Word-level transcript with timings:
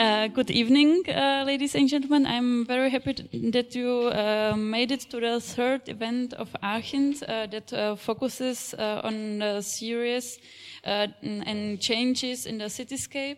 Uh, 0.00 0.28
good 0.28 0.50
evening, 0.50 1.04
uh, 1.10 1.44
ladies 1.46 1.74
and 1.74 1.86
gentlemen. 1.86 2.24
I'm 2.24 2.64
very 2.64 2.88
happy 2.88 3.12
that 3.52 3.74
you 3.74 4.08
uh, 4.08 4.54
made 4.56 4.92
it 4.92 5.00
to 5.10 5.20
the 5.20 5.38
third 5.42 5.90
event 5.90 6.32
of 6.32 6.48
Archint 6.62 7.22
uh, 7.22 7.46
that 7.48 7.70
uh, 7.70 7.96
focuses 7.96 8.72
uh, 8.78 9.02
on 9.04 9.40
the 9.40 9.60
series 9.60 10.38
and 10.84 11.78
changes 11.82 12.46
in 12.46 12.56
the 12.56 12.70
cityscape 12.70 13.36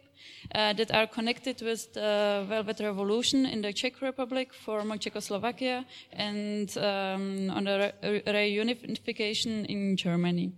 that 0.54 0.94
are 0.94 1.08
connected 1.08 1.60
with 1.62 1.94
the 1.94 2.46
Velvet 2.48 2.78
Revolution 2.78 3.44
in 3.44 3.60
the 3.60 3.72
Czech 3.72 4.00
Republic, 4.00 4.54
former 4.54 4.98
Czechoslovakia, 4.98 5.84
and 6.12 6.78
um, 6.78 7.50
on 7.50 7.64
the 7.64 7.92
re 8.04 8.22
reunification 8.24 9.66
in 9.66 9.96
Germany. 9.96 10.52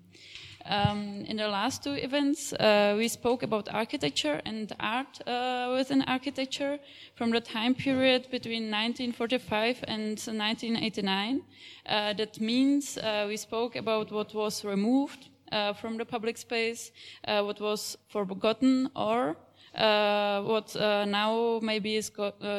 Um, 0.67 1.27
in 1.29 1.37
the 1.37 1.49
last 1.49 1.85
two 1.85 1.93
events, 1.93 2.55
uh, 2.55 2.95
we 2.97 3.09
spoke 3.09 3.43
about 3.43 3.69
architecture 3.71 4.41
and 4.47 4.73
art 4.81 5.21
uh, 5.27 5.75
within 5.77 6.03
architecture 6.03 6.79
from 7.15 7.31
the 7.33 7.41
time 7.41 7.75
period 7.75 8.31
between 8.31 8.71
1945 8.71 9.85
and 9.87 10.19
1989. 10.19 11.43
Uh, 11.87 12.15
that 12.15 12.41
means 12.41 12.97
uh, 12.97 13.27
we 13.29 13.37
spoke 13.37 13.77
about 13.77 14.11
what 14.11 14.35
was 14.35 14.65
removed 14.65 15.29
uh, 15.53 15.75
from 15.75 15.99
the 15.99 16.05
public 16.05 16.39
space, 16.39 16.93
uh, 17.29 17.43
what 17.43 17.61
was 17.61 17.99
forgotten, 18.09 18.89
or 18.97 19.37
what 19.75 20.75
now 20.75 21.61
maybe 21.63 21.97
is 21.97 22.11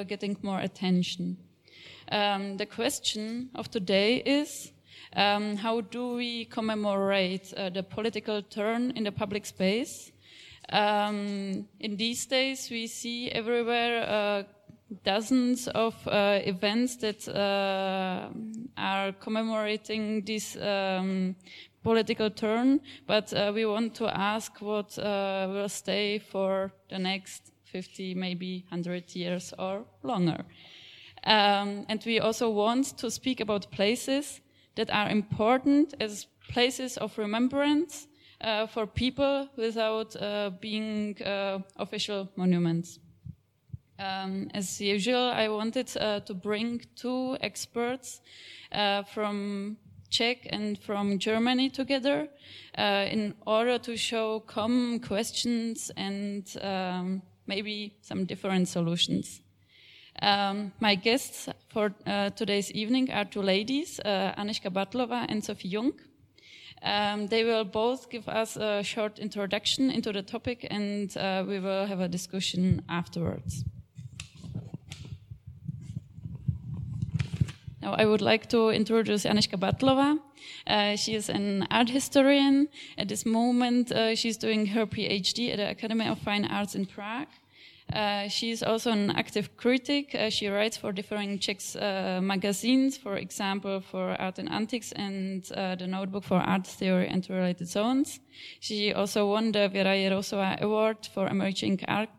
getting 0.08 0.38
more 0.44 0.60
attention. 0.60 1.38
Um, 2.12 2.58
the 2.58 2.68
question 2.68 3.50
of 3.56 3.72
today 3.72 4.18
is 4.18 4.72
um, 5.16 5.56
how 5.56 5.82
do 5.82 6.16
we 6.16 6.46
commemorate 6.46 7.54
uh, 7.56 7.70
the 7.70 7.84
political 7.84 8.42
turn 8.42 8.92
in 8.92 9.04
the 9.04 9.12
public 9.12 9.46
space? 9.46 10.12
Um, 10.70 11.68
in 11.80 11.96
these 11.96 12.26
days, 12.26 12.70
we 12.70 12.88
see 12.88 13.30
everywhere 13.32 14.04
uh, 14.10 14.44
dozens 15.04 15.68
of 15.70 15.96
uh, 16.08 16.40
events 16.44 16.98
that 16.98 17.28
uh, 17.28 18.30
are 18.78 19.12
commemorating 19.14 20.24
this 20.26 20.58
um, 20.58 21.36
political 21.84 22.30
turn, 22.30 22.82
but 23.08 23.32
uh, 23.34 23.52
we 23.54 23.66
want 23.66 23.94
to 23.96 24.08
ask 24.08 24.60
what 24.60 24.98
uh, 24.98 25.48
will 25.50 25.70
stay 25.70 26.20
for 26.20 26.72
the 26.90 26.98
next 26.98 27.52
50, 27.66 28.16
maybe 28.16 28.66
100 28.70 29.16
years 29.16 29.54
or 29.60 29.86
longer. 30.04 30.46
Um, 31.24 31.86
and 31.90 32.04
we 32.06 32.20
also 32.20 32.50
want 32.50 32.98
to 32.98 33.10
speak 33.10 33.40
about 33.40 33.72
places 33.72 34.42
that 34.76 34.90
are 34.92 35.10
important 35.10 35.94
as 36.00 36.28
places 36.50 36.98
of 36.98 37.18
remembrance 37.18 38.08
uh, 38.42 38.68
for 38.68 38.86
people 38.86 39.50
without 39.56 40.16
uh, 40.16 40.52
being 40.60 41.22
uh, 41.24 41.60
official 41.78 42.30
monuments. 42.36 43.00
Um, 43.98 44.50
as 44.54 44.82
usual, 44.82 45.32
I 45.32 45.48
wanted 45.48 45.90
uh, 45.98 46.20
to 46.22 46.34
bring 46.34 46.82
two 46.96 47.38
experts 47.40 48.22
uh, 48.72 49.04
from 49.04 49.78
Czech 50.10 50.48
and 50.50 50.78
from 50.78 51.18
Germany 51.18 51.70
together 51.70 52.28
uh, 52.78 53.06
in 53.10 53.34
order 53.46 53.78
to 53.80 53.96
show 53.96 54.42
common 54.42 55.00
questions 55.00 55.92
and 55.96 56.46
um, 56.62 57.22
maybe 57.48 57.98
some 58.02 58.26
different 58.26 58.68
solutions. 58.68 59.42
Um, 60.22 60.72
my 60.80 60.96
guests 60.96 61.50
for 61.70 61.94
uh, 62.08 62.30
today's 62.30 62.72
evening 62.72 63.12
are 63.12 63.26
two 63.26 63.42
ladies, 63.42 64.00
uh, 64.00 64.34
Aniška 64.38 64.72
Bartlova 64.72 65.26
and 65.28 65.44
Sophie 65.44 65.68
Jung. 65.68 65.92
Um, 66.82 67.28
they 67.28 67.44
will 67.44 67.66
both 67.66 68.10
give 68.10 68.30
us 68.30 68.56
a 68.56 68.82
short 68.84 69.20
introduction 69.20 69.90
into 69.92 70.14
the 70.14 70.22
topic 70.22 70.68
and 70.70 71.16
uh, 71.18 71.44
we 71.46 71.60
will 71.60 71.86
have 71.86 72.00
a 72.00 72.08
discussion 72.08 72.82
afterwards. 72.88 73.66
Now, 77.82 77.94
I 77.94 78.06
would 78.06 78.22
like 78.22 78.50
to 78.50 78.70
introduce 78.70 79.26
Anishka 79.26 79.60
Bartlova. 79.60 80.18
Uh, 80.66 80.96
she 80.96 81.14
is 81.14 81.30
an 81.30 81.68
art 81.70 81.90
historian. 81.90 82.68
At 82.98 83.10
this 83.10 83.26
moment, 83.26 83.92
uh, 83.92 84.16
she's 84.16 84.38
doing 84.38 84.66
her 84.68 84.86
PhD 84.86 85.52
at 85.52 85.58
the 85.58 85.70
Academy 85.70 86.08
of 86.08 86.20
Fine 86.20 86.46
Arts 86.46 86.74
in 86.74 86.86
Prague. 86.86 87.28
Uh, 87.94 88.28
she 88.28 88.52
is 88.52 88.64
also 88.64 88.92
an 88.92 89.12
active 89.12 89.56
critic. 89.58 90.16
Uh, 90.16 90.30
she 90.30 90.48
writes 90.48 90.76
for 90.76 90.92
different 90.92 91.40
Czech 91.42 91.60
uh, 91.76 92.20
magazines, 92.22 92.98
for 92.98 93.16
example, 93.16 93.80
for 93.80 94.20
Art 94.20 94.40
and 94.40 94.52
Antiques 94.52 94.92
and 94.94 95.50
uh, 95.52 95.76
the 95.76 95.88
Notebook 95.88 96.24
for 96.24 96.38
Art 96.38 96.66
Theory 96.66 97.08
and 97.08 97.26
Related 97.30 97.68
Zones. 97.68 98.20
She 98.60 98.92
also 98.92 99.30
won 99.30 99.52
the 99.52 99.70
Vera 99.70 99.96
Jirousová 99.96 100.60
Award 100.62 101.08
for 101.14 101.28
Emerging 101.28 101.82
Art 101.88 102.10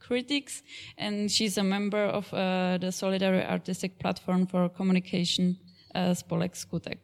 Critics, 0.00 0.62
and 0.96 1.30
she's 1.30 1.58
a 1.58 1.64
member 1.64 2.04
of 2.04 2.32
uh, 2.32 2.78
the 2.78 2.90
Solidary 2.90 3.48
Artistic 3.48 3.98
Platform 3.98 4.46
for 4.46 4.68
Communication, 4.68 5.58
uh, 5.94 6.14
Spolek 6.14 6.54
Skutek. 6.54 6.98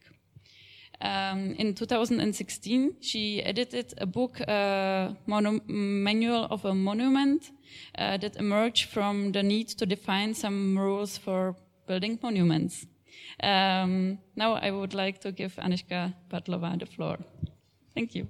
Um, 1.01 1.55
in 1.57 1.73
2016, 1.73 2.97
she 3.01 3.41
edited 3.41 3.93
a 3.97 4.05
book, 4.05 4.39
uh, 4.47 5.13
Manual 5.25 6.45
of 6.51 6.63
a 6.63 6.75
Monument, 6.75 7.49
uh, 7.97 8.17
that 8.17 8.35
emerged 8.35 8.89
from 8.89 9.31
the 9.31 9.41
need 9.41 9.69
to 9.69 9.85
define 9.85 10.35
some 10.35 10.77
rules 10.77 11.17
for 11.17 11.55
building 11.87 12.19
monuments. 12.21 12.85
Um, 13.41 14.19
now 14.35 14.53
I 14.53 14.69
would 14.69 14.93
like 14.93 15.19
to 15.21 15.31
give 15.31 15.55
Anishka 15.55 16.13
Bartlova 16.29 16.79
the 16.79 16.85
floor. 16.85 17.17
Thank 17.95 18.13
you. 18.13 18.27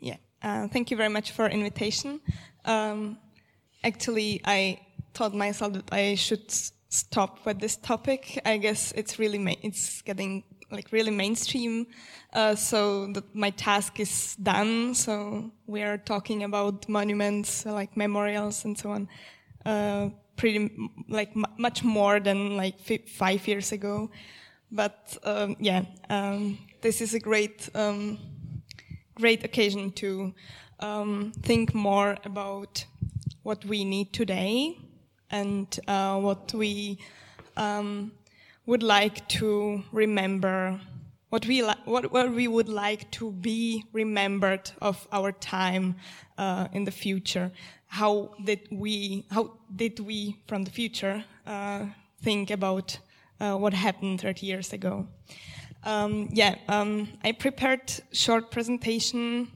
Yeah, 0.00 0.16
uh, 0.42 0.68
thank 0.68 0.92
you 0.92 0.96
very 0.96 1.10
much 1.10 1.32
for 1.32 1.48
invitation. 1.48 2.20
Um, 2.64 3.18
actually, 3.82 4.40
I 4.44 4.78
thought 5.14 5.34
myself 5.34 5.72
that 5.72 5.92
I 5.92 6.14
should 6.14 6.52
stop 6.88 7.44
with 7.44 7.60
this 7.60 7.76
topic. 7.76 8.40
I 8.44 8.58
guess 8.58 8.92
it's 8.92 9.18
really 9.18 9.58
it's 9.62 10.02
getting 10.02 10.44
like 10.70 10.92
really 10.92 11.10
mainstream. 11.10 11.86
Uh, 12.32 12.54
so 12.54 13.06
that 13.12 13.34
my 13.34 13.50
task 13.50 14.00
is 14.00 14.36
done. 14.36 14.94
So 14.94 15.50
we 15.66 15.82
are 15.82 15.98
talking 15.98 16.42
about 16.42 16.88
monuments, 16.88 17.64
like 17.64 17.96
memorials 17.96 18.64
and 18.64 18.76
so 18.76 18.90
on. 18.90 19.08
Uh, 19.64 20.10
pretty 20.36 20.70
like 21.08 21.34
much 21.58 21.82
more 21.82 22.20
than 22.20 22.56
like 22.56 22.78
five 23.08 23.46
years 23.48 23.72
ago. 23.72 24.10
But 24.70 25.16
um, 25.24 25.56
yeah, 25.60 25.84
um, 26.10 26.58
this 26.82 27.00
is 27.00 27.14
a 27.14 27.20
great 27.20 27.68
um, 27.74 28.18
great 29.14 29.44
occasion 29.44 29.92
to 29.92 30.34
um, 30.80 31.32
think 31.42 31.74
more 31.74 32.18
about 32.24 32.84
what 33.42 33.64
we 33.64 33.84
need 33.84 34.12
today 34.12 34.76
and 35.30 35.78
uh, 35.88 36.18
what 36.18 36.52
we 36.54 36.98
um, 37.56 38.12
would 38.66 38.82
like 38.82 39.26
to 39.28 39.82
remember, 39.92 40.80
what 41.30 41.46
we, 41.46 41.62
what, 41.84 42.12
what 42.12 42.32
we 42.32 42.48
would 42.48 42.68
like 42.68 43.10
to 43.12 43.32
be 43.32 43.84
remembered 43.92 44.70
of 44.80 45.06
our 45.12 45.32
time 45.32 45.96
uh, 46.38 46.68
in 46.72 46.84
the 46.84 46.90
future. 46.90 47.50
How 47.86 48.30
did 48.44 48.60
we, 48.70 49.24
how 49.30 49.52
did 49.74 50.00
we 50.00 50.36
from 50.46 50.64
the 50.64 50.70
future 50.70 51.24
uh, 51.46 51.86
think 52.22 52.50
about 52.50 52.98
uh, 53.40 53.54
what 53.56 53.74
happened 53.74 54.20
30 54.20 54.46
years 54.46 54.72
ago? 54.72 55.06
Um, 55.84 56.28
yeah, 56.32 56.56
um, 56.68 57.08
I 57.22 57.30
prepared 57.32 57.92
short 58.12 58.50
presentation 58.50 59.48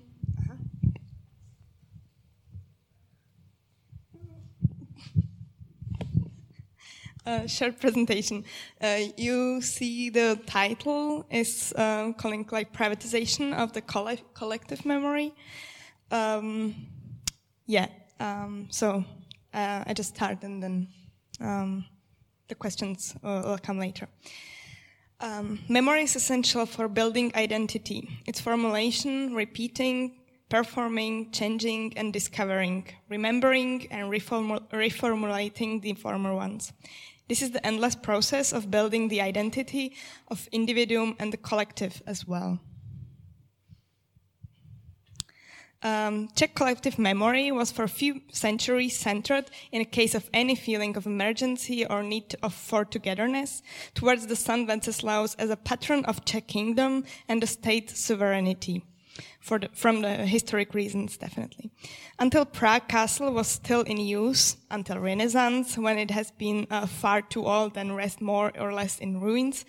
uh, 7.26 7.47
short 7.47 7.78
presentation. 7.81 8.44
Uh, 8.81 9.00
you 9.16 9.60
see 9.60 10.10
the 10.10 10.38
title 10.47 11.26
is 11.31 11.72
uh, 11.76 12.12
calling 12.12 12.46
like 12.50 12.72
privatization 12.72 13.55
of 13.55 13.72
the 13.72 13.81
coll 13.81 14.14
collective 14.34 14.84
memory. 14.84 15.32
Um, 16.11 16.75
yeah, 17.67 17.88
um, 18.19 18.69
so 18.70 19.05
uh, 19.55 19.84
I 19.87 19.93
just 19.94 20.14
start 20.17 20.43
and 20.43 20.62
then 20.62 20.88
um, 21.40 21.84
the 22.49 22.55
questions 22.55 23.14
will 23.22 23.58
come 23.62 23.78
later. 23.78 24.08
Um, 25.20 25.58
memory 25.69 26.05
is 26.05 26.17
essential 26.17 26.64
for 26.64 26.88
building 26.88 27.31
identity. 27.34 28.08
Its 28.26 28.40
formulation, 28.40 29.34
repeating, 29.34 30.20
performing, 30.49 31.31
changing, 31.31 31.93
and 31.96 32.12
discovering, 32.12 32.87
remembering, 33.08 33.87
and 33.90 34.11
reformul 34.11 34.61
reformulating 34.70 35.82
the 35.82 35.93
former 35.94 36.34
ones. 36.34 36.72
This 37.31 37.43
is 37.43 37.53
the 37.53 37.65
endless 37.65 37.94
process 37.94 38.53
of 38.53 38.73
building 38.73 39.06
the 39.06 39.21
identity 39.21 39.94
of 40.27 40.49
individuum 40.50 41.15
and 41.21 41.32
the 41.32 41.37
collective 41.37 42.03
as 42.05 42.27
well. 42.27 42.59
Um, 45.81 46.29
Czech 46.35 46.56
collective 46.56 46.99
memory 46.99 47.53
was 47.53 47.71
for 47.71 47.85
a 47.85 47.88
few 47.88 48.23
centuries 48.32 48.99
centered 48.99 49.44
in 49.71 49.81
a 49.81 49.85
case 49.85 50.17
of 50.17 50.29
any 50.35 50.56
feeling 50.56 50.97
of 50.97 51.06
emergency 51.06 51.87
or 51.87 52.03
need 52.03 52.35
of, 52.43 52.53
for 52.53 52.85
togetherness 52.85 53.62
towards 53.94 54.27
the 54.27 54.35
son 54.35 54.67
Wenceslaus 54.67 55.37
as 55.37 55.50
a 55.50 55.56
patron 55.56 56.05
of 56.06 56.25
Czech 56.25 56.49
kingdom 56.49 57.05
and 57.29 57.41
the 57.41 57.47
state 57.47 57.91
sovereignty. 57.91 58.82
For 59.40 59.58
the, 59.58 59.69
from 59.72 60.02
the 60.02 60.26
historic 60.26 60.75
reasons, 60.75 61.16
definitely. 61.16 61.70
Until 62.19 62.44
Prague 62.44 62.88
Castle 62.88 63.32
was 63.32 63.48
still 63.48 63.81
in 63.81 63.96
use, 63.96 64.58
until 64.70 64.98
Renaissance, 64.98 65.78
when 65.78 65.98
it 65.98 66.10
has 66.10 66.31
been 66.32 66.66
uh, 66.70 66.87
far 66.87 67.22
too 67.22 67.46
old 67.46 67.76
and 67.76 67.96
rest 67.96 68.20
more 68.20 68.52
or 68.58 68.72
less 68.75 68.98
in 68.98 69.20
ruins, 69.20 69.64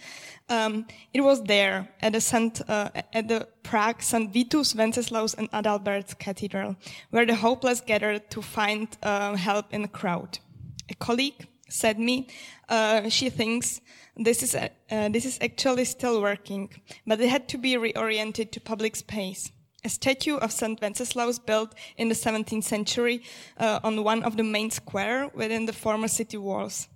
um, 0.49 0.85
it 1.13 1.21
was 1.21 1.41
there 1.43 1.87
at 2.01 2.11
the, 2.11 2.19
Saint, 2.19 2.61
uh, 2.69 2.89
at 3.13 3.29
the 3.29 3.47
Prague 3.63 4.01
St. 4.01 4.33
Vitus, 4.33 4.75
Wenceslaus, 4.75 5.33
and 5.33 5.49
Adalbert 5.51 6.19
Cathedral, 6.19 6.75
where 7.11 7.25
the 7.25 7.35
hopeless 7.35 7.79
gathered 7.79 8.29
to 8.29 8.41
find 8.41 8.89
uh, 9.01 9.35
help 9.35 9.73
in 9.73 9.83
the 9.83 9.87
crowd. 9.87 10.39
A 10.89 10.95
colleague 10.95 11.47
said 11.69 11.97
me, 11.97 12.27
uh, 12.67 13.07
she 13.07 13.29
thinks 13.29 13.79
this 14.17 14.43
is, 14.43 14.53
uh, 14.53 14.67
this 14.89 15.25
is 15.25 15.39
actually 15.41 15.85
still 15.85 16.21
working, 16.21 16.69
but 17.07 17.21
it 17.21 17.29
had 17.29 17.47
to 17.47 17.57
be 17.57 17.75
reoriented 17.75 18.51
to 18.51 18.59
public 18.59 18.97
space. 18.97 19.51
A 19.83 19.89
statue 19.89 20.35
of 20.35 20.51
St. 20.51 20.79
Wenceslaus 20.79 21.39
built 21.39 21.73
in 21.97 22.09
the 22.09 22.15
17th 22.15 22.63
century 22.63 23.23
uh, 23.57 23.79
on 23.83 24.03
one 24.03 24.23
of 24.23 24.37
the 24.37 24.43
main 24.43 24.69
square 24.69 25.29
within 25.33 25.65
the 25.65 25.73
former 25.73 26.07
city 26.07 26.37
walls. 26.37 26.87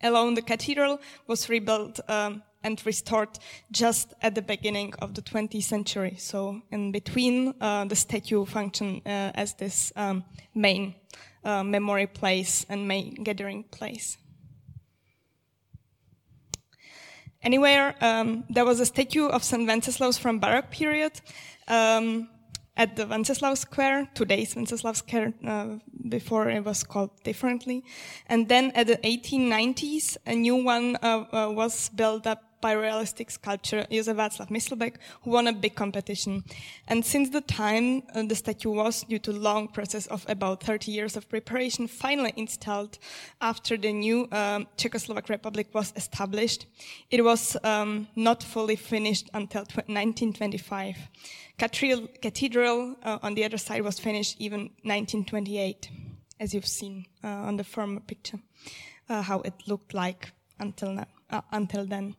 Alone, 0.00 0.34
the 0.34 0.42
cathedral 0.42 1.00
was 1.26 1.48
rebuilt 1.48 1.98
um, 2.08 2.42
and 2.62 2.80
restored 2.86 3.30
just 3.72 4.14
at 4.22 4.36
the 4.36 4.42
beginning 4.42 4.94
of 5.00 5.14
the 5.14 5.22
20th 5.22 5.62
century. 5.64 6.14
So, 6.18 6.62
in 6.70 6.92
between, 6.92 7.54
uh, 7.60 7.84
the 7.86 7.96
statue 7.96 8.44
functioned 8.44 9.02
uh, 9.04 9.32
as 9.34 9.54
this 9.54 9.92
um, 9.96 10.24
main 10.54 10.94
uh, 11.44 11.64
memory 11.64 12.06
place 12.06 12.64
and 12.68 12.86
main 12.86 13.14
gathering 13.24 13.64
place. 13.64 14.18
Anywhere, 17.42 17.94
um, 18.00 18.44
there 18.50 18.64
was 18.64 18.80
a 18.80 18.86
statue 18.86 19.26
of 19.26 19.44
St. 19.44 19.66
Wenceslaus 19.66 20.18
from 20.18 20.40
Baroque 20.40 20.70
period 20.70 21.20
um, 21.68 22.28
at 22.76 22.96
the 22.96 23.06
Wenceslaus 23.06 23.60
Square, 23.60 24.08
today's 24.14 24.54
Wenceslaus 24.54 24.98
Square, 24.98 25.34
uh, 25.46 25.76
before 26.08 26.48
it 26.48 26.64
was 26.64 26.84
called 26.84 27.10
differently. 27.24 27.84
And 28.26 28.48
then 28.48 28.70
at 28.74 28.86
the 28.86 28.96
1890s, 28.98 30.16
a 30.26 30.34
new 30.34 30.56
one 30.56 30.96
uh, 31.02 31.24
uh, 31.32 31.50
was 31.50 31.88
built 31.88 32.26
up 32.26 32.47
by 32.60 32.72
realistic 32.72 33.30
sculptor 33.30 33.86
Josef 33.90 34.16
Václav 34.16 34.48
Myslbek, 34.50 34.96
who 35.22 35.30
won 35.30 35.46
a 35.46 35.52
big 35.52 35.74
competition. 35.74 36.44
And 36.86 37.04
since 37.04 37.30
the 37.30 37.40
time 37.40 38.02
uh, 38.14 38.22
the 38.22 38.34
statue 38.34 38.70
was, 38.70 39.04
due 39.04 39.18
to 39.20 39.32
long 39.32 39.68
process 39.68 40.06
of 40.06 40.24
about 40.28 40.62
30 40.62 40.90
years 40.90 41.16
of 41.16 41.28
preparation, 41.28 41.86
finally 41.86 42.32
installed 42.36 42.98
after 43.40 43.76
the 43.76 43.92
new 43.92 44.28
um, 44.32 44.66
Czechoslovak 44.76 45.28
Republic 45.28 45.68
was 45.72 45.92
established, 45.96 46.66
it 47.10 47.24
was 47.24 47.56
um, 47.64 48.08
not 48.16 48.42
fully 48.42 48.76
finished 48.76 49.28
until 49.34 49.62
1925. 49.62 50.96
Cathedral, 51.58 52.08
cathedral 52.22 52.96
uh, 53.02 53.18
on 53.22 53.34
the 53.34 53.44
other 53.44 53.58
side 53.58 53.82
was 53.82 53.98
finished 53.98 54.36
even 54.38 54.60
1928, 54.82 55.90
as 56.40 56.54
you've 56.54 56.66
seen 56.66 57.06
uh, 57.24 57.28
on 57.28 57.56
the 57.56 57.64
former 57.64 58.00
picture, 58.00 58.38
uh, 59.08 59.22
how 59.22 59.40
it 59.40 59.54
looked 59.66 59.94
like 59.94 60.32
until 60.60 60.92
now 60.92 61.06
uh, 61.30 61.40
until 61.52 61.86
then. 61.86 62.14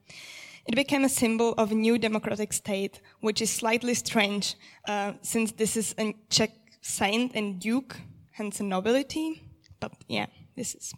It 0.66 0.76
became 0.76 1.04
a 1.04 1.10
symbol 1.10 1.54
of 1.58 1.72
a 1.72 1.76
new 1.76 1.98
democratic 1.98 2.54
state, 2.54 3.02
which 3.22 3.42
is 3.42 3.50
slightly 3.50 3.96
strange 3.96 4.56
uh, 4.88 5.14
since 5.22 5.52
this 5.52 5.76
is 5.76 5.96
a 5.98 6.16
Czech 6.30 6.52
saint 6.82 7.32
and 7.36 7.60
duke, 7.60 7.98
hence 8.32 8.60
a 8.60 8.64
nobility. 8.64 9.42
But 9.80 9.94
yeah, 10.08 10.28
this 10.56 10.76
is 10.76 10.94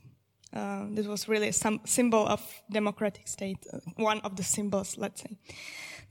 uh, 0.53 0.87
this 0.91 1.07
was 1.07 1.29
really 1.29 1.47
a 1.47 1.53
symbol 1.85 2.27
of 2.27 2.41
democratic 2.69 3.27
state, 3.27 3.65
uh, 3.71 3.79
one 3.95 4.19
of 4.21 4.35
the 4.35 4.43
symbols, 4.43 4.97
let's 4.97 5.21
say. 5.21 5.37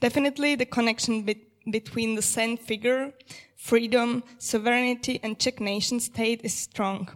Definitely, 0.01 0.55
the 0.55 0.65
connection 0.65 1.23
be 1.23 1.47
between 1.71 2.15
the 2.15 2.23
saint 2.23 2.59
figure, 2.59 3.13
freedom, 3.57 4.23
sovereignty, 4.39 5.21
and 5.23 5.39
Czech 5.39 5.61
nation 5.61 6.01
state 6.01 6.41
is 6.43 6.55
strong 6.55 7.11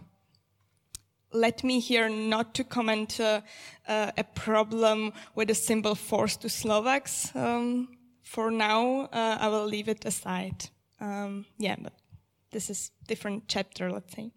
let 1.35 1.63
me 1.63 1.79
here 1.79 2.09
not 2.09 2.55
to 2.55 2.63
comment 2.63 3.19
uh, 3.19 3.41
uh, 3.87 4.11
a 4.17 4.23
problem 4.23 5.13
with 5.35 5.49
a 5.49 5.55
symbol 5.55 5.95
force 5.95 6.37
to 6.37 6.49
Slovaks. 6.49 7.35
Um, 7.35 7.89
for 8.23 8.49
now, 8.49 9.09
uh, 9.11 9.37
I 9.39 9.47
will 9.49 9.65
leave 9.65 9.87
it 9.87 10.05
aside. 10.05 10.69
Um, 10.99 11.45
yeah, 11.57 11.75
but 11.81 11.93
this 12.51 12.69
is 12.69 12.91
different 13.07 13.43
chapter, 13.47 13.91
let's 13.91 14.15
say. 14.15 14.31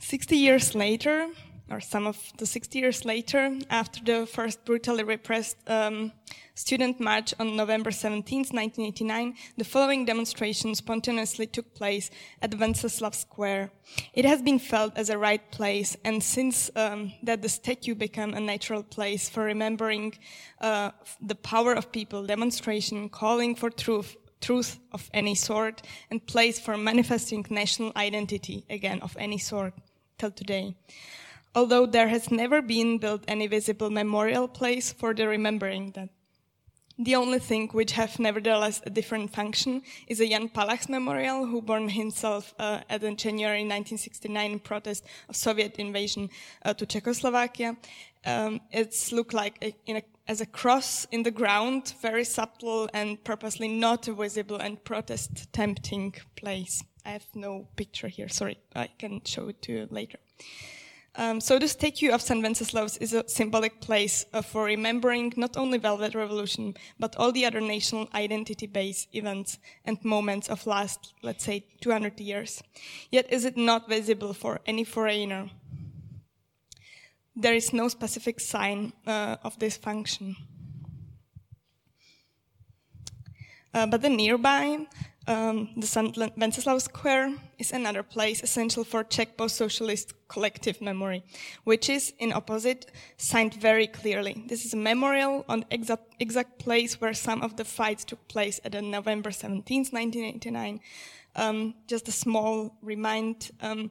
60 0.00 0.36
years 0.36 0.74
later, 0.74 1.28
or 1.70 1.80
some 1.80 2.06
of 2.06 2.18
the 2.38 2.46
60 2.46 2.78
years 2.78 3.04
later, 3.04 3.56
after 3.70 4.02
the 4.02 4.26
first 4.26 4.64
brutally 4.64 5.04
repressed 5.04 5.56
um, 5.68 6.12
student 6.54 6.98
march 6.98 7.32
on 7.38 7.56
November 7.56 7.90
17, 7.90 8.38
1989, 8.50 9.34
the 9.56 9.64
following 9.64 10.04
demonstration 10.04 10.74
spontaneously 10.74 11.46
took 11.46 11.72
place 11.74 12.10
at 12.42 12.50
Wenceslav 12.50 13.14
Square. 13.14 13.70
It 14.12 14.24
has 14.24 14.42
been 14.42 14.58
felt 14.58 14.98
as 14.98 15.10
a 15.10 15.18
right 15.18 15.50
place, 15.52 15.96
and 16.04 16.22
since 16.22 16.70
um, 16.74 17.12
that 17.22 17.40
the 17.40 17.48
statue 17.48 17.94
became 17.94 18.34
a 18.34 18.40
natural 18.40 18.82
place 18.82 19.28
for 19.28 19.44
remembering 19.44 20.14
uh, 20.60 20.90
the 21.20 21.36
power 21.36 21.72
of 21.72 21.92
people, 21.92 22.26
demonstration 22.26 23.08
calling 23.08 23.54
for 23.54 23.70
truth, 23.70 24.16
truth 24.40 24.78
of 24.92 25.08
any 25.14 25.36
sort, 25.36 25.82
and 26.10 26.26
place 26.26 26.58
for 26.58 26.76
manifesting 26.76 27.46
national 27.48 27.92
identity, 27.96 28.64
again, 28.68 29.00
of 29.02 29.16
any 29.18 29.38
sort, 29.38 29.72
till 30.18 30.32
today 30.32 30.74
although 31.54 31.86
there 31.86 32.08
has 32.08 32.30
never 32.30 32.62
been 32.62 32.98
built 32.98 33.24
any 33.26 33.46
visible 33.46 33.90
memorial 33.90 34.48
place 34.48 34.92
for 34.92 35.14
the 35.14 35.26
remembering 35.26 35.92
that. 35.92 36.10
The 37.02 37.16
only 37.16 37.38
thing 37.38 37.68
which 37.68 37.92
have 37.92 38.18
nevertheless 38.18 38.82
a 38.84 38.90
different 38.90 39.32
function 39.32 39.80
is 40.06 40.20
a 40.20 40.28
Jan 40.28 40.50
Palach's 40.50 40.86
memorial, 40.86 41.46
who 41.46 41.62
burned 41.62 41.92
himself 41.92 42.52
uh, 42.58 42.80
at 42.90 43.00
the 43.00 43.14
January 43.14 43.60
1969 43.60 44.58
protest 44.58 45.06
of 45.26 45.34
Soviet 45.34 45.76
invasion 45.76 46.28
uh, 46.62 46.74
to 46.74 46.84
Czechoslovakia. 46.84 47.74
Um, 48.26 48.60
it's 48.70 49.12
looked 49.12 49.32
like 49.32 49.56
a, 49.62 49.74
a, 49.90 50.02
as 50.28 50.42
a 50.42 50.46
cross 50.46 51.06
in 51.10 51.22
the 51.22 51.30
ground, 51.30 51.94
very 52.02 52.24
subtle 52.24 52.90
and 52.92 53.24
purposely 53.24 53.68
not 53.68 54.06
a 54.06 54.12
visible 54.12 54.58
and 54.58 54.84
protest 54.84 55.50
tempting 55.54 56.14
place. 56.36 56.84
I 57.06 57.12
have 57.12 57.24
no 57.34 57.66
picture 57.76 58.08
here. 58.08 58.28
Sorry, 58.28 58.58
I 58.74 58.88
can 58.98 59.22
show 59.24 59.48
it 59.48 59.62
to 59.62 59.72
you 59.72 59.88
later. 59.90 60.18
Um, 61.16 61.40
so 61.40 61.58
the 61.58 61.66
statue 61.66 62.10
of 62.10 62.22
St. 62.22 62.40
Wenceslaus 62.40 62.96
is 62.98 63.12
a 63.12 63.28
symbolic 63.28 63.80
place 63.80 64.24
uh, 64.32 64.42
for 64.42 64.64
remembering 64.64 65.32
not 65.36 65.56
only 65.56 65.78
Velvet 65.78 66.14
Revolution, 66.14 66.74
but 67.00 67.16
all 67.16 67.32
the 67.32 67.44
other 67.44 67.60
national 67.60 68.08
identity-based 68.14 69.08
events 69.12 69.58
and 69.84 70.02
moments 70.04 70.48
of 70.48 70.66
last, 70.66 71.14
let's 71.22 71.44
say, 71.44 71.64
200 71.80 72.20
years. 72.20 72.62
Yet 73.10 73.32
is 73.32 73.44
it 73.44 73.56
not 73.56 73.88
visible 73.88 74.32
for 74.32 74.60
any 74.66 74.84
foreigner? 74.84 75.50
There 77.34 77.54
is 77.54 77.72
no 77.72 77.88
specific 77.88 78.38
sign 78.38 78.92
uh, 79.06 79.36
of 79.42 79.58
this 79.58 79.76
function. 79.76 80.36
Uh, 83.74 83.86
but 83.86 84.02
the 84.02 84.08
nearby 84.08 84.86
um, 85.26 85.68
the 85.76 85.86
St. 85.86 86.16
Wenceslaus 86.36 86.84
Square 86.84 87.34
is 87.58 87.72
another 87.72 88.02
place 88.02 88.42
essential 88.42 88.84
for 88.84 89.04
Czech 89.04 89.36
post-socialist 89.36 90.14
collective 90.28 90.80
memory, 90.80 91.22
which 91.64 91.88
is, 91.88 92.12
in 92.18 92.32
opposite, 92.32 92.90
signed 93.16 93.54
very 93.54 93.86
clearly. 93.86 94.44
This 94.46 94.64
is 94.64 94.72
a 94.72 94.76
memorial 94.76 95.44
on 95.48 95.60
the 95.60 95.66
exact, 95.70 96.14
exact 96.18 96.58
place 96.58 97.00
where 97.00 97.14
some 97.14 97.42
of 97.42 97.56
the 97.56 97.64
fights 97.64 98.04
took 98.04 98.26
place 98.28 98.60
at 98.64 98.72
the 98.72 98.82
November 98.82 99.30
17, 99.30 99.86
1989. 99.90 100.80
Um, 101.36 101.74
just 101.86 102.08
a 102.08 102.12
small 102.12 102.76
remind 102.82 103.50
um, 103.60 103.90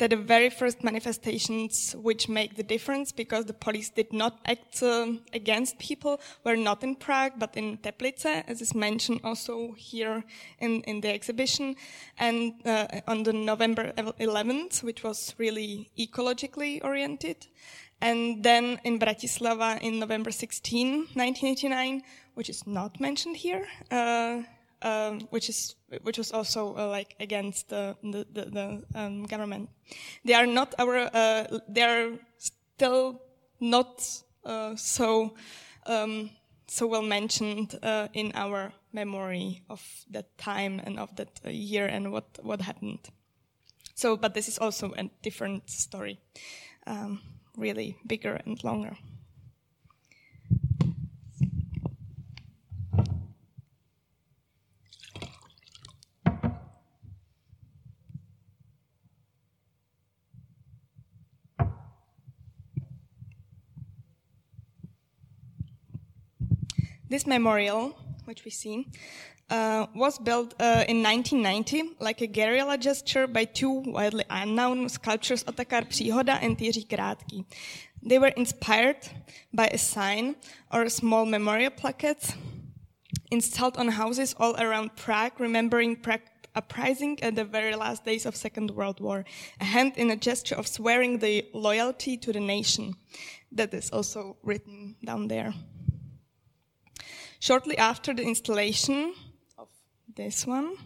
that 0.00 0.10
the 0.10 0.16
very 0.16 0.48
first 0.48 0.82
manifestations 0.82 1.94
which 2.02 2.26
make 2.26 2.56
the 2.56 2.62
difference 2.62 3.12
because 3.12 3.44
the 3.44 3.52
police 3.52 3.90
did 3.90 4.12
not 4.12 4.40
act 4.46 4.82
uh, 4.82 5.06
against 5.34 5.78
people 5.78 6.18
were 6.42 6.56
not 6.56 6.82
in 6.82 6.96
Prague 6.96 7.34
but 7.38 7.54
in 7.54 7.76
Teplice, 7.76 8.42
as 8.48 8.62
is 8.62 8.74
mentioned 8.74 9.20
also 9.22 9.72
here 9.76 10.24
in, 10.58 10.82
in 10.84 11.02
the 11.02 11.12
exhibition. 11.12 11.76
And 12.18 12.54
uh, 12.64 12.86
on 13.06 13.24
the 13.24 13.34
November 13.34 13.92
11th, 13.96 14.82
which 14.82 15.04
was 15.04 15.34
really 15.36 15.90
ecologically 15.98 16.82
oriented. 16.82 17.46
And 18.00 18.42
then 18.42 18.80
in 18.84 18.98
Bratislava 18.98 19.78
in 19.82 19.98
November 19.98 20.30
16, 20.30 21.08
1989, 21.12 22.02
which 22.32 22.48
is 22.48 22.66
not 22.66 22.98
mentioned 22.98 23.36
here, 23.36 23.66
uh, 23.90 24.40
um, 24.82 25.20
which 25.30 25.48
is 25.48 25.74
which 26.02 26.18
was 26.18 26.32
also 26.32 26.76
uh, 26.76 26.88
like 26.88 27.14
against 27.20 27.68
the 27.68 27.96
the, 28.02 28.26
the, 28.32 28.44
the 28.50 28.82
um, 28.94 29.24
government. 29.24 29.70
They 30.24 30.34
are 30.34 30.46
not 30.46 30.74
our. 30.78 31.10
Uh, 31.12 31.58
they 31.68 31.82
are 31.82 32.12
still 32.38 33.22
not 33.60 34.06
uh, 34.44 34.76
so 34.76 35.34
um, 35.86 36.30
so 36.66 36.86
well 36.86 37.02
mentioned 37.02 37.78
uh, 37.82 38.08
in 38.14 38.32
our 38.34 38.72
memory 38.92 39.62
of 39.68 39.82
that 40.10 40.38
time 40.38 40.80
and 40.84 40.98
of 40.98 41.14
that 41.16 41.40
uh, 41.44 41.50
year 41.50 41.86
and 41.86 42.12
what 42.12 42.38
what 42.42 42.60
happened. 42.60 43.10
So, 43.94 44.16
but 44.16 44.32
this 44.32 44.48
is 44.48 44.58
also 44.58 44.94
a 44.96 45.10
different 45.22 45.68
story, 45.68 46.18
um, 46.86 47.20
really 47.56 47.96
bigger 48.06 48.40
and 48.46 48.62
longer. 48.64 48.96
This 67.10 67.26
memorial, 67.26 67.98
which 68.24 68.44
we 68.44 68.52
see, 68.52 68.86
uh, 69.50 69.86
was 69.96 70.16
built 70.20 70.54
uh, 70.60 70.84
in 70.86 71.02
1990 71.02 71.96
like 71.98 72.20
a 72.20 72.28
guerrilla 72.28 72.78
gesture 72.78 73.26
by 73.26 73.44
two 73.46 73.82
widely 73.84 74.24
unknown 74.30 74.88
sculptors 74.88 75.42
Otakar 75.42 75.88
Příhoda 75.88 76.38
and 76.40 76.56
Jiří 76.56 76.86
Krátký. 76.86 77.44
They 78.00 78.20
were 78.20 78.32
inspired 78.36 79.08
by 79.52 79.66
a 79.66 79.78
sign 79.78 80.36
or 80.72 80.82
a 80.82 80.90
small 80.90 81.26
memorial 81.26 81.72
plaquette 81.72 82.36
installed 83.32 83.76
on 83.76 83.88
houses 83.88 84.34
all 84.38 84.54
around 84.60 84.94
Prague, 84.94 85.40
remembering 85.40 85.96
Prague 85.96 86.30
uprising 86.54 87.18
at 87.22 87.34
the 87.34 87.44
very 87.44 87.74
last 87.74 88.04
days 88.04 88.24
of 88.26 88.36
Second 88.36 88.70
World 88.70 89.00
War, 89.00 89.24
a 89.60 89.64
hand 89.64 89.94
in 89.96 90.10
a 90.10 90.16
gesture 90.16 90.54
of 90.54 90.68
swearing 90.68 91.18
the 91.18 91.44
loyalty 91.54 92.16
to 92.18 92.32
the 92.32 92.40
nation. 92.40 92.94
That 93.52 93.74
is 93.74 93.90
also 93.90 94.36
written 94.44 94.94
down 95.04 95.28
there. 95.28 95.54
Shortly 97.40 97.78
after 97.78 98.12
the 98.12 98.22
installation 98.22 99.14
of 99.56 99.68
this 100.14 100.46
one, 100.46 100.76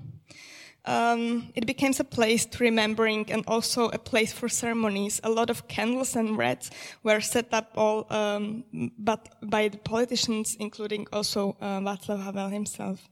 um, 0.85 1.51
it 1.57 1.67
became 1.67 1.93
a 1.99 2.05
place 2.05 2.47
to 2.47 2.59
remembering 2.63 3.33
and 3.33 3.43
also 3.49 3.89
a 3.89 3.99
place 3.99 4.33
for 4.33 4.49
ceremonies. 4.49 5.21
A 5.25 5.31
lot 5.31 5.51
of 5.51 5.67
candles 5.67 6.15
and 6.15 6.39
wreaths 6.39 6.71
were 7.03 7.21
set 7.21 7.53
up 7.53 7.73
all, 7.75 8.07
um, 8.11 8.63
but 8.97 9.35
by 9.43 9.67
the 9.67 9.79
politicians, 9.79 10.57
including 10.61 11.09
also 11.13 11.57
uh, 11.61 11.81
Václav 11.81 12.23
Havel 12.23 12.49
himself. 12.51 13.09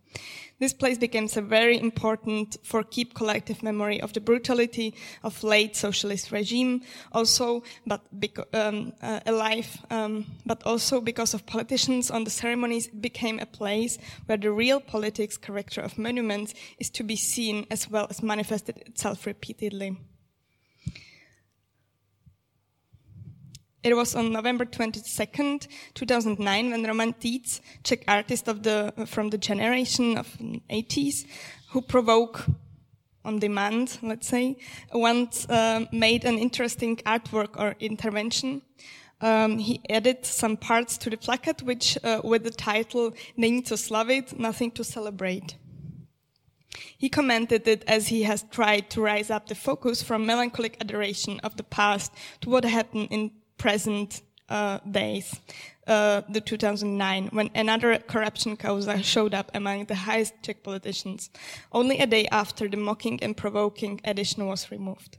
This 0.62 0.72
place 0.72 0.96
becomes 0.96 1.34
very 1.34 1.76
important 1.76 2.56
for 2.62 2.84
keep 2.84 3.14
collective 3.14 3.64
memory 3.64 4.00
of 4.00 4.12
the 4.12 4.20
brutality 4.20 4.94
of 5.24 5.42
late 5.42 5.74
socialist 5.74 6.30
regime, 6.30 6.82
also, 7.10 7.64
but 7.84 8.02
um, 8.54 8.92
uh, 9.02 9.18
alive, 9.26 9.84
um, 9.90 10.24
but 10.46 10.62
also 10.62 11.00
because 11.00 11.34
of 11.34 11.46
politicians 11.46 12.12
on 12.12 12.22
the 12.22 12.30
ceremonies, 12.30 12.86
it 12.86 13.02
became 13.02 13.40
a 13.40 13.46
place 13.46 13.98
where 14.26 14.38
the 14.38 14.52
real 14.52 14.78
politics 14.80 15.36
character 15.36 15.80
of 15.80 15.98
monuments 15.98 16.54
is 16.78 16.90
to 16.90 17.02
be 17.02 17.16
seen 17.16 17.66
as 17.68 17.90
well 17.90 18.06
as 18.08 18.22
manifested 18.22 18.78
itself 18.86 19.26
repeatedly. 19.26 19.96
It 23.84 23.96
was 23.96 24.14
on 24.14 24.32
November 24.32 24.64
22nd, 24.64 25.66
2009, 25.94 26.70
when 26.70 26.84
Roman 26.84 27.12
Týc, 27.14 27.60
Czech 27.82 28.04
artist 28.06 28.46
of 28.46 28.62
the, 28.62 28.92
from 29.06 29.30
the 29.30 29.38
generation 29.38 30.16
of 30.16 30.28
80s, 30.70 31.26
who 31.70 31.82
provoke 31.82 32.44
on 33.24 33.40
demand, 33.40 33.98
let's 34.00 34.28
say, 34.28 34.56
once 34.92 35.48
uh, 35.48 35.86
made 35.90 36.24
an 36.24 36.38
interesting 36.38 36.96
artwork 36.98 37.58
or 37.58 37.74
intervention. 37.80 38.62
Um, 39.20 39.58
he 39.58 39.80
added 39.90 40.26
some 40.26 40.56
parts 40.56 40.96
to 40.98 41.10
the 41.10 41.16
placard, 41.16 41.62
which 41.62 41.98
uh, 42.04 42.20
with 42.22 42.44
the 42.44 42.50
title 42.50 43.12
"Není 43.36 43.68
co 43.68 43.74
slavit, 43.74 44.38
nothing 44.38 44.70
to 44.72 44.84
celebrate." 44.84 45.56
He 46.98 47.08
commented 47.08 47.66
it 47.66 47.84
as 47.88 48.08
he 48.08 48.22
has 48.22 48.44
tried 48.50 48.90
to 48.90 49.02
rise 49.02 49.30
up 49.30 49.48
the 49.48 49.54
focus 49.54 50.02
from 50.02 50.24
melancholic 50.24 50.76
adoration 50.80 51.40
of 51.40 51.56
the 51.56 51.64
past 51.64 52.12
to 52.40 52.50
what 52.50 52.64
happened 52.64 53.08
in 53.10 53.30
present 53.62 54.22
uh, 54.48 54.78
days, 54.90 55.40
uh, 55.86 56.22
the 56.28 56.40
2009, 56.40 57.28
when 57.32 57.48
another 57.54 57.96
corruption 57.98 58.56
causa 58.56 59.02
showed 59.02 59.34
up 59.34 59.50
among 59.54 59.84
the 59.86 59.94
highest 59.94 60.34
Czech 60.42 60.64
politicians, 60.64 61.30
only 61.70 61.98
a 61.98 62.06
day 62.06 62.26
after 62.32 62.68
the 62.68 62.76
mocking 62.76 63.22
and 63.22 63.36
provoking 63.36 64.00
edition 64.04 64.46
was 64.46 64.70
removed. 64.72 65.18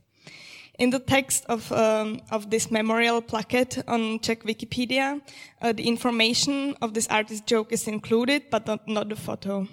In 0.78 0.90
the 0.90 0.98
text 0.98 1.46
of, 1.48 1.72
um, 1.72 2.20
of 2.30 2.50
this 2.50 2.70
memorial 2.70 3.22
plaquette 3.22 3.82
on 3.86 4.18
Czech 4.20 4.42
Wikipedia, 4.44 5.20
uh, 5.62 5.72
the 5.72 5.88
information 5.88 6.76
of 6.82 6.92
this 6.92 7.08
artist's 7.08 7.46
joke 7.46 7.72
is 7.72 7.88
included, 7.88 8.42
but 8.50 8.66
not, 8.66 8.86
not 8.86 9.08
the 9.08 9.16
photo. 9.16 9.66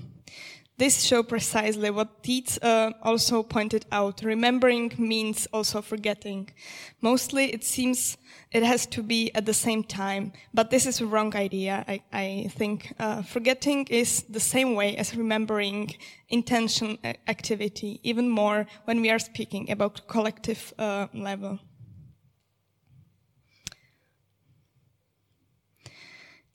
This 0.77 1.03
shows 1.03 1.25
precisely 1.27 1.91
what 1.91 2.23
Týc 2.23 2.57
uh, 2.63 2.91
also 3.03 3.43
pointed 3.43 3.85
out. 3.91 4.23
Remembering 4.23 4.91
means 4.97 5.47
also 5.53 5.81
forgetting. 5.81 6.49
Mostly 7.01 7.53
it 7.53 7.63
seems 7.63 8.17
it 8.51 8.63
has 8.63 8.85
to 8.87 9.03
be 9.03 9.31
at 9.35 9.45
the 9.45 9.53
same 9.53 9.83
time, 9.83 10.33
but 10.53 10.71
this 10.71 10.85
is 10.85 10.99
a 10.99 11.05
wrong 11.05 11.35
idea, 11.35 11.85
I, 11.87 12.01
I 12.11 12.51
think. 12.57 12.93
Uh, 12.99 13.21
forgetting 13.21 13.85
is 13.89 14.23
the 14.23 14.39
same 14.39 14.75
way 14.75 14.97
as 14.97 15.15
remembering 15.15 15.93
intention 16.29 16.97
uh, 17.03 17.13
activity, 17.27 17.99
even 18.03 18.29
more 18.29 18.65
when 18.85 19.01
we 19.01 19.09
are 19.11 19.19
speaking 19.19 19.69
about 19.69 20.07
collective 20.07 20.73
uh, 20.79 21.07
level. 21.13 21.59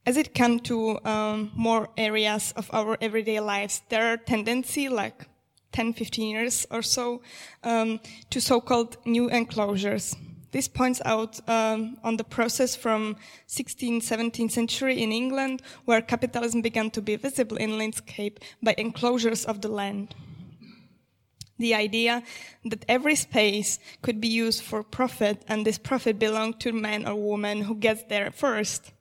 As 0.06 0.16
it 0.16 0.34
comes 0.34 0.62
to 0.62 1.04
um, 1.04 1.50
more 1.56 1.88
areas 1.96 2.52
of 2.56 2.70
our 2.72 2.96
everyday 3.00 3.40
lives, 3.40 3.82
there 3.88 4.12
are 4.12 4.16
tendency, 4.16 4.88
like 4.88 5.26
10, 5.72 5.94
15 5.94 6.30
years 6.30 6.66
or 6.70 6.80
so, 6.80 7.20
um, 7.64 7.98
to 8.30 8.40
so-called 8.40 8.96
new 9.04 9.28
enclosures. 9.28 10.14
This 10.52 10.68
points 10.68 11.02
out 11.04 11.40
um, 11.48 11.98
on 12.04 12.16
the 12.16 12.24
process 12.24 12.76
from 12.76 13.16
16th, 13.48 14.04
17th 14.04 14.52
century 14.52 15.02
in 15.02 15.10
England, 15.10 15.60
where 15.84 16.00
capitalism 16.00 16.62
began 16.62 16.88
to 16.92 17.02
be 17.02 17.16
visible 17.16 17.56
in 17.56 17.76
landscape 17.76 18.38
by 18.62 18.76
enclosures 18.78 19.44
of 19.44 19.60
the 19.60 19.68
land. 19.68 20.14
The 21.58 21.74
idea 21.74 22.22
that 22.64 22.84
every 22.88 23.16
space 23.16 23.80
could 24.02 24.20
be 24.20 24.28
used 24.28 24.62
for 24.62 24.84
profit 24.84 25.42
and 25.48 25.66
this 25.66 25.78
profit 25.78 26.18
belonged 26.18 26.60
to 26.60 26.72
man 26.72 27.08
or 27.08 27.16
woman 27.16 27.62
who 27.62 27.74
gets 27.74 28.04
there 28.04 28.30
first 28.30 28.92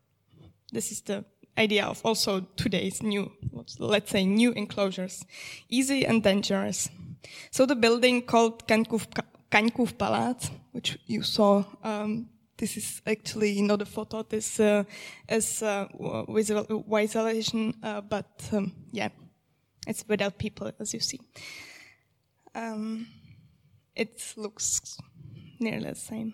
this 0.75 0.91
is 0.91 1.01
the 1.01 1.23
idea 1.57 1.85
of 1.85 2.01
also 2.05 2.41
today's 2.57 3.01
new, 3.01 3.31
let's 3.79 4.11
say 4.11 4.25
new 4.25 4.51
enclosures. 4.51 5.25
Easy 5.69 6.05
and 6.05 6.21
dangerous. 6.21 6.89
So 7.49 7.65
the 7.65 7.75
building 7.75 8.21
called 8.21 8.67
Kaňkův 8.67 9.93
Palác, 9.93 10.51
which 10.73 10.97
you 11.07 11.23
saw, 11.23 11.63
um, 11.81 12.27
this 12.57 12.77
is 12.77 13.01
actually 13.07 13.61
not 13.61 13.81
a 13.81 13.85
photo, 13.85 14.23
this 14.23 14.59
uh, 14.59 14.83
is 15.29 15.63
uh, 15.63 15.87
visual, 16.27 16.83
visualization, 16.87 17.73
uh, 17.81 18.01
but 18.01 18.49
um, 18.51 18.73
yeah, 18.91 19.09
it's 19.87 20.03
without 20.07 20.37
people, 20.37 20.71
as 20.79 20.93
you 20.93 20.99
see. 20.99 21.19
Um, 22.53 23.07
it 23.95 24.33
looks 24.35 24.97
nearly 25.59 25.89
the 25.89 25.95
same. 25.95 26.33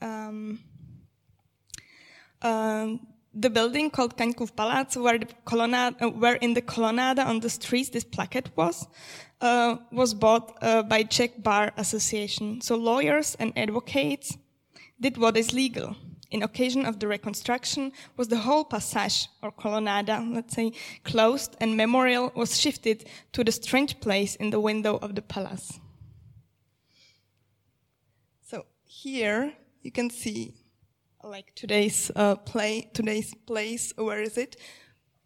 Um, 0.00 0.60
um, 2.40 3.00
the 3.34 3.50
building 3.50 3.90
called 3.90 4.16
Kaňkův 4.16 4.54
Palace, 4.54 4.96
where, 4.96 5.18
the 5.18 5.26
colonnade, 5.44 5.94
uh, 6.00 6.10
where 6.10 6.34
in 6.36 6.54
the 6.54 6.60
colonnade 6.60 7.18
on 7.18 7.40
the 7.40 7.48
streets 7.48 7.90
this 7.90 8.04
plaquette 8.04 8.50
was, 8.56 8.86
uh, 9.40 9.76
was 9.90 10.14
bought 10.14 10.58
uh, 10.62 10.82
by 10.82 11.02
Czech 11.02 11.42
Bar 11.42 11.72
Association. 11.76 12.60
So 12.60 12.76
lawyers 12.76 13.34
and 13.38 13.52
advocates 13.56 14.36
did 15.00 15.16
what 15.16 15.36
is 15.36 15.52
legal. 15.52 15.96
In 16.30 16.42
occasion 16.42 16.86
of 16.86 16.98
the 16.98 17.08
reconstruction, 17.08 17.92
was 18.16 18.28
the 18.28 18.38
whole 18.38 18.64
passage 18.64 19.28
or 19.42 19.50
colonnade, 19.50 20.08
let's 20.08 20.54
say, 20.54 20.72
closed, 21.04 21.56
and 21.60 21.76
memorial 21.76 22.32
was 22.34 22.58
shifted 22.58 23.04
to 23.32 23.44
the 23.44 23.52
strange 23.52 24.00
place 24.00 24.34
in 24.36 24.50
the 24.50 24.60
window 24.60 24.98
of 25.02 25.14
the 25.14 25.20
palace. 25.20 25.78
So 28.46 28.64
here 28.84 29.52
you 29.82 29.90
can 29.92 30.08
see 30.08 30.54
like 31.24 31.54
today's 31.54 32.10
uh, 32.16 32.36
play, 32.36 32.90
today's 32.92 33.34
place. 33.46 33.92
Where 33.96 34.20
is 34.20 34.36
it? 34.36 34.56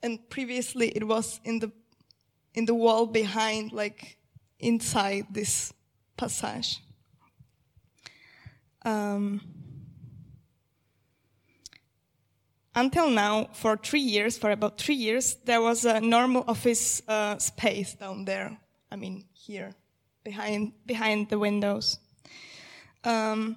And 0.02 0.28
previously, 0.28 0.88
it 0.88 1.06
was 1.06 1.40
in 1.44 1.58
the 1.58 1.72
in 2.54 2.66
the 2.66 2.74
wall 2.74 3.06
behind, 3.06 3.72
like 3.72 4.18
inside 4.58 5.26
this 5.30 5.72
passage. 6.16 6.82
Um, 8.84 9.40
until 12.74 13.10
now, 13.10 13.48
for 13.52 13.76
three 13.76 14.00
years, 14.00 14.38
for 14.38 14.50
about 14.50 14.78
three 14.78 14.94
years, 14.94 15.36
there 15.44 15.60
was 15.60 15.84
a 15.84 16.00
normal 16.00 16.44
office 16.46 17.02
uh, 17.08 17.38
space 17.38 17.94
down 17.94 18.24
there. 18.24 18.58
I 18.90 18.96
mean, 18.96 19.24
here, 19.32 19.74
behind 20.24 20.72
behind 20.86 21.28
the 21.30 21.38
windows. 21.38 21.98
Um, 23.04 23.56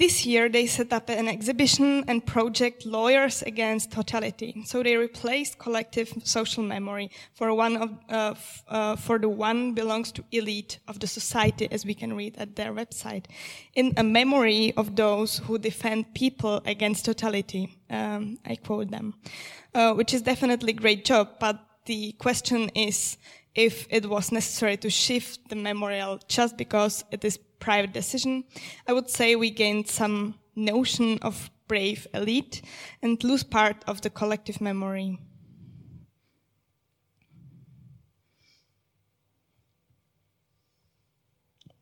this 0.00 0.24
year, 0.24 0.48
they 0.48 0.66
set 0.66 0.92
up 0.92 1.10
an 1.10 1.28
exhibition 1.28 2.04
and 2.08 2.24
project 2.24 2.86
Lawyers 2.86 3.42
Against 3.42 3.92
Totality. 3.92 4.62
So 4.64 4.82
they 4.82 4.96
replaced 4.96 5.58
collective 5.58 6.12
social 6.24 6.64
memory 6.64 7.10
for 7.34 7.52
one 7.52 7.76
of, 7.76 7.90
uh, 8.08 8.34
uh, 8.68 8.96
for 8.96 9.18
the 9.18 9.28
one 9.28 9.74
belongs 9.74 10.10
to 10.12 10.24
elite 10.32 10.78
of 10.88 11.00
the 11.00 11.06
society, 11.06 11.68
as 11.70 11.84
we 11.84 11.94
can 11.94 12.14
read 12.14 12.34
at 12.38 12.56
their 12.56 12.72
website, 12.72 13.26
in 13.74 13.92
a 13.98 14.02
memory 14.02 14.72
of 14.76 14.96
those 14.96 15.38
who 15.44 15.58
defend 15.58 16.14
people 16.14 16.62
against 16.64 17.04
totality. 17.04 17.76
Um, 17.90 18.38
I 18.46 18.56
quote 18.56 18.90
them, 18.90 19.14
uh, 19.74 19.92
which 19.92 20.14
is 20.14 20.22
definitely 20.22 20.72
great 20.72 21.04
job, 21.04 21.28
but 21.38 21.58
the 21.84 22.12
question 22.12 22.70
is 22.74 23.18
if 23.54 23.86
it 23.90 24.06
was 24.06 24.32
necessary 24.32 24.76
to 24.78 24.90
shift 24.90 25.48
the 25.48 25.56
memorial 25.56 26.20
just 26.28 26.56
because 26.56 27.04
it 27.10 27.24
is 27.24 27.38
private 27.58 27.92
decision, 27.92 28.44
I 28.86 28.92
would 28.92 29.10
say 29.10 29.36
we 29.36 29.50
gained 29.50 29.88
some 29.88 30.34
notion 30.56 31.18
of 31.22 31.50
brave 31.68 32.06
elite 32.14 32.62
and 33.02 33.22
lose 33.22 33.42
part 33.44 33.84
of 33.86 34.00
the 34.00 34.10
collective 34.10 34.60
memory. 34.60 35.18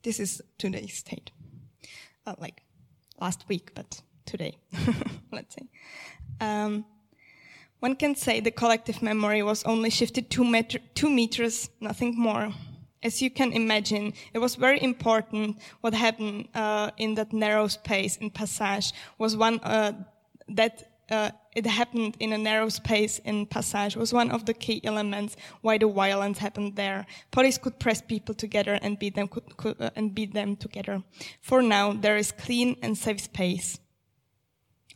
This 0.02 0.20
is 0.20 0.42
today's 0.58 0.94
state. 0.94 1.30
Uh, 2.26 2.34
like 2.38 2.62
last 3.20 3.44
week, 3.48 3.72
but 3.74 4.02
today, 4.26 4.58
let's 5.32 5.54
say. 5.54 5.66
Um, 6.40 6.84
one 7.80 7.94
can 7.94 8.14
say 8.14 8.40
the 8.40 8.50
collective 8.50 9.02
memory 9.02 9.42
was 9.42 9.62
only 9.64 9.90
shifted 9.90 10.30
two, 10.30 10.44
two 10.94 11.10
meters, 11.10 11.70
nothing 11.80 12.18
more. 12.18 12.52
As 13.02 13.22
you 13.22 13.30
can 13.30 13.52
imagine, 13.52 14.12
it 14.34 14.38
was 14.38 14.56
very 14.56 14.82
important 14.82 15.58
what 15.80 15.94
happened 15.94 16.48
uh, 16.54 16.90
in 16.96 17.14
that 17.14 17.32
narrow 17.32 17.68
space 17.68 18.16
in 18.16 18.30
Passage 18.30 18.92
was 19.18 19.36
one 19.36 19.60
uh, 19.60 19.92
that 20.48 20.90
uh, 21.10 21.30
it 21.54 21.64
happened 21.64 22.16
in 22.18 22.32
a 22.32 22.38
narrow 22.38 22.68
space 22.68 23.20
in 23.20 23.46
Passage 23.46 23.96
was 23.96 24.12
one 24.12 24.30
of 24.32 24.46
the 24.46 24.54
key 24.54 24.80
elements 24.84 25.36
why 25.60 25.78
the 25.78 25.86
violence 25.86 26.38
happened 26.38 26.74
there. 26.74 27.06
Police 27.30 27.58
could 27.58 27.78
press 27.78 28.02
people 28.02 28.34
together 28.34 28.78
and 28.82 28.98
beat 28.98 29.14
them 29.14 29.28
could, 29.28 29.56
could, 29.56 29.80
uh, 29.80 29.90
and 29.94 30.12
beat 30.12 30.34
them 30.34 30.56
together. 30.56 31.02
For 31.40 31.62
now, 31.62 31.92
there 31.92 32.16
is 32.16 32.32
clean 32.32 32.76
and 32.82 32.98
safe 32.98 33.20
space 33.20 33.78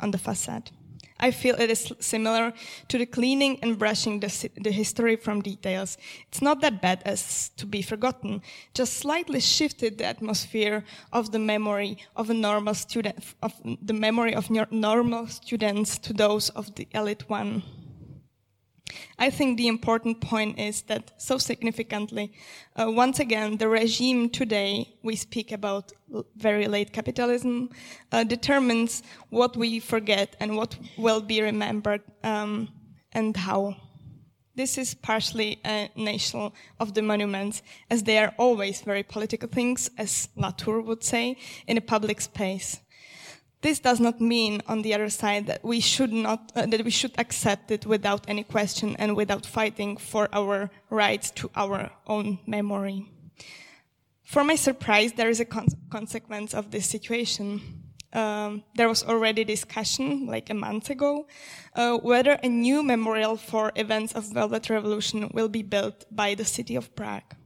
on 0.01 0.11
the 0.11 0.19
facade. 0.19 0.73
I 1.21 1.31
feel 1.31 1.55
it 1.61 1.71
is 1.71 1.93
similar 2.01 2.53
to 2.89 2.99
the 2.99 3.07
cleaning 3.07 3.59
and 3.63 3.79
brushing 3.79 4.21
the, 4.21 4.51
the, 4.61 4.73
history 4.73 5.15
from 5.17 5.41
details. 5.41 5.97
It's 6.29 6.43
not 6.43 6.61
that 6.63 6.83
bad 6.83 7.03
as 7.05 7.51
to 7.59 7.67
be 7.67 7.81
forgotten, 7.81 8.43
just 8.75 8.95
slightly 8.95 9.39
shifted 9.39 9.99
the 9.99 10.05
atmosphere 10.05 10.85
of 11.13 11.31
the 11.31 11.39
memory 11.39 11.99
of 12.17 12.29
a 12.31 12.35
normal 12.35 12.75
student, 12.75 13.35
of 13.41 13.53
the 13.65 13.95
memory 13.95 14.35
of 14.35 14.51
normal 14.51 15.29
students 15.29 15.99
to 15.99 16.13
those 16.13 16.49
of 16.51 16.75
the 16.75 16.89
elite 16.93 17.29
one. 17.29 17.63
I 19.19 19.31
think 19.31 19.57
the 19.57 19.69
important 19.69 20.21
point 20.21 20.59
is 20.59 20.83
that 20.83 21.13
so 21.17 21.39
significantly, 21.39 22.33
uh, 22.77 22.91
once 22.91 23.21
again, 23.21 23.57
the 23.57 23.69
regime 23.69 24.29
today 24.29 24.95
we 25.03 25.17
speak 25.17 25.53
about 25.53 25.93
very 26.37 26.67
late 26.67 26.93
capitalism 26.93 27.71
uh, 28.11 28.25
determines 28.25 29.03
what 29.31 29.57
we 29.57 29.81
forget 29.81 30.37
and 30.41 30.57
what 30.57 30.77
will 30.97 31.21
be 31.21 31.41
remembered 31.41 32.03
um, 32.23 32.69
and 33.13 33.37
how. 33.37 33.77
This 34.55 34.77
is 34.77 34.95
partially 34.95 35.61
a 35.65 35.89
national 35.97 36.55
of 36.79 36.93
the 36.93 37.01
monuments, 37.01 37.63
as 37.89 38.03
they 38.03 38.19
are 38.19 38.35
always 38.37 38.83
very 38.83 39.03
political 39.03 39.49
things, 39.49 39.91
as 39.97 40.29
Latour 40.37 40.83
would 40.83 41.03
say, 41.03 41.39
in 41.67 41.79
a 41.79 41.81
public 41.81 42.21
space. 42.21 42.82
This 43.63 43.79
does 43.79 44.01
not 44.01 44.21
mean, 44.21 44.61
on 44.67 44.83
the 44.83 44.93
other 44.93 45.09
side, 45.09 45.47
that 45.47 45.65
we 45.65 45.79
should 45.79 46.13
not, 46.13 46.51
uh, 46.57 46.67
that 46.67 46.85
we 46.85 46.91
should 46.91 47.15
accept 47.17 47.71
it 47.71 47.87
without 47.87 48.29
any 48.29 48.43
question 48.43 48.97
and 48.99 49.17
without 49.17 49.47
fighting 49.47 49.97
for 49.97 50.29
our 50.33 50.71
rights 50.91 51.31
to 51.31 51.51
our 51.55 51.93
own 52.09 52.41
memory. 52.45 53.07
For 54.25 54.43
my 54.43 54.57
surprise, 54.57 55.13
there 55.13 55.31
is 55.31 55.39
a 55.39 55.45
con 55.45 55.67
consequence 55.91 56.55
of 56.55 56.73
this 56.73 56.87
situation. 56.87 57.61
Um, 58.13 58.65
there 58.75 58.89
was 58.89 59.05
already 59.05 59.45
discussion, 59.45 60.27
like 60.27 60.51
a 60.51 60.55
month 60.55 60.91
ago, 60.91 61.27
uh, 61.77 61.99
whether 61.99 62.33
a 62.43 62.49
new 62.49 62.83
memorial 62.83 63.37
for 63.37 63.73
events 63.77 64.13
of 64.13 64.25
Velvet 64.25 64.69
Revolution 64.71 65.31
will 65.33 65.49
be 65.49 65.63
built 65.63 66.05
by 66.11 66.35
the 66.35 66.45
city 66.45 66.75
of 66.75 66.95
Prague. 66.97 67.37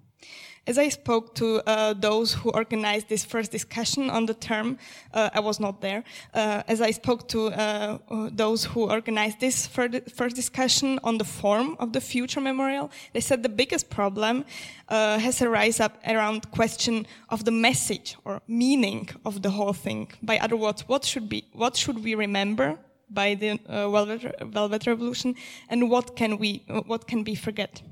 As 0.68 0.78
I 0.78 0.88
spoke 0.88 1.32
to 1.36 1.62
uh, 1.64 1.94
those 1.94 2.32
who 2.34 2.50
organized 2.50 3.08
this 3.08 3.24
first 3.24 3.52
discussion 3.52 4.10
on 4.10 4.26
the 4.26 4.34
term, 4.34 4.78
uh, 5.14 5.30
I 5.32 5.38
was 5.38 5.60
not 5.60 5.80
there. 5.80 6.02
Uh, 6.34 6.64
as 6.66 6.80
I 6.80 6.90
spoke 6.90 7.28
to 7.28 7.46
uh, 7.46 7.98
uh, 8.10 8.30
those 8.32 8.64
who 8.64 8.90
organized 8.90 9.38
this 9.38 9.68
first 9.68 10.34
discussion 10.34 10.98
on 11.04 11.18
the 11.18 11.24
form 11.24 11.76
of 11.78 11.92
the 11.92 12.00
future 12.00 12.40
memorial, 12.40 12.90
they 13.12 13.20
said 13.20 13.44
the 13.44 13.48
biggest 13.48 13.90
problem 13.90 14.44
uh, 14.88 15.20
has 15.20 15.40
arisen 15.40 15.84
up 15.84 15.98
around 16.04 16.50
question 16.50 17.06
of 17.28 17.44
the 17.44 17.52
message 17.52 18.16
or 18.24 18.42
meaning 18.48 19.08
of 19.24 19.42
the 19.42 19.50
whole 19.50 19.72
thing. 19.72 20.10
By 20.20 20.38
other 20.38 20.56
words, 20.56 20.82
what 20.88 21.04
should 21.04 21.28
be, 21.28 21.44
what 21.52 21.76
should 21.76 22.02
we 22.02 22.16
remember 22.16 22.76
by 23.08 23.34
the 23.34 23.60
Velvet, 23.68 24.34
Velvet 24.42 24.86
Revolution, 24.88 25.36
and 25.68 25.88
what 25.88 26.16
can 26.16 26.38
we, 26.38 26.64
what 26.86 27.06
can 27.06 27.22
we 27.22 27.36
forget? 27.36 27.82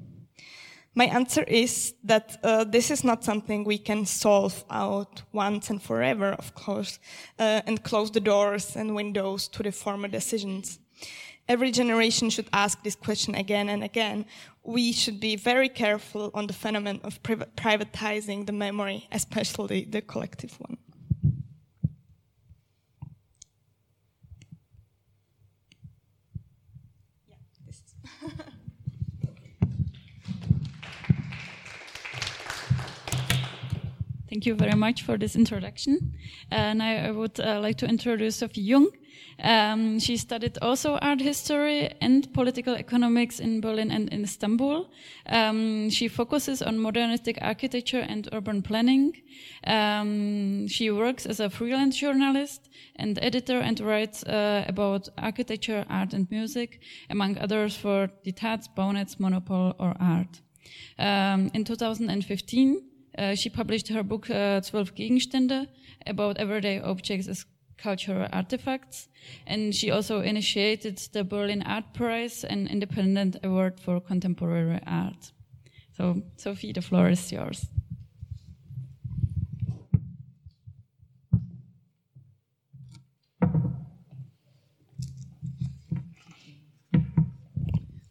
My 0.94 1.07
answer 1.07 1.42
is 1.42 1.94
that 2.04 2.38
uh, 2.44 2.64
this 2.64 2.90
is 2.90 3.02
not 3.02 3.24
something 3.24 3.64
we 3.64 3.78
can 3.78 4.07
solve 4.07 4.64
out 4.70 5.22
once 5.33 5.68
and 5.70 5.83
forever, 5.83 6.33
of 6.33 6.54
course, 6.54 7.00
uh, 7.38 7.62
and 7.66 7.83
close 7.83 8.12
the 8.12 8.20
doors 8.20 8.76
and 8.76 8.94
windows 8.94 9.48
to 9.48 9.62
the 9.62 9.72
former 9.72 10.07
decisions. 10.07 10.78
Every 11.48 11.72
generation 11.72 12.30
should 12.30 12.48
ask 12.52 12.83
this 12.83 12.94
question 12.94 13.35
again 13.35 13.68
and 13.68 13.83
again. 13.83 14.24
We 14.62 14.92
should 14.92 15.20
be 15.20 15.37
very 15.37 15.68
careful 15.68 16.30
on 16.33 16.46
the 16.46 16.54
phenomenon 16.54 17.00
of 17.02 17.22
privatizing 17.22 18.46
the 18.46 18.52
memory, 18.52 19.09
especially 19.12 19.85
the 19.85 20.00
collective 20.00 20.59
one. 20.61 20.78
Thank 34.35 34.47
you 34.47 34.57
very 34.57 34.75
much 34.75 35.03
for 35.03 35.16
this 35.16 35.37
introduction. 35.37 36.12
And 36.51 36.83
I, 36.83 37.12
would 37.12 37.38
uh, 37.38 37.61
like 37.61 37.79
to 37.79 37.87
introduce 37.87 38.35
Sophie 38.35 38.62
Jung. 38.62 38.88
Um, 39.38 40.01
she 40.01 40.16
studied 40.16 40.59
also 40.61 40.99
art 41.01 41.20
history 41.20 41.94
and 42.01 42.27
political 42.35 42.75
economics 42.75 43.38
in 43.38 43.61
Berlin 43.61 43.92
and 43.92 44.09
in 44.09 44.25
Istanbul. 44.25 44.90
Um, 45.27 45.88
she 45.88 46.09
focuses 46.09 46.62
on 46.62 46.81
modernistic 46.81 47.38
architecture 47.42 48.01
and 48.01 48.29
urban 48.33 48.61
planning. 48.62 49.23
Um, 49.68 50.66
she 50.66 50.90
works 50.90 51.27
as 51.27 51.38
a 51.38 51.49
freelance 51.49 51.97
journalist 51.97 52.68
and 52.97 53.16
editor 53.23 53.61
and 53.61 53.79
writes 53.79 54.25
uh, 54.25 54.64
about 54.66 55.09
architecture, 55.16 55.87
art, 55.88 56.12
and 56.12 56.29
music, 56.29 56.81
among 57.09 57.38
others 57.38 57.77
for 57.77 58.09
Die 58.25 58.33
Taz, 58.33 58.66
Baunetz, 58.77 59.14
Monopol, 59.14 59.77
or 59.79 59.94
Art. 60.01 60.40
Um, 60.99 61.53
in 61.55 61.62
2015, 61.62 62.83
uh, 63.18 63.35
she 63.35 63.50
published 63.50 63.88
her 63.88 64.03
book 64.03 64.29
uh, 64.31 64.61
12 64.61 64.94
Gegenstände 64.94 65.68
about 66.07 66.38
everyday 66.38 66.81
objects 66.81 67.29
as 67.29 67.46
cultural 67.77 68.29
artifacts. 68.33 69.09
And 69.46 69.74
she 69.74 69.90
also 69.90 70.20
initiated 70.20 70.98
the 71.12 71.24
Berlin 71.24 71.62
Art 71.62 71.94
Prize, 71.94 72.44
an 72.44 72.66
independent 72.66 73.37
award 73.42 73.81
for 73.81 74.00
contemporary 74.00 74.81
art. 74.87 75.33
So, 75.96 76.22
Sophie, 76.37 76.72
the 76.72 76.83
floor 76.83 77.09
is 77.09 77.31
yours. 77.31 77.66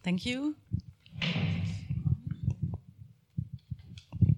Thank 0.03 0.25
you. 0.25 0.55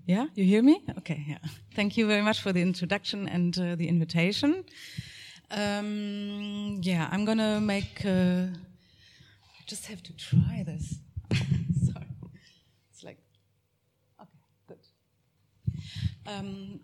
Yeah, 0.07 0.27
you 0.35 0.43
hear 0.45 0.61
me? 0.61 0.83
Okay, 0.99 1.25
yeah. 1.27 1.39
Thank 1.73 1.97
you 1.97 2.05
very 2.05 2.21
much 2.21 2.39
for 2.39 2.53
the 2.53 2.61
introduction 2.61 3.27
and 3.27 3.57
uh, 3.57 3.75
the 3.75 3.87
invitation. 3.87 4.63
Um, 5.49 6.79
yeah, 6.83 7.09
I'm 7.11 7.25
gonna 7.25 7.59
make. 7.59 8.05
Uh, 8.05 8.45
I 8.51 9.63
just 9.65 9.87
have 9.87 10.03
to 10.03 10.13
try 10.15 10.63
this. 10.63 10.99
Sorry, 11.33 12.05
it's 12.91 13.03
like. 13.03 13.17
Okay, 14.21 14.39
good. 14.67 14.77
Um, 16.27 16.79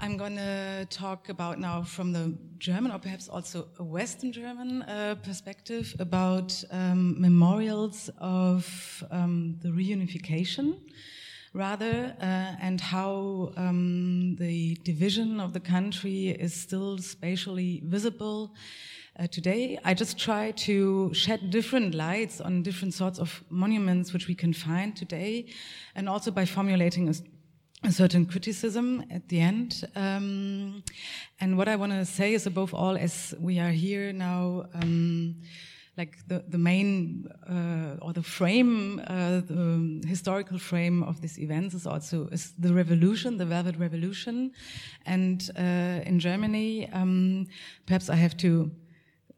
I'm 0.00 0.18
to 0.18 0.84
talk 0.90 1.28
about 1.28 1.60
now 1.60 1.84
from 1.84 2.12
the 2.12 2.36
German 2.58 2.90
or 2.90 2.98
perhaps 2.98 3.28
also 3.28 3.68
a 3.78 3.84
Western 3.84 4.32
German 4.32 4.82
uh, 4.82 5.14
perspective 5.22 5.94
about 6.00 6.60
um, 6.72 7.20
memorials 7.20 8.10
of 8.18 9.04
um, 9.12 9.58
the 9.62 9.68
reunification 9.68 10.80
rather, 11.56 12.14
uh, 12.20 12.54
and 12.60 12.80
how 12.80 13.50
um, 13.56 14.36
the 14.38 14.76
division 14.84 15.40
of 15.40 15.52
the 15.54 15.60
country 15.60 16.28
is 16.28 16.52
still 16.52 16.98
spatially 16.98 17.82
visible. 17.84 18.54
Uh, 19.18 19.26
today, 19.26 19.78
I 19.82 19.94
just 19.94 20.18
try 20.18 20.50
to 20.50 21.12
shed 21.14 21.50
different 21.50 21.94
lights 21.94 22.40
on 22.42 22.62
different 22.62 22.92
sorts 22.92 23.18
of 23.18 23.42
monuments 23.48 24.12
which 24.12 24.28
we 24.28 24.34
can 24.34 24.52
find 24.52 24.94
today, 24.94 25.46
and 25.94 26.08
also 26.08 26.30
by 26.30 26.44
formulating 26.44 27.08
a, 27.08 27.14
a 27.82 27.90
certain 27.90 28.26
criticism 28.26 29.02
at 29.10 29.26
the 29.28 29.40
end. 29.40 29.82
Um, 29.94 30.82
and 31.40 31.56
what 31.56 31.68
I 31.68 31.76
want 31.76 31.92
to 31.92 32.04
say 32.04 32.34
is, 32.34 32.46
above 32.46 32.74
all, 32.74 32.98
as 32.98 33.34
we 33.40 33.58
are 33.58 33.72
here 33.72 34.12
now. 34.12 34.66
Um, 34.74 35.36
like 35.96 36.18
the, 36.28 36.44
the 36.48 36.58
main 36.58 37.26
uh, 37.48 38.04
or 38.04 38.12
the 38.12 38.22
frame, 38.22 39.00
uh, 39.06 39.40
the 39.40 40.02
historical 40.06 40.58
frame 40.58 41.02
of 41.02 41.20
these 41.20 41.38
events 41.38 41.74
is 41.74 41.86
also 41.86 42.28
is 42.28 42.52
the 42.58 42.72
revolution, 42.72 43.38
the 43.38 43.46
Velvet 43.46 43.76
Revolution, 43.78 44.52
and 45.06 45.50
uh, 45.58 46.06
in 46.06 46.18
Germany, 46.18 46.88
um, 46.92 47.46
perhaps 47.86 48.10
I 48.10 48.16
have 48.16 48.36
to 48.38 48.70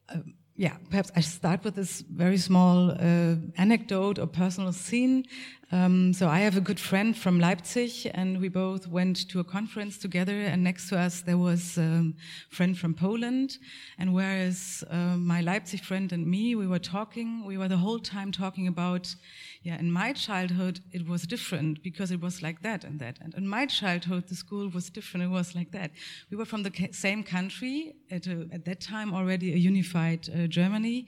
uh, 0.08 0.18
yeah, 0.58 0.76
perhaps 0.90 1.12
I 1.14 1.20
start 1.20 1.62
with 1.62 1.76
this 1.76 2.00
very 2.00 2.36
small 2.36 2.90
uh, 2.90 3.36
anecdote 3.56 4.18
or 4.18 4.26
personal 4.26 4.72
scene. 4.72 5.24
Um, 5.70 6.14
so 6.14 6.28
I 6.28 6.40
have 6.40 6.56
a 6.56 6.62
good 6.62 6.80
friend 6.80 7.14
from 7.14 7.38
Leipzig, 7.38 8.10
and 8.14 8.40
we 8.40 8.48
both 8.48 8.88
went 8.88 9.28
to 9.28 9.40
a 9.40 9.44
conference 9.44 9.98
together. 9.98 10.40
And 10.40 10.64
next 10.64 10.88
to 10.88 10.98
us 10.98 11.20
there 11.20 11.36
was 11.36 11.76
a 11.76 12.10
friend 12.48 12.76
from 12.76 12.94
Poland. 12.94 13.58
And 13.98 14.14
whereas 14.14 14.82
uh, 14.88 15.16
my 15.16 15.42
Leipzig 15.42 15.82
friend 15.82 16.10
and 16.10 16.26
me, 16.26 16.54
we 16.54 16.66
were 16.66 16.78
talking, 16.78 17.44
we 17.44 17.58
were 17.58 17.68
the 17.68 17.76
whole 17.76 17.98
time 17.98 18.32
talking 18.32 18.66
about 18.66 19.14
yeah, 19.62 19.78
in 19.78 19.90
my 19.90 20.12
childhood, 20.12 20.80
it 20.92 21.06
was 21.06 21.22
different 21.26 21.82
because 21.82 22.10
it 22.10 22.20
was 22.20 22.42
like 22.42 22.62
that 22.62 22.84
and 22.84 22.98
that. 23.00 23.18
And 23.20 23.34
in 23.34 23.46
my 23.46 23.66
childhood, 23.66 24.28
the 24.28 24.34
school 24.34 24.68
was 24.68 24.88
different. 24.88 25.24
It 25.24 25.30
was 25.30 25.54
like 25.54 25.72
that. 25.72 25.90
We 26.30 26.36
were 26.36 26.44
from 26.44 26.62
the 26.62 26.88
same 26.92 27.24
country 27.24 27.94
at, 28.10 28.26
a, 28.26 28.48
at 28.52 28.64
that 28.66 28.80
time 28.80 29.12
already 29.12 29.52
a 29.52 29.56
unified 29.56 30.28
uh, 30.30 30.46
Germany, 30.46 31.06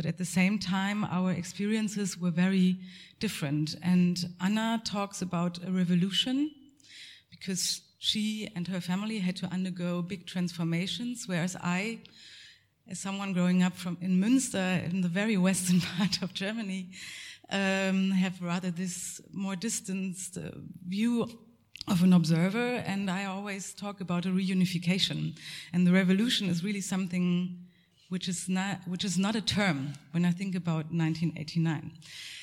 but 0.00 0.08
at 0.08 0.16
the 0.16 0.24
same 0.24 0.58
time, 0.58 1.04
our 1.04 1.30
experiences 1.30 2.16
were 2.18 2.30
very 2.30 2.78
different. 3.18 3.76
And 3.82 4.18
Anna 4.40 4.80
talks 4.82 5.20
about 5.20 5.58
a 5.62 5.70
revolution 5.70 6.50
because 7.30 7.82
she 7.98 8.48
and 8.56 8.66
her 8.66 8.80
family 8.80 9.18
had 9.18 9.36
to 9.36 9.46
undergo 9.48 10.00
big 10.00 10.24
transformations, 10.24 11.28
whereas 11.28 11.54
I, 11.62 11.98
as 12.88 12.98
someone 12.98 13.34
growing 13.34 13.62
up 13.62 13.76
from 13.76 13.98
in 14.00 14.18
Münster, 14.18 14.82
in 14.90 15.02
the 15.02 15.08
very 15.08 15.36
western 15.36 15.80
part 15.98 16.22
of 16.22 16.32
Germany, 16.32 16.92
um, 17.50 18.10
have 18.12 18.40
rather 18.40 18.70
this 18.70 19.20
more 19.34 19.54
distanced 19.54 20.38
uh, 20.38 20.52
view 20.88 21.28
of 21.88 22.02
an 22.02 22.14
observer, 22.14 22.76
and 22.86 23.10
I 23.10 23.26
always 23.26 23.74
talk 23.74 24.00
about 24.00 24.24
a 24.24 24.30
reunification. 24.30 25.38
And 25.74 25.86
the 25.86 25.92
revolution 25.92 26.48
is 26.48 26.64
really 26.64 26.80
something 26.80 27.66
which 28.10 28.28
is 28.28 28.48
not, 28.48 28.76
which 28.86 29.04
is 29.04 29.16
not 29.18 29.34
a 29.34 29.40
term 29.40 29.94
when 30.10 30.24
I 30.24 30.32
think 30.32 30.54
about 30.54 30.92
1989. 30.92 31.92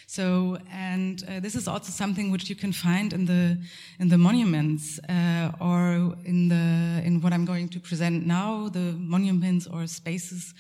So, 0.10 0.58
and 0.71 1.21
uh, 1.27 1.41
this 1.41 1.53
is 1.53 1.67
also 1.67 1.91
something 1.91 2.32
which 2.32 2.49
you 2.49 2.56
can 2.56 2.71
find 2.71 3.12
in 3.12 3.25
the 3.25 3.58
in 3.99 4.08
the 4.08 4.17
monuments 4.17 4.99
uh, 5.10 5.51
or 5.60 6.15
in 6.23 6.47
the 6.47 7.06
in 7.06 7.19
what 7.21 7.34
I'm 7.34 7.43
going 7.43 7.67
to 7.69 7.80
present 7.80 8.25
now, 8.25 8.69
the 8.69 8.93
monuments 8.97 9.67
or 9.67 9.86
spaces 9.86 10.53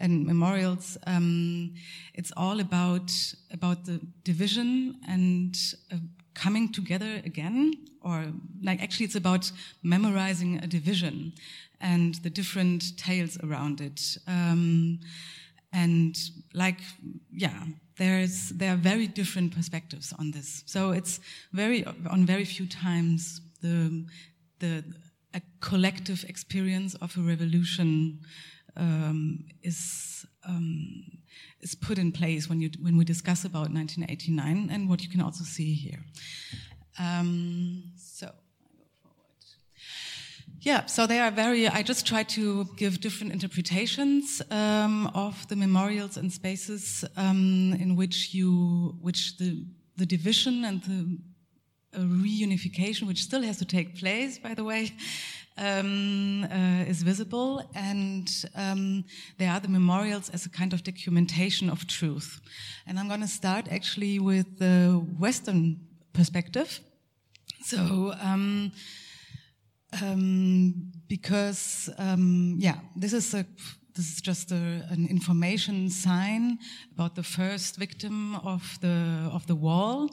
and 0.00 0.26
memorials. 0.26 0.98
Um, 1.06 1.72
it's 2.12 2.30
all 2.36 2.60
about 2.60 3.10
about 3.50 3.86
the 3.86 4.00
division 4.22 4.96
and 5.08 5.56
uh, 5.90 5.96
coming 6.34 6.70
together 6.70 7.22
again, 7.24 7.72
or 8.02 8.26
like 8.62 8.82
actually, 8.82 9.06
it's 9.06 9.16
about 9.16 9.50
memorizing 9.82 10.58
a 10.58 10.66
division 10.66 11.32
and 11.80 12.14
the 12.16 12.30
different 12.30 12.96
tales 12.96 13.38
around 13.42 13.80
it. 13.80 14.18
Um, 14.26 15.00
and 15.72 16.16
like, 16.52 16.80
yeah, 17.32 17.64
there's 17.96 18.50
there 18.50 18.72
are 18.72 18.76
very 18.76 19.06
different 19.06 19.54
perspectives 19.54 20.12
on 20.18 20.30
this. 20.32 20.62
So 20.66 20.90
it's 20.90 21.20
very 21.52 21.84
on 21.84 22.26
very 22.26 22.44
few 22.44 22.66
times 22.66 23.40
the 23.62 24.04
the 24.58 24.84
a 25.34 25.40
collective 25.60 26.24
experience 26.28 26.94
of 26.96 27.16
a 27.16 27.20
revolution 27.20 28.18
um, 28.76 29.44
is 29.62 30.26
um, 30.44 31.04
is 31.60 31.74
put 31.74 31.98
in 31.98 32.10
place 32.10 32.48
when 32.48 32.60
you 32.60 32.70
when 32.80 32.96
we 32.96 33.04
discuss 33.04 33.44
about 33.44 33.70
1989 33.70 34.70
and 34.72 34.88
what 34.88 35.02
you 35.02 35.08
can 35.08 35.20
also 35.20 35.44
see 35.44 35.74
here. 35.74 36.04
Um. 36.98 37.84
Yeah, 40.62 40.84
so 40.84 41.06
they 41.06 41.20
are 41.20 41.30
very. 41.30 41.66
I 41.68 41.82
just 41.82 42.06
try 42.06 42.22
to 42.22 42.66
give 42.76 43.00
different 43.00 43.32
interpretations 43.32 44.42
um, 44.50 45.06
of 45.14 45.48
the 45.48 45.56
memorials 45.56 46.18
and 46.18 46.30
spaces 46.30 47.02
um, 47.16 47.74
in 47.80 47.96
which 47.96 48.34
you, 48.34 48.94
which 49.00 49.38
the 49.38 49.64
the 49.96 50.04
division 50.04 50.66
and 50.66 50.82
the 50.82 51.18
reunification, 51.98 53.06
which 53.06 53.22
still 53.22 53.42
has 53.42 53.56
to 53.56 53.64
take 53.64 53.96
place, 53.96 54.38
by 54.38 54.52
the 54.52 54.62
way, 54.62 54.92
um, 55.56 56.44
uh, 56.44 56.84
is 56.86 57.02
visible, 57.02 57.62
and 57.74 58.44
um, 58.54 59.04
there 59.38 59.50
are 59.50 59.60
the 59.60 59.68
memorials 59.68 60.28
as 60.28 60.44
a 60.44 60.50
kind 60.50 60.74
of 60.74 60.84
documentation 60.84 61.70
of 61.70 61.86
truth. 61.86 62.38
And 62.86 62.98
I'm 62.98 63.08
going 63.08 63.22
to 63.22 63.28
start 63.28 63.66
actually 63.70 64.18
with 64.18 64.58
the 64.58 65.02
Western 65.18 65.80
perspective. 66.12 66.80
So. 67.62 68.12
Um, 68.20 68.72
um, 70.02 70.92
because 71.08 71.90
um, 71.98 72.56
yeah, 72.58 72.76
this 72.96 73.12
is 73.12 73.34
a 73.34 73.44
this 73.94 74.12
is 74.12 74.20
just 74.20 74.52
a, 74.52 74.86
an 74.90 75.06
information 75.10 75.90
sign 75.90 76.58
about 76.94 77.16
the 77.16 77.22
first 77.22 77.76
victim 77.76 78.36
of 78.36 78.78
the 78.80 79.28
of 79.32 79.46
the 79.46 79.54
wall, 79.54 80.08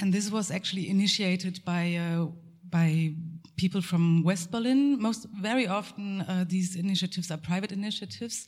and 0.00 0.12
this 0.12 0.30
was 0.30 0.50
actually 0.50 0.88
initiated 0.88 1.64
by 1.64 1.96
uh, 1.96 2.26
by 2.70 3.14
people 3.56 3.82
from 3.82 4.22
West 4.24 4.50
Berlin. 4.50 5.00
Most 5.00 5.26
very 5.40 5.66
often 5.66 6.22
uh, 6.22 6.44
these 6.48 6.76
initiatives 6.76 7.30
are 7.30 7.38
private 7.38 7.72
initiatives, 7.72 8.46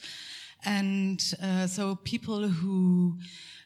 and 0.65 1.21
uh, 1.43 1.67
so 1.67 1.97
people 1.97 2.49
who 2.49 3.19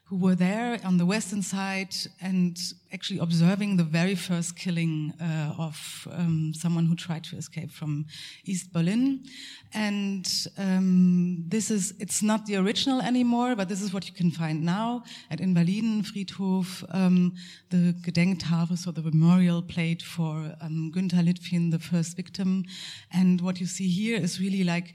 who 0.06 0.16
were 0.16 0.34
there 0.34 0.78
on 0.84 0.98
the 0.98 1.06
western 1.06 1.40
side 1.40 1.94
and 2.20 2.58
actually 2.92 3.18
observing 3.18 3.78
the 3.78 3.82
very 3.84 4.14
first 4.14 4.54
killing 4.54 5.14
uh, 5.18 5.54
of 5.58 6.06
um, 6.12 6.52
someone 6.54 6.84
who 6.84 6.94
tried 6.94 7.24
to 7.24 7.36
escape 7.36 7.70
from 7.70 8.04
East 8.44 8.70
Berlin. 8.70 9.24
And 9.72 10.30
um, 10.58 11.44
this 11.48 11.70
is, 11.70 11.94
it's 11.98 12.22
not 12.22 12.44
the 12.44 12.56
original 12.56 13.00
anymore, 13.00 13.56
but 13.56 13.68
this 13.68 13.80
is 13.80 13.94
what 13.94 14.06
you 14.06 14.14
can 14.14 14.30
find 14.30 14.62
now 14.62 15.04
at 15.30 15.38
Invalidenfriedhof, 15.38 16.84
um, 16.94 17.32
the 17.70 17.94
Gedenktafel, 18.02 18.76
so 18.76 18.90
the 18.92 19.02
memorial 19.02 19.62
plate 19.62 20.02
for 20.02 20.54
um, 20.60 20.92
Günter 20.94 21.24
Litfin, 21.24 21.70
the 21.70 21.78
first 21.78 22.14
victim. 22.14 22.64
And 23.10 23.40
what 23.40 23.58
you 23.58 23.66
see 23.66 23.88
here 23.88 24.18
is 24.18 24.38
really 24.38 24.64
like, 24.64 24.94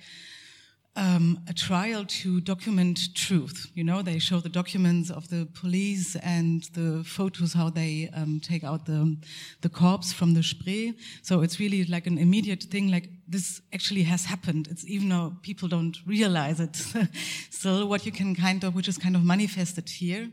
um, 1.00 1.40
a 1.48 1.54
trial 1.54 2.04
to 2.06 2.42
document 2.42 3.16
truth. 3.16 3.72
You 3.74 3.86
know, 3.86 4.02
they 4.02 4.20
show 4.20 4.42
the 4.42 4.50
documents 4.50 5.10
of 5.10 5.30
the 5.30 5.48
police 5.54 6.18
and 6.18 6.64
the 6.74 7.04
photos 7.06 7.54
how 7.54 7.70
they 7.70 8.10
um, 8.14 8.42
take 8.42 8.66
out 8.66 8.86
the 8.86 9.16
the 9.62 9.70
corpse 9.70 10.12
from 10.12 10.34
the 10.34 10.44
Spree. 10.44 10.94
So 11.22 11.42
it's 11.42 11.60
really 11.60 11.86
like 11.86 12.06
an 12.06 12.18
immediate 12.18 12.64
thing. 12.64 12.92
Like 12.92 13.10
this 13.28 13.62
actually 13.74 14.04
has 14.04 14.26
happened. 14.26 14.68
It's 14.70 14.86
even 14.88 15.08
though 15.10 15.34
people 15.42 15.70
don't 15.70 15.98
realize 16.06 16.60
it. 16.60 16.76
Still, 17.50 17.88
what 17.88 18.06
you 18.06 18.12
can 18.12 18.36
kind 18.36 18.64
of, 18.66 18.76
which 18.76 18.90
is 18.90 18.98
kind 18.98 19.16
of 19.16 19.24
manifested 19.24 19.90
here. 19.90 20.30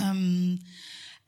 Um, 0.00 0.60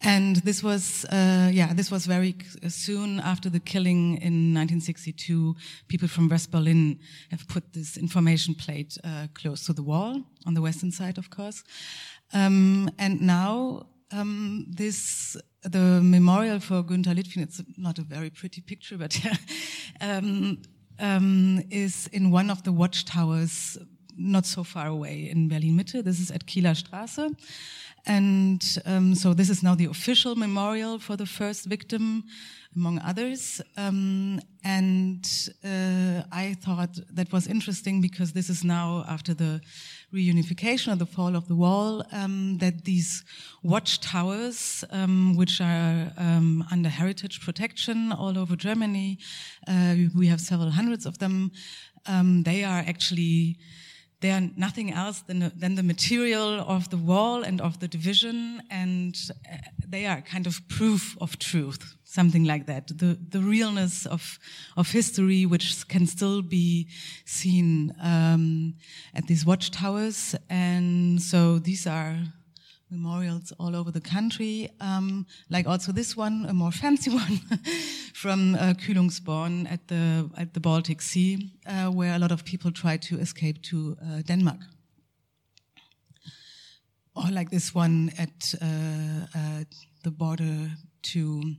and 0.03 0.37
this 0.37 0.63
was, 0.63 1.05
uh, 1.07 1.49
yeah, 1.53 1.73
this 1.73 1.91
was 1.91 2.07
very 2.07 2.37
soon 2.69 3.21
after 3.21 3.49
the 3.49 3.61
killing 3.61 4.17
in 4.17 4.53
1962. 4.53 5.55
People 5.89 6.09
from 6.09 6.29
West 6.29 6.51
Berlin 6.51 6.99
have 7.31 7.47
put 7.47 7.73
this 7.73 7.97
information 7.97 8.55
plate 8.55 8.99
uh, 9.05 9.29
close 9.35 9.65
to 9.67 9.73
the 9.73 9.83
wall 9.83 10.23
on 10.47 10.55
the 10.55 10.61
western 10.61 10.91
side, 10.91 11.19
of 11.19 11.31
course. 11.31 11.63
Um, 12.33 12.91
and 12.99 13.21
now 13.21 13.87
um, 14.13 14.67
this 14.69 15.37
the 15.63 16.01
memorial 16.03 16.59
for 16.59 16.83
Günter 16.83 17.15
Litfin. 17.15 17.43
It's 17.43 17.63
not 17.77 17.99
a 17.99 18.03
very 18.03 18.31
pretty 18.31 18.61
picture, 18.61 18.99
but 18.99 19.19
um, 20.01 20.59
um, 20.99 21.63
is 21.71 22.09
in 22.09 22.31
one 22.31 22.51
of 22.51 22.65
the 22.65 22.73
watchtowers 22.73 23.79
not 24.17 24.45
so 24.45 24.65
far 24.65 24.89
away 24.89 25.31
in 25.31 25.49
Berlin 25.49 25.77
Mitte. 25.77 26.03
This 26.05 26.21
is 26.21 26.31
at 26.31 26.47
Kieler 26.47 26.75
Straße. 26.75 27.35
And 28.07 28.63
um, 28.85 29.15
so 29.15 29.33
this 29.33 29.49
is 29.49 29.63
now 29.63 29.77
the 29.77 29.85
official 29.85 30.35
memorial 30.35 30.99
for 30.99 31.17
the 31.17 31.27
first 31.27 31.67
victim, 31.67 32.25
among 32.75 32.99
others. 33.01 33.61
Um, 33.77 34.41
and 34.65 35.25
uh, 35.65 36.23
I 36.33 36.57
thought 36.61 36.99
that 37.15 37.31
was 37.33 37.47
interesting 37.47 38.01
because 38.01 38.33
this 38.33 38.51
is 38.51 38.65
now 38.65 39.05
after 39.09 39.35
the 39.35 39.61
reunification 40.13 40.93
or 40.93 40.97
the 40.97 41.07
fall 41.07 41.37
of 41.37 41.47
the 41.47 41.55
wall, 41.55 42.05
um, 42.13 42.59
that 42.59 42.85
these 42.85 43.25
watchtowers, 43.63 44.85
um, 44.91 45.37
which 45.37 45.61
are 45.61 46.13
um, 46.17 46.65
under 46.73 46.89
heritage 46.89 47.41
protection 47.41 48.11
all 48.11 48.37
over 48.37 48.57
Germany, 48.57 49.19
uh, 49.69 49.95
we 50.17 50.27
have 50.27 50.41
several 50.41 50.71
hundreds 50.71 51.07
of 51.07 51.19
them, 51.19 51.53
um, 52.07 52.43
they 52.43 52.65
are 52.65 52.83
actually 52.87 53.59
they 54.23 54.31
are 54.31 54.49
nothing 54.57 54.93
else 54.93 55.21
than, 55.21 55.53
than 55.55 55.75
the 55.75 55.83
material 55.83 56.61
of 56.61 56.89
the 56.89 56.97
wall 56.97 57.43
and 57.43 57.61
of 57.61 57.81
the 57.81 57.89
division, 57.89 58.63
and 58.71 59.15
uh, 59.53 59.57
they 59.87 60.07
are 60.07 60.23
kind 60.23 60.47
of 60.47 60.67
proof 60.69 61.17
of 61.21 61.39
truth, 61.39 61.97
something 62.05 62.45
like 62.45 62.67
that. 62.67 62.87
The, 62.87 63.19
the 63.29 63.41
realness 63.41 64.07
of, 64.07 64.39
of 64.77 64.91
history, 64.91 65.45
which 65.45 65.87
can 65.89 66.07
still 66.07 66.41
be 66.41 66.89
seen 67.27 67.93
um, 68.01 68.75
at 69.13 69.27
these 69.27 69.45
watchtowers. 69.45 70.37
And 70.49 71.21
so 71.21 71.59
these 71.59 71.87
are 71.87 72.17
memorials 72.93 73.53
all 73.59 73.75
over 73.75 73.91
the 73.91 74.01
country, 74.01 74.69
um, 74.81 75.27
like 75.51 75.67
also 75.67 75.93
this 75.93 76.17
one, 76.17 76.47
a 76.49 76.53
more 76.53 76.73
fancy 76.83 77.11
one 77.11 77.41
from 78.15 78.55
uh, 78.55 78.75
Kühlungsborn 78.75 79.67
at 79.73 79.89
the 79.89 80.31
at 80.37 80.53
the 80.55 80.61
Baltic 80.61 81.03
Sea, 81.03 81.51
uh, 81.67 81.91
where 81.91 82.15
a 82.15 82.19
lot 82.19 82.33
of 82.33 82.45
people 82.45 82.71
try 82.71 82.97
to 82.99 83.19
escape 83.19 83.63
to 83.63 83.97
uh, 84.01 84.23
Denmark. 84.23 84.61
or 87.15 87.31
like 87.31 87.51
this 87.51 87.75
one 87.75 88.11
at 88.19 88.55
uh, 88.61 89.65
the 90.03 90.11
border 90.11 90.71
to 91.03 91.55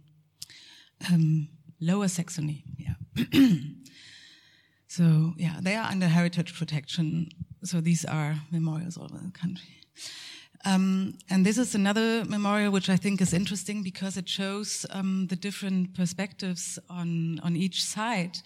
um, 1.11 1.47
Lower 1.79 2.07
Saxony. 2.07 2.63
Yeah. 2.77 2.95
so 4.87 5.33
yeah, 5.37 5.59
they 5.61 5.75
are 5.75 5.89
under 5.91 6.07
heritage 6.07 6.57
protection. 6.57 7.29
So 7.63 7.81
these 7.81 8.05
are 8.05 8.35
memorials 8.51 8.97
all 8.97 9.05
over 9.05 9.23
the 9.23 9.31
country. 9.31 9.81
Um, 10.65 11.17
and 11.29 11.45
this 11.45 11.57
is 11.57 11.75
another 11.75 12.23
memorial 12.25 12.71
which 12.71 12.89
I 12.89 12.95
think 12.95 13.21
is 13.21 13.33
interesting 13.33 13.83
because 13.83 14.15
it 14.15 14.29
shows 14.29 14.85
um, 14.91 15.27
the 15.27 15.35
different 15.35 15.93
perspectives 15.93 16.79
on 16.89 17.39
on 17.43 17.55
each 17.55 17.83
side. 17.83 18.37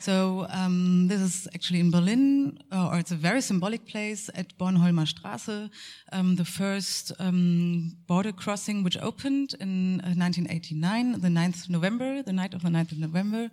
So 0.00 0.46
um, 0.48 1.08
this 1.08 1.20
is 1.20 1.48
actually 1.54 1.80
in 1.80 1.90
Berlin, 1.90 2.58
uh, 2.72 2.88
or 2.88 2.98
it's 2.98 3.10
a 3.10 3.16
very 3.16 3.42
symbolic 3.42 3.86
place 3.86 4.30
at 4.34 4.56
Bornholmer 4.56 5.06
Straße, 5.06 5.68
um, 6.10 6.36
the 6.36 6.44
first 6.44 7.12
um, 7.18 7.96
border 8.06 8.32
crossing 8.32 8.82
which 8.82 8.96
opened 8.96 9.54
in 9.60 10.00
uh, 10.00 10.16
1989, 10.16 11.20
the 11.20 11.28
9th 11.28 11.68
November, 11.68 12.22
the 12.22 12.32
night 12.32 12.54
of 12.54 12.62
the 12.62 12.70
9th 12.70 12.92
of 12.92 12.98
November. 12.98 13.50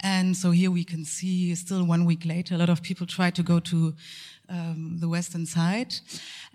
And 0.00 0.34
so 0.34 0.50
here 0.50 0.70
we 0.70 0.82
can 0.82 1.04
see 1.04 1.54
still 1.54 1.84
one 1.84 2.06
week 2.06 2.24
later, 2.24 2.54
a 2.54 2.58
lot 2.58 2.70
of 2.70 2.82
people 2.82 3.06
try 3.06 3.30
to 3.30 3.42
go 3.42 3.60
to 3.60 3.94
um, 4.48 4.96
the 5.00 5.08
western 5.08 5.44
side. 5.44 5.94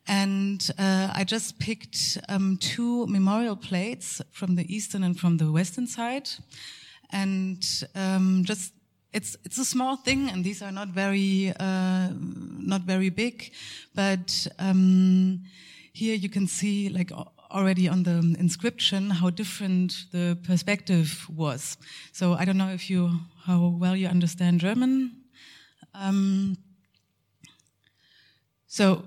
And 0.07 0.69
uh, 0.77 1.11
I 1.13 1.23
just 1.23 1.59
picked 1.59 2.17
um, 2.27 2.57
two 2.57 3.05
memorial 3.07 3.55
plates 3.55 4.21
from 4.31 4.55
the 4.55 4.65
eastern 4.73 5.03
and 5.03 5.19
from 5.19 5.37
the 5.37 5.51
western 5.51 5.87
side. 5.87 6.29
And 7.11 7.63
um, 7.95 8.43
just 8.45 8.73
it's 9.13 9.35
it's 9.43 9.57
a 9.57 9.65
small 9.65 9.97
thing, 9.97 10.29
and 10.29 10.43
these 10.43 10.61
are 10.61 10.71
not 10.71 10.89
very 10.89 11.53
uh, 11.59 12.09
not 12.13 12.81
very 12.81 13.09
big, 13.09 13.51
but 13.93 14.47
um, 14.57 15.41
here 15.93 16.15
you 16.15 16.29
can 16.29 16.47
see 16.47 16.89
like 16.89 17.11
already 17.51 17.89
on 17.89 18.03
the 18.03 18.35
inscription 18.39 19.09
how 19.09 19.29
different 19.29 20.05
the 20.11 20.37
perspective 20.43 21.27
was. 21.29 21.77
So 22.13 22.33
I 22.33 22.45
don't 22.45 22.57
know 22.57 22.71
if 22.73 22.89
you 22.89 23.09
how 23.45 23.75
well 23.77 23.95
you 23.95 24.07
understand 24.07 24.61
German. 24.61 25.11
Um, 25.93 26.57
so 28.67 29.03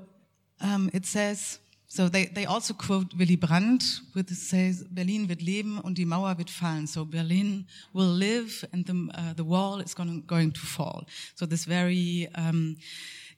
um, 0.60 0.90
it 0.92 1.06
says. 1.06 1.58
So 1.86 2.08
they, 2.08 2.26
they 2.26 2.44
also 2.44 2.74
quote 2.74 3.14
Willy 3.16 3.36
Brandt, 3.36 3.84
which 4.14 4.28
says, 4.30 4.84
Berlin 4.90 5.28
wird 5.28 5.42
leben 5.42 5.78
und 5.78 5.96
die 5.96 6.04
Mauer 6.04 6.36
wird 6.38 6.50
fallen. 6.50 6.88
So 6.88 7.04
Berlin 7.04 7.68
will 7.92 8.12
live 8.12 8.66
and 8.72 8.84
the, 8.84 9.08
uh, 9.16 9.34
the 9.34 9.44
wall 9.44 9.80
is 9.80 9.94
going, 9.94 10.26
going 10.26 10.52
to 10.54 10.60
fall. 10.60 11.06
So 11.36 11.46
this 11.46 11.66
very 11.66 12.28
um, 12.34 12.76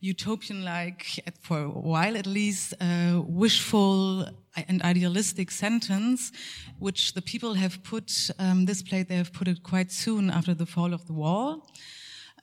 utopian-like, 0.01 1.23
for 1.43 1.65
a 1.65 1.69
while 1.69 2.17
at 2.17 2.27
least, 2.27 2.75
uh, 2.81 3.21
wishful 3.27 4.27
and 4.69 4.83
idealistic 4.83 5.51
sentence, 5.51 6.33
which 6.79 7.13
the 7.13 7.21
people 7.23 7.55
have 7.55 7.83
put, 7.83 8.31
um, 8.39 8.65
this 8.65 8.83
plate, 8.83 9.09
they 9.09 9.17
have 9.17 9.33
put 9.33 9.49
it 9.49 9.63
quite 9.63 9.93
soon 9.93 10.31
after 10.31 10.55
the 10.55 10.67
fall 10.67 10.95
of 10.95 11.07
the 11.07 11.13
wall. 11.13 11.69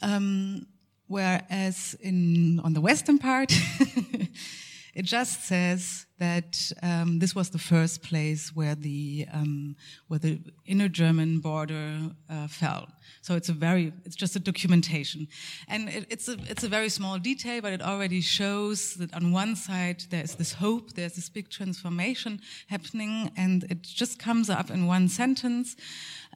Um, 0.02 0.68
whereas 1.08 1.96
in, 2.02 2.60
on 2.64 2.74
the 2.74 2.82
western 2.82 3.18
part, 3.18 3.52
It 4.94 5.06
just 5.06 5.46
says 5.46 6.06
that 6.20 6.72
um, 6.84 7.20
this 7.20 7.34
was 7.36 7.50
the 7.50 7.58
first 7.58 8.04
place 8.04 8.56
where 8.56 8.76
the 8.76 9.26
um, 9.34 9.76
where 10.08 10.20
the 10.20 10.40
inner 10.66 10.88
German 10.88 11.40
border 11.40 12.12
uh, 12.30 12.48
fell. 12.48 12.88
So 13.22 13.36
it's 13.36 13.50
a 13.50 13.54
very 13.54 13.92
it's 14.06 14.16
just 14.16 14.36
a 14.36 14.40
documentation, 14.40 15.28
and 15.68 15.90
it, 15.90 16.06
it's 16.10 16.28
a 16.28 16.38
it's 16.48 16.64
a 16.64 16.70
very 16.70 16.90
small 16.90 17.18
detail, 17.18 17.62
but 17.62 17.74
it 17.74 17.82
already 17.82 18.22
shows 18.22 18.94
that 18.96 19.14
on 19.16 19.32
one 19.32 19.56
side 19.56 20.04
there's 20.12 20.36
this 20.36 20.54
hope, 20.54 20.94
there's 20.94 21.16
this 21.16 21.30
big 21.30 21.50
transformation 21.50 22.40
happening, 22.68 23.32
and 23.36 23.64
it 23.72 23.82
just 23.82 24.20
comes 24.20 24.50
up 24.50 24.70
in 24.70 24.86
one 24.86 25.10
sentence. 25.10 25.76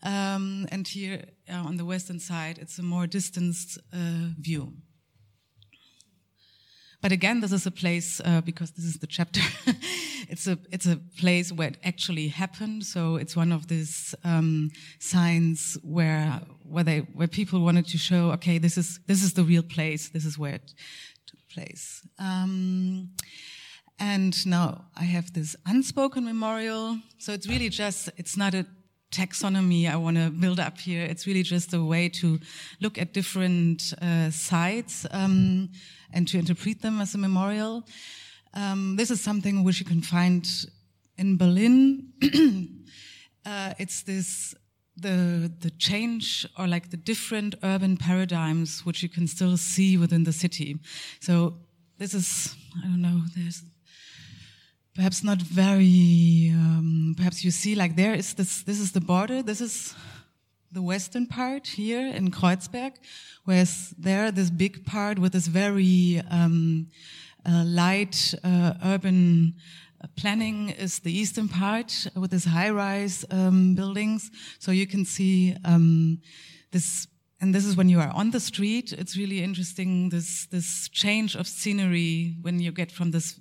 Um, 0.04 0.68
and 0.72 0.88
here 0.88 1.26
uh, 1.50 1.68
on 1.68 1.78
the 1.78 1.86
western 1.86 2.20
side, 2.20 2.58
it's 2.60 2.80
a 2.80 2.84
more 2.84 3.08
distanced 3.08 3.78
uh, 3.94 4.34
view. 4.40 4.74
But 7.02 7.12
again, 7.12 7.42
this 7.42 7.52
is 7.52 7.66
a 7.68 7.72
place 7.72 8.20
uh, 8.26 8.42
because 8.42 8.72
this 8.72 8.86
is 8.86 8.98
the 8.98 9.08
chapter. 9.08 9.42
it's 10.30 10.48
a 10.48 10.58
it's 10.72 10.88
a 10.88 10.98
place 11.20 11.52
where 11.52 11.68
it 11.68 11.78
actually 11.84 12.28
happened. 12.28 12.86
So 12.86 13.18
it's 13.18 13.36
one 13.36 13.52
of 13.52 13.68
these 13.68 14.16
um, 14.24 14.72
signs 15.00 15.78
where 15.84 16.42
where 16.64 16.84
they 16.84 17.00
where 17.14 17.28
people 17.28 17.62
wanted 17.62 17.88
to 17.88 17.98
show, 17.98 18.32
okay, 18.32 18.58
this 18.58 18.78
is 18.78 19.00
this 19.06 19.22
is 19.24 19.34
the 19.34 19.44
real 19.44 19.64
place. 19.64 20.10
This 20.10 20.26
is 20.26 20.40
where 20.40 20.56
it 20.56 20.74
took 21.28 21.40
place. 21.50 22.02
Um, 22.18 23.10
and 24.00 24.46
now 24.46 24.86
I 24.96 25.04
have 25.04 25.34
this 25.34 25.56
unspoken 25.66 26.26
memorial. 26.26 27.00
So 27.20 27.32
it's 27.32 27.48
really 27.48 27.70
just 27.70 28.10
it's 28.18 28.36
not 28.38 28.56
a 28.56 28.66
taxonomy 29.12 29.90
I 29.90 29.96
want 29.96 30.18
to 30.18 30.30
build 30.30 30.60
up 30.60 30.78
here. 30.78 31.04
It's 31.04 31.26
really 31.26 31.44
just 31.44 31.74
a 31.74 31.84
way 31.84 32.10
to 32.10 32.40
look 32.82 32.98
at 32.98 33.14
different 33.14 33.94
uh, 34.02 34.30
sites 34.32 35.06
um, 35.12 35.70
and 36.14 36.28
to 36.28 36.38
interpret 36.38 36.82
them 36.82 37.00
as 37.02 37.16
a 37.16 37.18
memorial. 37.18 37.84
Um, 38.54 38.96
this 38.96 39.12
is 39.12 39.22
something 39.22 39.64
which 39.64 39.80
you 39.80 39.86
can 39.86 40.02
find 40.02 40.48
in 41.18 41.38
Berlin. 41.38 42.14
uh, 43.46 43.74
it's 43.78 44.04
this 44.04 44.56
the 45.00 45.52
the 45.60 45.70
change 45.78 46.46
or 46.58 46.68
like 46.68 46.90
the 46.90 46.98
different 46.98 47.56
urban 47.64 47.98
paradigms 47.98 48.84
which 48.84 49.04
you 49.04 49.10
can 49.10 49.28
still 49.28 49.56
see 49.58 49.98
within 49.98 50.24
the 50.24 50.34
city. 50.34 50.80
So 51.20 51.54
this 51.98 52.14
is 52.14 52.56
I 52.84 52.88
don't 52.88 53.02
know. 53.02 53.22
There's 53.36 53.64
perhaps 54.98 55.24
not 55.24 55.42
very. 55.42 56.52
Um, 56.54 57.14
perhaps 57.16 57.44
you 57.46 57.52
see 57.52 57.76
like 57.76 57.96
there 57.96 58.16
is 58.16 58.34
this. 58.34 58.64
This 58.64 58.80
is 58.80 58.92
the 58.92 59.00
border. 59.00 59.44
This 59.44 59.62
is 59.62 59.96
the 60.72 60.82
western 60.82 61.28
part 61.28 61.68
here 61.68 62.08
in 62.08 62.32
Kreuzberg, 62.32 62.94
whereas 63.46 63.94
there 63.98 64.32
this 64.32 64.50
big 64.50 64.86
part 64.86 65.20
with 65.20 65.32
this 65.32 65.48
very 65.48 66.22
um, 66.30 66.88
uh, 67.46 67.64
light 67.64 68.34
uh, 68.44 68.74
urban 68.84 69.54
planning 70.16 70.70
is 70.70 71.00
the 71.00 71.12
eastern 71.12 71.48
part 71.48 72.08
with 72.16 72.32
this 72.32 72.46
high-rise 72.46 73.26
um, 73.32 73.76
buildings. 73.76 74.30
So 74.60 74.72
you 74.72 74.88
can 74.88 75.06
see 75.06 75.56
um, 75.64 76.20
this 76.72 77.08
and 77.40 77.54
this 77.54 77.66
is 77.66 77.76
when 77.76 77.88
you 77.88 78.00
are 78.00 78.12
on 78.16 78.32
the 78.32 78.40
street. 78.40 78.94
It's 78.94 79.16
really 79.16 79.44
interesting 79.44 80.10
this 80.10 80.48
this 80.48 80.90
change 80.90 81.36
of 81.36 81.48
scenery 81.48 82.36
when 82.42 82.60
you 82.60 82.72
get 82.72 82.92
from 82.92 83.12
this 83.12 83.40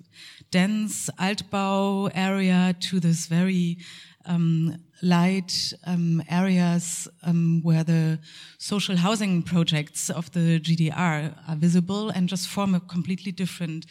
dense 0.51 1.09
Altbau 1.19 2.11
area 2.13 2.75
to 2.79 2.99
this 2.99 3.27
very 3.27 3.77
um, 4.25 4.77
light 5.01 5.73
um, 5.85 6.23
areas 6.29 7.07
um, 7.23 7.61
where 7.63 7.83
the 7.83 8.19
social 8.57 8.95
housing 8.95 9.43
projects 9.43 10.09
of 10.09 10.31
the 10.31 10.59
GDR 10.59 11.33
are 11.47 11.55
visible 11.55 12.09
and 12.09 12.27
just 12.27 12.47
form 12.47 12.75
a 12.75 12.79
completely 12.79 13.31
different 13.31 13.85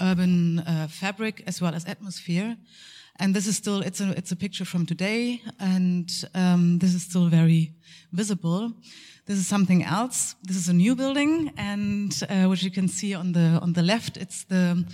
urban 0.00 0.60
uh, 0.60 0.88
fabric 0.88 1.42
as 1.46 1.60
well 1.60 1.74
as 1.74 1.84
atmosphere. 1.86 2.56
And 3.18 3.34
this 3.34 3.46
is 3.46 3.56
still, 3.56 3.80
it's 3.80 4.00
a, 4.00 4.10
it's 4.10 4.32
a 4.32 4.36
picture 4.36 4.66
from 4.66 4.84
today, 4.84 5.40
and 5.58 6.10
um, 6.34 6.78
this 6.78 6.94
is 6.94 7.02
still 7.02 7.28
very 7.28 7.72
visible. 8.12 8.74
This 9.26 9.38
is 9.38 9.48
something 9.48 9.82
else. 9.82 10.36
This 10.44 10.56
is 10.56 10.68
a 10.68 10.72
new 10.72 10.94
building, 10.94 11.52
and 11.56 12.12
uh, 12.30 12.44
which 12.44 12.62
you 12.62 12.70
can 12.70 12.86
see 12.86 13.12
on 13.12 13.32
the, 13.32 13.58
on 13.60 13.72
the 13.72 13.82
left, 13.82 14.16
it's 14.16 14.44
the 14.44 14.84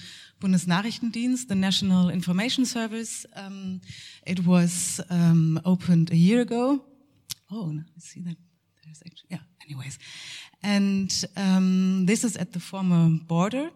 Bundesnachrichtendienst, 0.40 1.49
the 1.49 1.55
National 1.55 2.09
Information 2.09 2.64
Service. 2.64 3.27
Um, 3.37 3.83
it 4.27 4.47
was 4.47 5.03
um, 5.11 5.61
opened 5.66 6.11
a 6.12 6.16
year 6.16 6.40
ago. 6.40 6.83
Oh, 7.51 7.75
I 7.77 8.01
see 8.01 8.21
that 8.23 8.37
there's 8.83 9.03
actually, 9.05 9.29
yeah, 9.33 9.40
anyways. 9.66 9.99
And 10.62 11.12
um, 11.37 12.07
this 12.07 12.25
is 12.25 12.38
at 12.38 12.55
the 12.55 12.61
former 12.61 13.11
border 13.27 13.71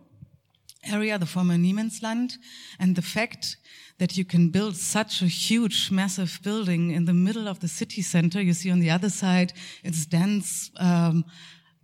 area, 0.91 1.19
the 1.19 1.27
former 1.27 1.57
Niemandsland. 1.57 2.35
And 2.79 2.97
the 2.97 3.03
fact 3.03 3.57
that 3.99 4.17
you 4.17 4.25
can 4.25 4.51
build 4.51 4.77
such 4.77 5.23
a 5.23 5.27
huge, 5.27 5.91
massive 5.91 6.39
building 6.43 6.91
in 6.91 7.07
the 7.07 7.15
middle 7.15 7.49
of 7.49 7.61
the 7.61 7.69
city 7.69 8.03
center, 8.03 8.41
you 8.41 8.53
see 8.53 8.71
on 8.71 8.81
the 8.81 8.91
other 8.91 9.11
side, 9.11 9.53
it's 9.83 10.07
dense, 10.07 10.71
um, 10.79 11.25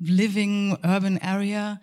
living 0.00 0.76
urban 0.84 1.22
area 1.22 1.80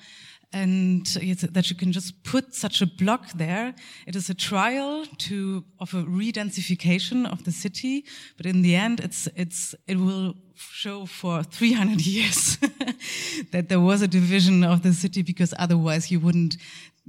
and 0.51 1.05
that 1.51 1.69
you 1.69 1.75
can 1.75 1.91
just 1.91 2.23
put 2.23 2.55
such 2.55 2.81
a 2.81 2.87
block 2.87 3.31
there. 3.35 3.75
It 4.07 4.15
is 4.15 4.29
a 4.29 4.33
trial 4.33 5.05
to 5.05 5.63
of 5.79 5.93
a 5.93 6.01
re-densification 6.01 7.31
of 7.31 7.43
the 7.43 7.51
city, 7.51 8.05
but 8.35 8.45
in 8.45 8.63
the 8.63 8.75
end, 8.75 8.99
it's 8.99 9.27
it's 9.35 9.75
it 9.87 9.97
will 9.97 10.33
show 10.55 11.05
for 11.05 11.43
300 11.43 12.01
years 12.05 12.57
that 13.51 13.69
there 13.69 13.79
was 13.79 14.01
a 14.01 14.07
division 14.07 14.63
of 14.63 14.81
the 14.81 14.93
city 14.93 15.21
because 15.21 15.53
otherwise 15.57 16.11
you 16.11 16.19
wouldn't 16.19 16.57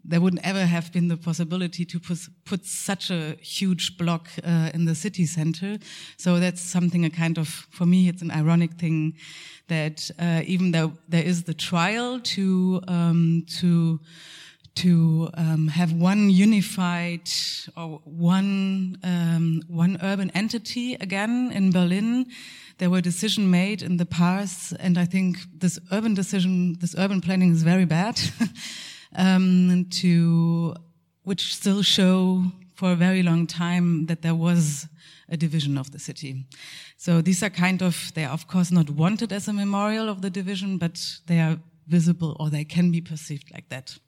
there 0.05 0.20
wouldn't 0.20 0.44
ever 0.44 0.64
have 0.64 0.92
been 0.92 1.09
the 1.09 1.16
possibility 1.16 1.85
to 1.85 2.00
put, 2.00 2.64
such 2.64 3.11
a 3.11 3.37
huge 3.40 3.96
block 3.98 4.29
uh, 4.44 4.70
in 4.74 4.85
the 4.85 4.94
city 4.94 5.26
center. 5.26 5.79
So 6.16 6.40
that's 6.40 6.61
something 6.61 7.05
a 7.05 7.11
kind 7.11 7.38
of, 7.38 7.48
for 7.48 7.87
me, 7.87 8.09
it's 8.09 8.22
an 8.22 8.31
ironic 8.31 8.74
thing 8.74 9.14
that 9.68 10.11
uh, 10.18 10.42
even 10.46 10.72
though 10.72 10.92
there 11.09 11.22
is 11.22 11.44
the 11.44 11.55
trial 11.55 12.20
to 12.20 12.81
um, 12.88 13.44
to 13.61 14.00
to 14.76 15.29
um, 15.35 15.68
have 15.68 15.92
one 15.92 16.31
unified 16.31 17.29
or 17.76 18.00
one 18.05 18.96
um, 19.03 19.62
one 19.68 19.98
urban 20.03 20.31
entity 20.31 20.94
again 20.94 21.50
in 21.53 21.70
Berlin. 21.70 22.26
There 22.79 22.88
were 22.88 23.03
decisions 23.03 23.46
made 23.46 23.83
in 23.83 23.98
the 23.98 24.07
past, 24.07 24.72
and 24.81 24.96
I 24.96 25.05
think 25.05 25.37
this 25.59 25.79
urban 25.92 26.14
decision, 26.14 26.76
this 26.81 26.94
urban 26.96 27.20
planning 27.20 27.53
is 27.53 27.62
very 27.62 27.85
bad. 27.85 28.18
um, 29.16 29.87
to 29.90 30.75
which 31.23 31.55
still 31.55 31.83
show 31.83 32.44
for 32.75 32.92
a 32.92 32.96
very 32.96 33.23
long 33.23 33.46
time 33.46 34.07
that 34.07 34.23
there 34.23 34.35
was 34.35 34.88
a 35.29 35.37
division 35.37 35.79
of 35.79 35.90
the 35.90 35.99
city. 35.99 36.46
So 36.96 37.20
these 37.20 37.42
are 37.42 37.51
kind 37.51 37.83
of, 37.83 38.12
they 38.14 38.25
are 38.25 38.33
of 38.33 38.46
course 38.46 38.70
not 38.70 38.90
wanted 38.90 39.33
as 39.33 39.49
a 39.49 39.53
memorial 39.53 40.09
of 40.09 40.23
the 40.23 40.31
division, 40.31 40.79
but 40.79 40.99
they 41.27 41.40
are 41.40 41.59
visible 41.87 42.37
or 42.40 42.51
they 42.51 42.64
can 42.64 42.90
be 42.90 43.01
perceived 43.01 43.51
like 43.53 43.68
that. 43.68 43.99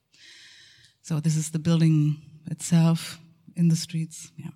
So 1.03 1.21
this 1.21 1.37
is 1.37 1.51
the 1.51 1.59
building 1.59 2.17
itself 2.51 3.19
in 3.57 3.69
the 3.69 3.77
streets. 3.77 4.33
Yeah. 4.37 4.51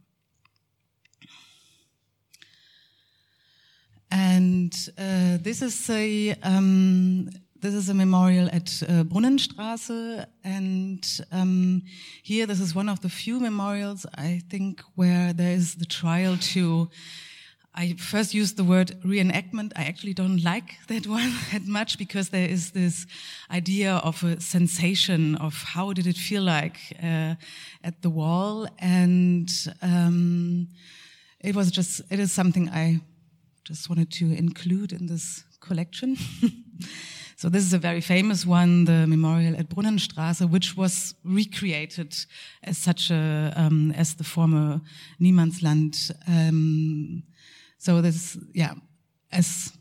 And 4.11 4.73
uh, 4.97 5.39
this 5.43 5.63
is 5.63 5.91
a 5.91 6.35
um, 6.43 7.29
this 7.61 7.75
is 7.75 7.89
a 7.89 7.95
memorial 7.95 8.49
at 8.53 8.83
uh, 8.83 9.05
Brunnenstraße, 9.05 10.27
and 10.45 11.21
um, 11.33 11.83
here 12.23 12.47
this 12.47 12.61
is 12.61 12.75
one 12.75 12.89
of 12.89 13.01
the 13.01 13.09
few 13.09 13.41
memorials 13.41 14.07
I 14.17 14.43
think 14.51 14.83
where 14.95 15.33
there 15.33 15.53
is 15.53 15.77
the 15.77 15.87
trial 15.87 16.37
to. 16.53 16.89
I 17.75 17.95
first 17.99 18.33
used 18.33 18.57
the 18.57 18.65
word 18.65 18.97
reenactment. 19.05 19.73
I 19.77 19.85
actually 19.85 20.15
don't 20.15 20.43
like 20.43 20.77
that 20.89 21.07
one 21.07 21.33
that 21.53 21.67
much 21.67 21.99
because 21.99 22.31
there 22.31 22.49
is 22.49 22.73
this 22.73 23.07
idea 23.51 23.97
of 23.97 24.23
a 24.25 24.41
sensation 24.41 25.37
of 25.37 25.55
how 25.63 25.93
did 25.93 26.07
it 26.07 26.17
feel 26.17 26.43
like 26.43 26.79
uh, 27.03 27.35
at 27.85 28.03
the 28.03 28.11
wall, 28.11 28.67
and 28.79 29.51
um, 29.83 30.69
it 31.41 31.55
was 31.55 31.71
just 31.71 32.03
it 32.11 32.19
is 32.19 32.33
something 32.33 32.69
I 32.71 33.01
just 33.65 33.89
wanted 33.89 34.11
to 34.13 34.33
include 34.33 34.93
in 34.93 35.07
this 35.07 35.45
collection. 35.61 36.17
So 37.39 37.51
this 37.51 37.65
is 37.65 37.75
a 37.75 37.79
very 37.79 38.01
famous 38.01 38.47
one, 38.47 38.87
the 38.87 39.07
memorial 39.07 39.57
at 39.57 39.69
Brunnenstraße, 39.69 40.49
which 40.49 40.75
was 40.75 41.15
recreated 41.23 42.17
as 42.63 42.79
such 42.79 43.11
a, 43.11 43.53
um, 43.55 43.93
as 43.93 44.15
the 44.15 44.25
former 44.25 44.81
Niemandsland. 45.21 46.13
Um, 46.27 47.25
so 47.77 48.01
this, 48.01 48.39
yeah, 48.55 48.73
as, 49.31 49.77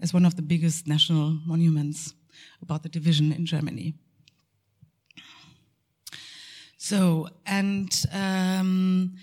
as 0.00 0.14
one 0.14 0.24
of 0.24 0.36
the 0.36 0.42
biggest 0.42 0.86
national 0.86 1.40
monuments 1.44 2.14
about 2.62 2.84
the 2.84 2.88
division 2.88 3.32
in 3.32 3.46
Germany. 3.46 3.94
So, 6.76 7.28
and, 7.46 7.90
um, 8.12 9.16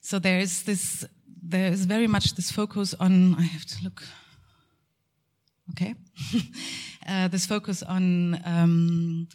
so 0.00 0.18
there 0.18 0.38
is 0.38 0.62
this, 0.62 1.04
there 1.42 1.70
is 1.70 1.84
very 1.84 2.06
much 2.06 2.36
this 2.36 2.50
focus 2.50 2.94
on, 2.98 3.34
I 3.34 3.42
have 3.42 3.66
to 3.66 3.84
look, 3.84 4.02
okay. 5.72 5.94
uh, 7.08 7.28
this 7.28 7.46
focus 7.46 7.82
on 7.82 8.40
um, 8.44 9.28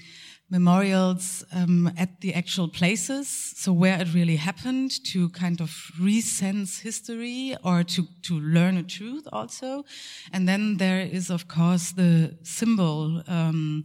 memorials 0.49 1.43
um, 1.53 1.91
at 1.97 2.21
the 2.21 2.33
actual 2.33 2.67
places, 2.67 3.27
so 3.27 3.73
where 3.73 3.99
it 3.99 4.13
really 4.13 4.35
happened, 4.35 4.91
to 5.05 5.29
kind 5.29 5.59
of 5.59 5.69
resense 5.99 6.81
history 6.81 7.55
or 7.63 7.83
to 7.83 8.07
to 8.21 8.39
learn 8.39 8.77
a 8.77 8.83
truth 8.83 9.27
also, 9.33 9.83
and 10.31 10.47
then 10.47 10.77
there 10.77 11.01
is 11.01 11.29
of 11.31 11.47
course 11.47 11.91
the 11.93 12.37
symbol 12.43 13.23
um, 13.27 13.83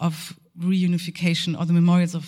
of 0.00 0.34
reunification 0.60 1.58
or 1.58 1.64
the 1.64 1.72
memorials 1.72 2.14
of 2.14 2.24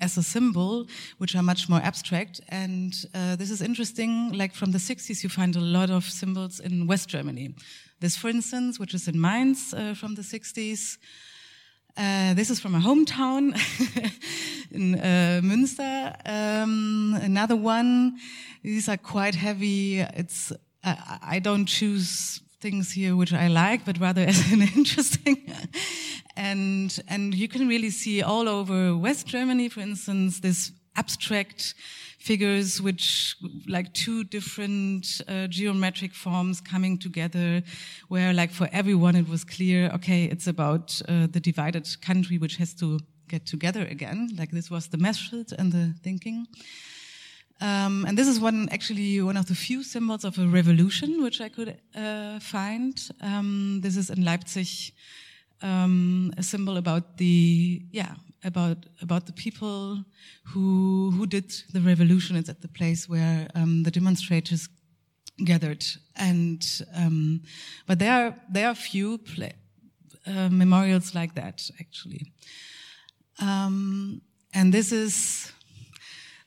as 0.00 0.16
a 0.16 0.22
symbol, 0.22 0.86
which 1.18 1.36
are 1.36 1.42
much 1.42 1.68
more 1.68 1.80
abstract. 1.80 2.40
And 2.48 2.92
uh, 3.14 3.36
this 3.36 3.50
is 3.50 3.62
interesting. 3.62 4.32
Like 4.32 4.54
from 4.54 4.72
the 4.72 4.78
60s, 4.78 5.22
you 5.22 5.28
find 5.28 5.54
a 5.56 5.60
lot 5.60 5.90
of 5.90 6.04
symbols 6.04 6.60
in 6.60 6.86
West 6.86 7.08
Germany. 7.08 7.54
This, 8.02 8.16
for 8.16 8.28
instance, 8.30 8.80
which 8.80 8.94
is 8.94 9.06
in 9.06 9.20
Mainz 9.20 9.72
uh, 9.72 9.94
from 9.94 10.16
the 10.16 10.22
60s. 10.22 10.98
Uh, 11.96 12.34
this 12.34 12.50
is 12.50 12.58
from 12.58 12.72
my 12.72 12.80
hometown 12.80 13.54
in 14.72 14.96
uh, 14.96 15.40
Münster. 15.40 16.12
Um, 16.26 17.16
another 17.22 17.54
one. 17.54 18.18
These 18.64 18.88
are 18.88 18.96
quite 18.96 19.36
heavy. 19.36 20.00
It's 20.00 20.52
I 20.82 21.38
don't 21.38 21.66
choose 21.66 22.40
things 22.60 22.90
here 22.90 23.14
which 23.14 23.32
I 23.32 23.46
like, 23.46 23.84
but 23.84 24.00
rather 24.00 24.22
as 24.26 24.50
an 24.50 24.62
interesting. 24.62 25.36
and 26.36 26.98
and 27.06 27.32
you 27.32 27.46
can 27.46 27.68
really 27.68 27.90
see 27.90 28.20
all 28.20 28.48
over 28.48 28.96
West 28.96 29.28
Germany, 29.28 29.68
for 29.68 29.80
instance, 29.80 30.40
this 30.40 30.72
abstract 30.96 31.74
figures 32.22 32.80
which 32.80 33.36
like 33.66 33.92
two 33.92 34.22
different 34.24 35.20
uh, 35.28 35.46
geometric 35.48 36.14
forms 36.14 36.60
coming 36.60 36.96
together 36.96 37.62
where 38.08 38.32
like 38.32 38.52
for 38.52 38.68
everyone 38.72 39.16
it 39.16 39.28
was 39.28 39.42
clear 39.44 39.90
okay 39.92 40.24
it's 40.24 40.46
about 40.46 41.02
uh, 41.08 41.26
the 41.34 41.40
divided 41.40 41.86
country 42.00 42.38
which 42.38 42.56
has 42.56 42.72
to 42.74 43.00
get 43.28 43.44
together 43.44 43.84
again 43.90 44.28
like 44.38 44.50
this 44.52 44.70
was 44.70 44.86
the 44.88 44.98
method 44.98 45.52
and 45.58 45.72
the 45.72 45.94
thinking 46.04 46.46
um, 47.60 48.04
and 48.06 48.16
this 48.18 48.28
is 48.28 48.40
one 48.40 48.68
actually 48.70 49.20
one 49.20 49.36
of 49.36 49.46
the 49.46 49.54
few 49.54 49.82
symbols 49.82 50.24
of 50.24 50.38
a 50.38 50.46
revolution 50.46 51.22
which 51.22 51.40
I 51.40 51.48
could 51.48 51.78
uh, 51.94 52.40
find. 52.40 53.00
Um, 53.20 53.80
this 53.82 53.96
is 53.96 54.10
in 54.10 54.24
Leipzig 54.24 54.92
um, 55.62 56.32
a 56.36 56.42
symbol 56.42 56.76
about 56.76 57.18
the 57.18 57.82
yeah 57.92 58.14
about 58.44 58.86
about 59.00 59.26
the 59.26 59.32
people 59.32 60.04
who 60.44 61.10
who 61.16 61.26
did 61.26 61.50
the 61.72 61.80
revolution. 61.80 62.36
It's 62.36 62.48
at 62.48 62.60
the 62.60 62.68
place 62.68 63.08
where 63.08 63.48
um, 63.54 63.82
the 63.82 63.90
demonstrators 63.90 64.68
gathered, 65.44 65.84
and 66.16 66.64
um, 66.94 67.42
but 67.86 67.98
there 67.98 68.12
are 68.12 68.36
there 68.50 68.68
are 68.68 68.74
few 68.74 69.20
uh, 70.26 70.48
memorials 70.50 71.14
like 71.14 71.34
that 71.34 71.70
actually, 71.80 72.32
um, 73.40 74.20
and 74.54 74.72
this 74.72 74.92
is 74.92 75.52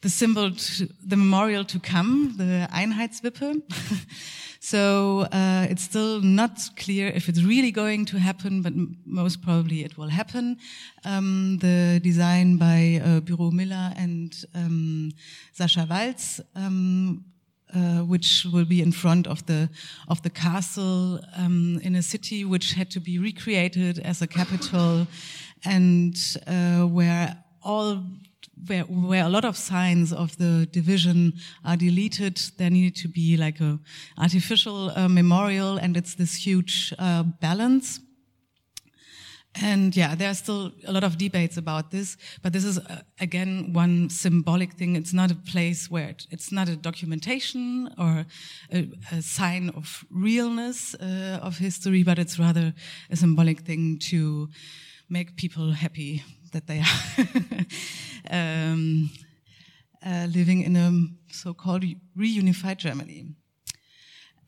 the 0.02 0.10
symbol, 0.10 0.52
to, 0.52 0.88
the 1.04 1.18
memorial 1.18 1.66
to 1.66 1.80
come, 1.80 2.36
the 2.38 2.68
Einheitswippe. 2.72 3.62
so 4.66 5.28
uh, 5.32 5.68
it's 5.70 5.84
still 5.84 6.22
not 6.22 6.60
clear 6.76 7.10
if 7.10 7.30
it's 7.30 7.44
really 7.44 7.72
going 7.72 8.04
to 8.06 8.18
happen, 8.18 8.64
but 8.64 8.74
most 9.06 9.44
probably 9.44 9.84
it 9.84 9.96
will 9.96 10.10
happen. 10.10 10.58
Um, 11.04 11.60
the 11.60 12.00
design 12.04 12.58
by 12.58 13.00
uh, 13.06 13.20
Bureau 13.20 13.52
Milla 13.52 13.94
and 13.96 14.34
um, 14.56 15.12
Sasha 15.54 15.86
Waltz. 15.88 16.42
Um, 16.56 17.26
uh, 17.76 18.04
which 18.06 18.46
will 18.54 18.64
be 18.64 18.82
in 18.82 18.92
front 18.92 19.28
of 19.28 19.46
the 19.48 19.70
of 20.08 20.22
the 20.22 20.30
castle 20.30 21.20
um, 21.36 21.80
in 21.84 21.96
a 21.96 22.02
city 22.02 22.46
which 22.46 22.74
had 22.74 22.90
to 22.92 23.00
be 23.00 23.20
recreated 23.20 24.00
as 24.00 24.22
a 24.22 24.28
capital, 24.28 25.06
and 25.66 26.16
uh, 26.48 26.84
where 26.88 27.36
all 27.64 28.02
where, 28.68 28.84
where 28.84 29.24
a 29.26 29.30
lot 29.30 29.46
of 29.46 29.58
signs 29.58 30.14
of 30.14 30.38
the 30.38 30.68
division 30.72 31.34
are 31.64 31.78
deleted, 31.78 32.42
there 32.58 32.70
needed 32.70 32.96
to 33.02 33.08
be 33.08 33.38
like 33.38 33.60
a 33.60 33.80
artificial 34.18 34.92
uh, 34.92 35.08
memorial, 35.08 35.78
and 35.78 35.98
it's 35.98 36.16
this 36.16 36.36
huge 36.36 36.94
uh, 37.00 37.24
balance. 37.24 38.00
And 39.62 39.96
yeah, 39.96 40.16
there 40.16 40.30
are 40.30 40.34
still 40.34 40.74
a 40.86 40.92
lot 40.92 41.06
of 41.06 41.18
debates 41.18 41.56
about 41.56 41.90
this, 41.90 42.18
but 42.42 42.52
this 42.52 42.66
is 42.66 42.78
uh, 42.78 43.02
again 43.22 43.72
one 43.72 44.10
symbolic 44.10 44.74
thing. 44.74 44.98
It's 44.98 45.14
not 45.14 45.32
a 45.32 45.36
place 45.36 45.90
where 45.90 46.10
it, 46.10 46.28
it's 46.30 46.52
not 46.52 46.68
a 46.68 46.76
documentation 46.76 47.90
or 47.98 48.26
a, 48.74 48.90
a 49.14 49.22
sign 49.22 49.70
of 49.70 50.04
realness 50.12 50.94
uh, 50.96 51.40
of 51.42 51.58
history, 51.58 52.04
but 52.04 52.20
it's 52.20 52.38
rather 52.38 52.74
a 53.10 53.16
symbolic 53.16 53.62
thing 53.62 53.98
to 54.10 54.50
make 55.10 55.38
people 55.38 55.72
happy 55.72 56.24
that 56.56 56.68
they 56.68 56.80
are 56.80 58.32
um, 58.32 59.10
uh, 60.06 60.26
living 60.34 60.62
in 60.62 60.76
a 60.78 60.90
so-called 61.34 61.84
reunified 62.18 62.78
Germany. 62.78 63.36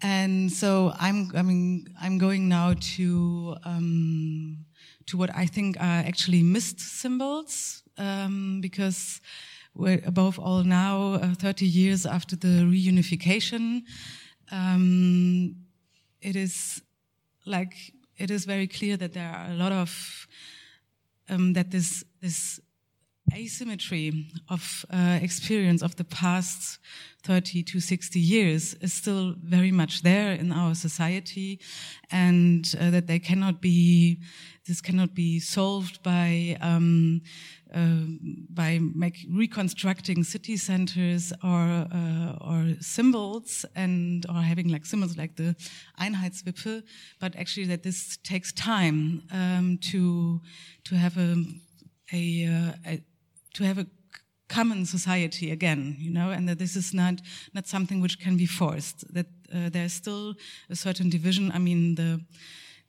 And 0.01 0.49
so 0.51 0.93
I'm, 0.97 1.31
I 1.35 1.41
mean, 1.41 1.87
I'm 2.01 2.17
going 2.17 2.47
now 2.47 2.75
to 2.95 3.57
um, 3.65 4.65
to 5.07 5.17
what 5.17 5.35
I 5.35 5.47
think 5.47 5.77
are 5.79 6.03
actually 6.11 6.43
missed 6.43 6.79
symbols, 6.79 7.83
um, 7.97 8.61
because 8.61 9.19
we're 9.73 10.01
above 10.05 10.39
all 10.39 10.63
now, 10.63 11.13
uh, 11.13 11.33
30 11.33 11.65
years 11.65 12.05
after 12.05 12.35
the 12.35 12.63
reunification, 12.63 13.81
um, 14.51 15.55
it 16.21 16.35
is 16.35 16.81
like 17.45 17.73
it 18.17 18.31
is 18.31 18.45
very 18.45 18.67
clear 18.67 18.97
that 18.97 19.13
there 19.13 19.29
are 19.29 19.51
a 19.51 19.55
lot 19.55 19.71
of 19.71 20.27
um, 21.29 21.53
that 21.53 21.71
this 21.71 22.03
this 22.21 22.59
asymmetry 23.33 24.31
of 24.49 24.85
uh, 24.89 25.19
experience 25.21 25.81
of 25.81 25.95
the 25.97 26.03
past 26.05 26.79
30 27.23 27.63
to 27.63 27.79
60 27.79 28.19
years 28.19 28.73
is 28.75 28.93
still 28.93 29.35
very 29.43 29.71
much 29.71 30.01
there 30.01 30.31
in 30.31 30.51
our 30.51 30.73
society 30.73 31.59
and 32.09 32.73
uh, 32.79 32.89
that 32.89 33.07
they 33.07 33.19
cannot 33.19 33.61
be 33.61 34.21
this 34.67 34.81
cannot 34.81 35.15
be 35.15 35.39
solved 35.39 36.03
by 36.03 36.57
um, 36.61 37.21
uh, 37.73 38.05
by 38.49 38.79
make, 38.95 39.25
reconstructing 39.29 40.23
city 40.23 40.57
centers 40.57 41.33
or 41.43 41.87
uh, 41.91 42.35
or 42.41 42.75
symbols 42.79 43.65
and 43.75 44.25
or 44.29 44.41
having 44.41 44.69
like 44.69 44.85
symbols 44.85 45.17
like 45.17 45.35
the 45.35 45.55
Einheitswippe, 45.99 46.83
but 47.19 47.35
actually 47.35 47.65
that 47.67 47.83
this 47.83 48.17
takes 48.23 48.51
time 48.53 49.23
um, 49.31 49.77
to 49.81 50.41
to 50.85 50.95
have 50.95 51.17
a 51.17 51.43
a, 52.13 52.47
uh, 52.47 52.71
a 52.85 53.01
to 53.53 53.63
have 53.63 53.77
a 53.77 53.87
common 54.49 54.85
society 54.85 55.51
again, 55.51 55.95
you 55.99 56.11
know, 56.11 56.31
and 56.31 56.47
that 56.47 56.57
this 56.57 56.75
is 56.75 56.93
not 56.93 57.21
not 57.53 57.67
something 57.67 58.01
which 58.01 58.19
can 58.19 58.37
be 58.37 58.45
forced. 58.45 59.03
That 59.13 59.27
uh, 59.53 59.69
there's 59.69 59.93
still 59.93 60.35
a 60.69 60.75
certain 60.75 61.09
division. 61.09 61.51
I 61.51 61.59
mean, 61.59 61.95
the 61.95 62.21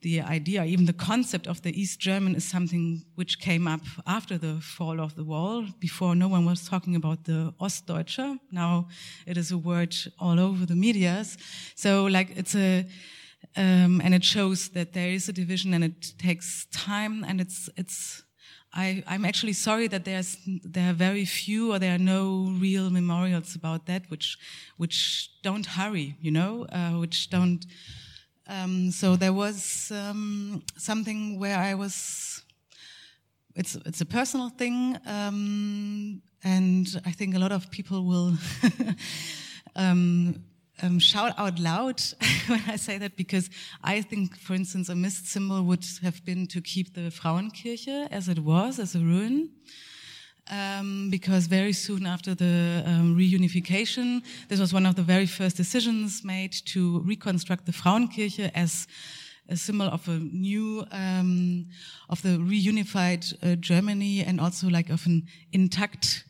the 0.00 0.20
idea, 0.20 0.64
even 0.64 0.86
the 0.86 0.92
concept 0.92 1.46
of 1.46 1.62
the 1.62 1.80
East 1.80 1.98
German 1.98 2.36
is 2.36 2.44
something 2.44 3.04
which 3.16 3.40
came 3.40 3.66
up 3.66 3.80
after 4.06 4.38
the 4.38 4.60
fall 4.60 5.00
of 5.00 5.16
the 5.16 5.24
wall. 5.24 5.66
Before, 5.80 6.14
no 6.14 6.28
one 6.28 6.44
was 6.44 6.68
talking 6.68 6.94
about 6.94 7.24
the 7.24 7.52
Ostdeutsche. 7.60 8.38
Now 8.52 8.88
it 9.26 9.36
is 9.36 9.50
a 9.50 9.58
word 9.58 9.96
all 10.18 10.38
over 10.38 10.66
the 10.66 10.76
medias. 10.76 11.36
So, 11.74 12.04
like, 12.04 12.36
it's 12.36 12.54
a, 12.54 12.86
um, 13.56 14.00
and 14.04 14.14
it 14.14 14.24
shows 14.24 14.68
that 14.70 14.92
there 14.92 15.10
is 15.10 15.28
a 15.28 15.32
division 15.32 15.74
and 15.74 15.82
it 15.82 16.14
takes 16.18 16.66
time 16.66 17.24
and 17.24 17.40
it's, 17.40 17.68
it's, 17.76 18.22
I, 18.72 19.02
am 19.06 19.24
actually 19.24 19.54
sorry 19.54 19.88
that 19.88 20.04
there's 20.04 20.36
there 20.62 20.90
are 20.90 20.94
very 20.94 21.24
few 21.24 21.72
or 21.72 21.78
there 21.78 21.94
are 21.94 21.98
no 21.98 22.54
real 22.60 22.90
memorials 22.90 23.56
about 23.56 23.86
that, 23.86 24.02
which 24.10 24.36
which 24.76 25.30
don't 25.42 25.64
hurry, 25.64 26.16
you 26.20 26.30
know, 26.30 26.66
uh, 26.70 26.92
which 27.00 27.30
don't. 27.30 27.64
Um, 28.48 28.90
so 28.90 29.16
there 29.16 29.32
was 29.32 29.92
um, 29.94 30.62
something 30.76 31.38
where 31.38 31.58
I 31.58 31.74
was. 31.74 32.42
It's 33.54 33.74
it's 33.86 34.00
a 34.00 34.06
personal 34.06 34.50
thing, 34.50 34.96
um, 35.06 36.22
and 36.42 36.86
I 37.04 37.12
think 37.12 37.34
a 37.34 37.38
lot 37.38 37.52
of 37.52 37.70
people 37.70 38.04
will. 38.04 38.34
Um, 39.76 40.44
um, 40.82 40.98
shout 40.98 41.34
out 41.38 41.58
loud 41.58 42.02
when 42.46 42.62
I 42.66 42.76
say 42.76 42.98
that 42.98 43.16
because 43.16 43.48
I 43.82 44.00
think, 44.02 44.36
for 44.36 44.54
instance, 44.54 44.88
a 44.88 44.94
missed 44.94 45.26
symbol 45.26 45.62
would 45.62 45.84
have 46.02 46.24
been 46.24 46.46
to 46.48 46.60
keep 46.60 46.94
the 46.94 47.10
Frauenkirche 47.10 48.08
as 48.10 48.28
it 48.28 48.40
was, 48.40 48.78
as 48.78 48.94
a 48.94 48.98
ruin. 48.98 49.50
Um, 50.50 51.10
because 51.10 51.46
very 51.46 51.74
soon 51.74 52.06
after 52.06 52.34
the 52.34 52.82
um, 52.86 53.14
reunification, 53.14 54.22
this 54.48 54.58
was 54.58 54.72
one 54.72 54.86
of 54.86 54.94
the 54.94 55.02
very 55.02 55.26
first 55.26 55.58
decisions 55.58 56.24
made 56.24 56.52
to 56.72 57.00
reconstruct 57.00 57.66
the 57.66 57.72
Frauenkirche 57.72 58.50
as 58.54 58.86
a 59.50 59.56
symbol 59.56 59.86
of 59.86 60.08
a 60.08 60.18
new, 60.18 60.86
um, 60.90 61.66
of 62.08 62.22
the 62.22 62.38
reunified 62.38 63.34
uh, 63.42 63.56
Germany 63.56 64.22
and 64.24 64.40
also 64.40 64.68
like 64.68 64.88
of 64.88 65.04
an 65.06 65.26
intact 65.52 66.24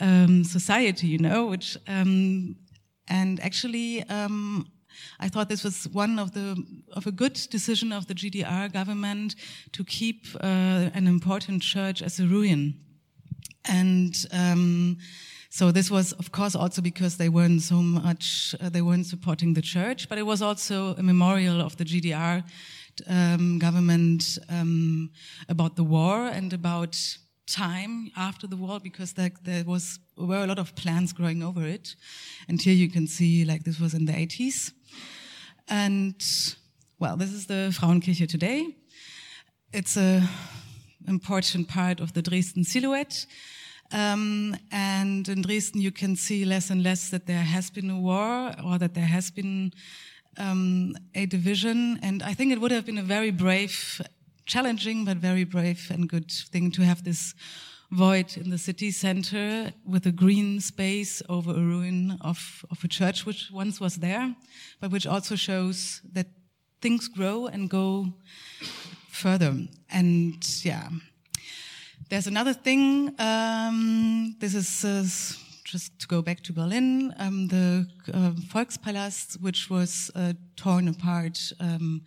um, 0.00 0.44
society, 0.44 1.08
you 1.08 1.18
know, 1.18 1.46
which 1.46 1.76
um, 1.88 2.56
and 3.08 3.40
actually, 3.40 4.02
um, 4.04 4.66
I 5.20 5.28
thought 5.28 5.48
this 5.48 5.64
was 5.64 5.88
one 5.88 6.18
of 6.18 6.32
the 6.32 6.56
of 6.92 7.06
a 7.06 7.12
good 7.12 7.34
decision 7.50 7.92
of 7.92 8.06
the 8.06 8.14
GDR 8.14 8.72
government 8.72 9.36
to 9.72 9.84
keep 9.84 10.26
uh, 10.42 10.90
an 10.94 11.06
important 11.06 11.62
church 11.62 12.02
as 12.02 12.18
a 12.18 12.26
ruin, 12.26 12.74
and. 13.68 14.14
Um, 14.32 14.98
so 15.48 15.72
this 15.72 15.90
was, 15.90 16.12
of 16.12 16.32
course, 16.32 16.54
also 16.54 16.82
because 16.82 17.16
they 17.16 17.30
weren't 17.30 17.62
so 17.62 17.76
much, 17.76 18.54
uh, 18.60 18.68
they 18.68 18.82
weren't 18.82 19.06
supporting 19.06 19.54
the 19.54 19.62
church, 19.62 20.06
but 20.06 20.18
it 20.18 20.26
was 20.26 20.42
also 20.42 20.94
a 20.98 21.02
memorial 21.02 21.62
of 21.62 21.78
the 21.78 21.84
GDR 21.84 22.44
um, 23.08 23.58
government 23.58 24.38
um, 24.50 25.10
about 25.48 25.76
the 25.76 25.84
war 25.84 26.26
and 26.26 26.52
about 26.52 26.98
time 27.46 28.10
after 28.16 28.46
the 28.46 28.56
war 28.56 28.80
because 28.80 29.12
there, 29.12 29.30
there 29.44 29.64
was 29.64 29.98
were 30.16 30.42
a 30.42 30.46
lot 30.46 30.58
of 30.58 30.74
plants 30.74 31.12
growing 31.12 31.42
over 31.42 31.64
it. 31.64 31.94
And 32.48 32.60
here 32.60 32.74
you 32.74 32.88
can 32.88 33.06
see 33.06 33.44
like 33.44 33.64
this 33.64 33.78
was 33.78 33.94
in 33.94 34.06
the 34.06 34.12
80s. 34.12 34.72
And 35.68 36.14
well, 36.98 37.16
this 37.16 37.32
is 37.32 37.46
the 37.46 37.72
Frauenkirche 37.72 38.28
today. 38.28 38.74
It's 39.72 39.96
a 39.96 40.22
important 41.06 41.68
part 41.68 42.00
of 42.00 42.14
the 42.14 42.22
Dresden 42.22 42.64
silhouette. 42.64 43.26
Um, 43.92 44.56
and 44.70 45.28
in 45.28 45.42
Dresden, 45.42 45.80
you 45.80 45.92
can 45.92 46.16
see 46.16 46.44
less 46.44 46.70
and 46.70 46.82
less 46.82 47.10
that 47.10 47.26
there 47.26 47.42
has 47.42 47.70
been 47.70 47.90
a 47.90 48.00
war 48.00 48.52
or 48.64 48.78
that 48.78 48.94
there 48.94 49.06
has 49.06 49.30
been 49.30 49.72
um, 50.38 50.94
a 51.14 51.26
division. 51.26 51.98
And 52.02 52.22
I 52.22 52.34
think 52.34 52.52
it 52.52 52.60
would 52.60 52.72
have 52.72 52.84
been 52.84 52.98
a 52.98 53.02
very 53.02 53.30
brave 53.30 54.00
challenging 54.46 55.04
but 55.04 55.16
very 55.16 55.44
brave 55.44 55.90
and 55.90 56.08
good 56.08 56.30
thing 56.30 56.70
to 56.70 56.82
have 56.82 57.02
this 57.02 57.34
void 57.90 58.36
in 58.36 58.50
the 58.50 58.58
city 58.58 58.90
center 58.90 59.72
with 59.84 60.06
a 60.06 60.12
green 60.12 60.60
space 60.60 61.22
over 61.28 61.52
a 61.52 61.60
ruin 61.60 62.18
of, 62.20 62.64
of 62.70 62.82
a 62.82 62.88
church 62.88 63.26
which 63.26 63.50
once 63.52 63.80
was 63.80 63.96
there, 63.96 64.34
but 64.80 64.90
which 64.90 65.06
also 65.06 65.36
shows 65.36 66.00
that 66.12 66.26
things 66.80 67.08
grow 67.08 67.46
and 67.46 67.70
go 67.70 68.06
further. 69.08 69.54
And 69.90 70.64
yeah, 70.64 70.88
there's 72.08 72.26
another 72.26 72.52
thing. 72.52 73.14
Um, 73.18 74.36
this 74.38 74.54
is 74.54 74.84
uh, 74.84 75.04
just 75.64 75.98
to 75.98 76.06
go 76.06 76.22
back 76.22 76.40
to 76.44 76.52
Berlin, 76.52 77.12
um, 77.18 77.48
the 77.48 77.86
uh, 78.12 78.30
Volkspalast, 78.52 79.40
which 79.40 79.68
was 79.68 80.10
uh, 80.14 80.34
torn 80.56 80.88
apart. 80.88 81.52
Um, 81.58 82.02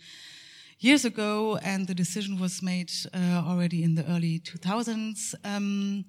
years 0.80 1.04
ago, 1.04 1.58
and 1.62 1.88
the 1.88 1.93
decision 1.93 2.39
was 2.39 2.64
made 2.64 2.91
uh, 3.14 3.43
already 3.45 3.84
in 3.84 3.95
the 3.95 4.06
early 4.10 4.39
2000s. 4.39 5.36
Um, 5.43 6.06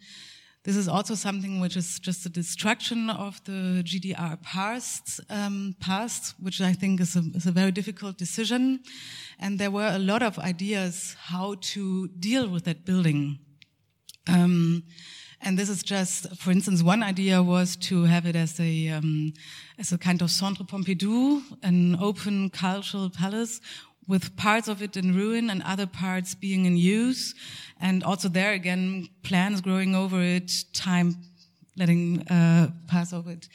this 0.62 0.76
is 0.76 0.86
also 0.86 1.16
something 1.16 1.58
which 1.58 1.76
is 1.76 1.98
just 1.98 2.24
a 2.26 2.28
destruction 2.28 3.10
of 3.10 3.42
the 3.44 3.82
GDR 3.82 4.40
past, 4.42 5.20
um, 5.28 5.74
past 5.80 6.34
which 6.38 6.60
I 6.60 6.72
think 6.74 7.00
is 7.00 7.16
a, 7.16 7.22
is 7.34 7.46
a, 7.46 7.50
very 7.50 7.72
difficult 7.72 8.18
decision. 8.18 8.80
And 9.40 9.58
there 9.58 9.70
were 9.70 9.90
a 9.92 9.98
lot 9.98 10.22
of 10.22 10.38
ideas 10.38 11.16
how 11.18 11.56
to 11.72 12.08
deal 12.08 12.48
with 12.48 12.64
that 12.66 12.84
building. 12.84 13.40
Um, 14.30 14.84
and 15.42 15.58
this 15.58 15.68
is 15.68 15.82
just, 15.82 16.36
for 16.36 16.50
instance, 16.50 16.82
one 16.82 17.02
idea 17.02 17.42
was 17.42 17.76
to 17.76 18.04
have 18.04 18.26
it 18.26 18.36
as 18.36 18.60
a 18.60 18.88
um, 18.90 19.32
as 19.78 19.92
a 19.92 19.98
kind 19.98 20.22
of 20.22 20.30
Centre 20.30 20.64
Pompidou, 20.64 21.42
an 21.62 21.96
open 22.00 22.50
cultural 22.50 23.08
palace 23.08 23.60
with 24.06 24.36
parts 24.36 24.68
of 24.68 24.82
it 24.82 24.96
in 24.96 25.14
ruin 25.14 25.50
and 25.50 25.62
other 25.62 25.86
parts 25.86 26.34
being 26.34 26.66
in 26.66 26.76
use. 26.76 27.34
And 27.80 28.02
also 28.04 28.28
there 28.28 28.52
again, 28.52 29.08
plants 29.22 29.60
growing 29.60 29.94
over 29.94 30.20
it, 30.20 30.52
time 30.74 31.16
letting 31.76 32.26
uh, 32.28 32.70
pass 32.88 33.12
over 33.12 33.30
it. 33.30 33.48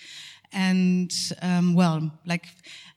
And 0.54 1.14
um, 1.42 1.76
well, 1.76 2.10
like, 2.26 2.48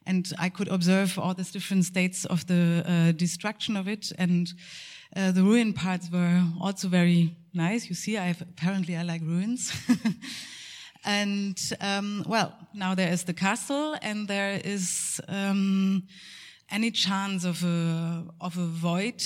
and 0.06 0.32
I 0.38 0.48
could 0.48 0.68
observe 0.68 1.18
all 1.18 1.34
these 1.34 1.50
different 1.50 1.84
states 1.84 2.24
of 2.24 2.46
the 2.46 2.84
uh, 2.86 3.12
destruction 3.12 3.76
of 3.76 3.88
it. 3.88 4.12
And 4.18 4.52
uh, 5.16 5.32
the 5.32 5.42
ruin 5.42 5.72
parts 5.72 6.10
were 6.10 6.42
also 6.60 6.88
very 6.88 7.34
nice. 7.58 7.88
You 7.88 7.94
see, 7.94 8.16
I 8.16 8.28
have, 8.28 8.40
apparently 8.40 8.96
I 8.96 9.02
like 9.02 9.22
ruins. 9.22 9.72
and 11.04 11.58
um, 11.80 12.24
well, 12.26 12.54
now 12.72 12.94
there 12.94 13.12
is 13.12 13.24
the 13.24 13.34
castle, 13.34 13.96
and 14.02 14.26
there 14.28 14.60
is. 14.64 15.20
Um, 15.28 16.04
any 16.70 16.90
chance 16.90 17.44
of 17.44 17.64
a 17.64 18.24
of 18.40 18.56
a 18.58 18.66
void 18.66 19.22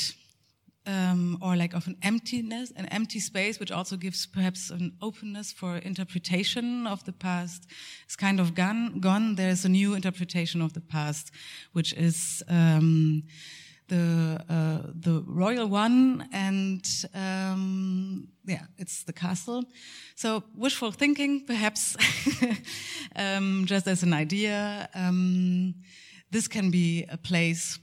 um, 0.86 1.38
or 1.40 1.54
like 1.56 1.74
of 1.74 1.86
an 1.86 1.96
emptiness, 2.02 2.72
an 2.76 2.86
empty 2.86 3.20
space, 3.20 3.60
which 3.60 3.70
also 3.70 3.96
gives 3.96 4.26
perhaps 4.26 4.70
an 4.70 4.92
openness 5.00 5.52
for 5.52 5.76
interpretation 5.76 6.86
of 6.86 7.04
the 7.04 7.12
past, 7.12 7.66
is 8.08 8.16
kind 8.16 8.40
of 8.40 8.54
gone. 8.54 9.00
Gone. 9.00 9.36
There's 9.36 9.64
a 9.64 9.68
new 9.68 9.94
interpretation 9.94 10.60
of 10.60 10.72
the 10.72 10.80
past, 10.80 11.30
which 11.72 11.92
is 11.92 12.42
um, 12.48 13.22
the 13.88 14.38
uh, 14.48 14.90
the 14.94 15.22
royal 15.26 15.66
one, 15.66 16.28
and 16.32 16.84
um, 17.14 18.28
yeah, 18.44 18.66
it's 18.78 19.04
the 19.04 19.12
castle. 19.12 19.64
So 20.14 20.44
wishful 20.54 20.92
thinking, 20.92 21.44
perhaps, 21.46 21.96
um, 23.16 23.64
just 23.66 23.86
as 23.86 24.02
an 24.02 24.12
idea. 24.12 24.88
Um, 24.94 25.74
this 26.30 26.48
can 26.48 26.70
be 26.70 27.04
a 27.10 27.18
place 27.18 27.78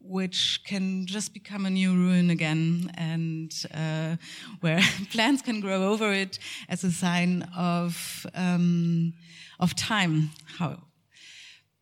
which 0.00 0.60
can 0.64 1.06
just 1.06 1.32
become 1.32 1.66
a 1.66 1.70
new 1.70 1.94
ruin 1.94 2.30
again 2.30 2.90
and 2.94 3.52
uh, 3.74 4.16
where 4.60 4.80
plants 5.10 5.42
can 5.42 5.60
grow 5.60 5.92
over 5.92 6.12
it 6.12 6.38
as 6.68 6.84
a 6.84 6.90
sign 6.90 7.42
of 7.56 8.26
um, 8.34 9.12
of 9.60 9.76
time 9.76 10.30
how 10.58 10.78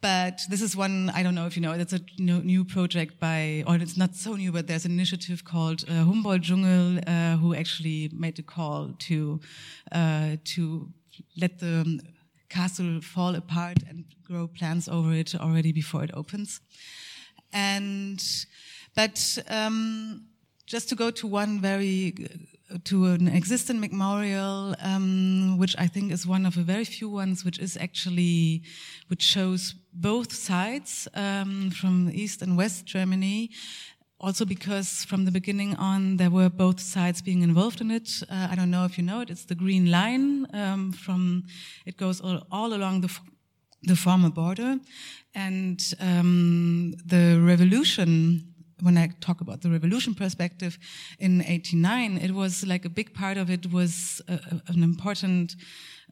but 0.00 0.40
this 0.48 0.62
is 0.62 0.76
one 0.76 1.10
I 1.10 1.22
don't 1.22 1.34
know 1.34 1.46
if 1.46 1.56
you 1.56 1.62
know. 1.62 1.72
It's 1.72 1.92
a 1.92 2.00
new 2.18 2.64
project 2.64 3.20
by, 3.20 3.64
or 3.66 3.76
it's 3.76 3.96
not 3.96 4.14
so 4.14 4.34
new, 4.34 4.52
but 4.52 4.66
there's 4.66 4.84
an 4.84 4.92
initiative 4.92 5.44
called 5.44 5.84
uh, 5.88 6.04
Humboldt 6.04 6.42
Dschungel, 6.42 7.02
uh, 7.06 7.36
who 7.36 7.54
actually 7.54 8.10
made 8.12 8.38
a 8.38 8.42
call 8.42 8.94
to 8.98 9.40
uh, 9.92 10.36
to 10.44 10.88
let 11.40 11.58
the 11.58 12.00
castle 12.48 13.00
fall 13.00 13.34
apart 13.34 13.78
and 13.88 14.04
grow 14.24 14.46
plants 14.48 14.88
over 14.88 15.12
it 15.12 15.34
already 15.34 15.72
before 15.72 16.02
it 16.02 16.10
opens. 16.14 16.60
And 17.52 18.22
but 18.94 19.38
um, 19.48 20.26
just 20.66 20.88
to 20.88 20.94
go 20.94 21.10
to 21.10 21.26
one 21.26 21.60
very 21.60 22.14
to 22.84 23.06
an 23.06 23.28
existing 23.28 23.80
memorial, 23.80 24.74
um, 24.80 25.58
which 25.58 25.74
I 25.78 25.86
think 25.86 26.12
is 26.12 26.26
one 26.26 26.46
of 26.46 26.54
the 26.54 26.62
very 26.62 26.84
few 26.84 27.08
ones 27.08 27.44
which 27.44 27.58
is 27.58 27.76
actually, 27.76 28.62
which 29.08 29.22
shows 29.22 29.74
both 29.92 30.32
sides 30.32 31.08
um, 31.14 31.70
from 31.70 32.10
East 32.12 32.42
and 32.42 32.56
West 32.56 32.86
Germany. 32.86 33.50
Also 34.20 34.44
because 34.44 35.04
from 35.04 35.24
the 35.24 35.30
beginning 35.30 35.74
on, 35.76 36.18
there 36.18 36.30
were 36.30 36.50
both 36.50 36.78
sides 36.78 37.22
being 37.22 37.42
involved 37.42 37.80
in 37.80 37.90
it. 37.90 38.22
Uh, 38.30 38.48
I 38.50 38.54
don't 38.54 38.70
know 38.70 38.84
if 38.84 38.98
you 38.98 39.04
know 39.04 39.20
it. 39.20 39.30
It's 39.30 39.46
the 39.46 39.54
Green 39.54 39.90
Line 39.90 40.46
um, 40.52 40.92
from, 40.92 41.44
it 41.86 41.96
goes 41.96 42.20
all, 42.20 42.46
all 42.50 42.74
along 42.74 43.00
the, 43.00 43.18
the 43.82 43.96
former 43.96 44.28
border. 44.28 44.78
And 45.34 45.80
um, 46.00 46.92
the 47.06 47.40
revolution 47.42 48.46
when 48.82 48.96
I 48.96 49.10
talk 49.20 49.40
about 49.40 49.60
the 49.60 49.70
revolution 49.70 50.14
perspective 50.14 50.78
in 51.18 51.42
89, 51.42 52.16
it 52.18 52.32
was 52.32 52.66
like 52.66 52.84
a 52.84 52.88
big 52.88 53.14
part 53.14 53.36
of 53.36 53.50
it 53.50 53.70
was 53.70 54.22
a, 54.28 54.34
a, 54.34 54.62
an 54.72 54.82
important 54.82 55.54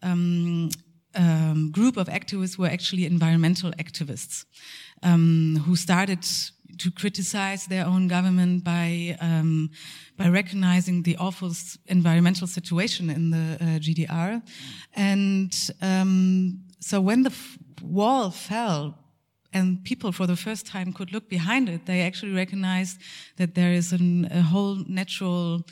um, 0.02 0.70
um, 1.14 1.70
group 1.70 1.96
of 1.96 2.08
activists 2.08 2.58
were 2.58 2.68
actually 2.68 3.06
environmental 3.06 3.70
activists 3.72 4.44
um, 5.02 5.62
who 5.64 5.76
started 5.76 6.24
to 6.78 6.90
criticize 6.90 7.66
their 7.66 7.86
own 7.86 8.08
government 8.08 8.62
by 8.62 9.16
um, 9.20 9.70
by 10.16 10.28
recognizing 10.28 11.02
the 11.02 11.16
awful 11.16 11.52
environmental 11.86 12.46
situation 12.46 13.10
in 13.10 13.30
the 13.30 13.56
uh, 13.60 13.64
GDR, 13.78 14.42
and 14.94 15.52
um, 15.82 16.60
so 16.80 17.00
when 17.00 17.22
the 17.22 17.34
wall 17.82 18.30
fell 18.30 18.98
and 19.52 19.82
people 19.84 20.12
for 20.12 20.26
the 20.26 20.36
first 20.36 20.66
time 20.66 20.92
could 20.92 21.12
look 21.12 21.28
behind 21.28 21.68
it, 21.68 21.86
they 21.86 22.02
actually 22.02 22.32
recognized 22.32 22.98
that 23.36 23.54
there 23.54 23.72
is 23.72 23.92
an, 23.92 24.28
a 24.30 24.42
whole 24.42 24.76
natural 24.86 25.64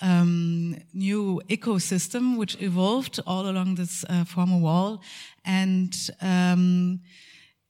um, 0.00 0.76
new 0.92 1.40
ecosystem 1.48 2.36
which 2.36 2.60
evolved 2.60 3.20
all 3.26 3.48
along 3.48 3.74
this 3.74 4.04
uh, 4.08 4.24
former 4.24 4.58
wall, 4.58 5.02
and 5.44 6.10
um, 6.20 7.00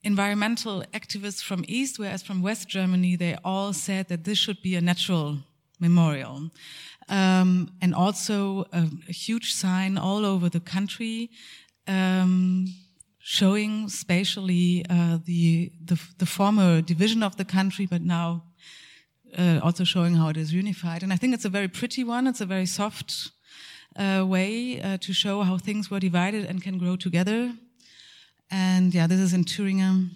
environmental 0.02 0.84
activists 0.92 1.42
from 1.42 1.64
East, 1.66 1.98
whereas 1.98 2.22
from 2.22 2.42
West 2.42 2.68
Germany, 2.68 3.16
they 3.16 3.36
all 3.44 3.72
said 3.72 4.08
that 4.08 4.24
this 4.24 4.38
should 4.38 4.60
be 4.62 4.74
a 4.76 4.80
natural 4.80 5.38
memorial. 5.80 6.50
Um, 7.08 7.70
and 7.82 7.94
also 7.94 8.66
a, 8.72 8.88
a, 9.08 9.12
huge 9.12 9.52
sign 9.52 9.98
all 9.98 10.24
over 10.24 10.48
the 10.48 10.60
country 10.60 11.30
um, 11.86 12.66
showing 13.27 13.89
spatially 13.89 14.85
uh, 14.91 15.18
the, 15.25 15.72
the, 15.83 15.99
the 16.18 16.27
former 16.27 16.83
division 16.83 17.22
of 17.22 17.39
the 17.39 17.45
country, 17.45 17.87
but 17.87 18.03
now 18.03 18.45
uh, 19.39 19.59
also 19.62 19.83
showing 19.83 20.14
how 20.14 20.29
it 20.29 20.37
is 20.37 20.53
unified. 20.53 21.03
And 21.03 21.11
I 21.11 21.16
think 21.16 21.33
it's 21.33 21.47
a 21.47 21.49
very 21.49 21.66
pretty 21.68 22.05
one. 22.05 22.27
It's 22.27 22.43
a 22.43 22.47
very 22.47 22.66
soft 22.66 23.31
uh, 23.97 24.27
way 24.29 24.79
uh, 24.79 24.99
to 24.99 25.14
show 25.14 25.41
how 25.41 25.57
things 25.57 25.91
were 25.91 26.01
divided 26.01 26.45
and 26.45 26.62
can 26.62 26.77
grow 26.77 26.97
together. 26.97 27.55
And 28.51 28.95
yeah, 28.95 29.07
this 29.07 29.20
is 29.20 29.33
in 29.33 29.45
Thüringen. 29.45 30.11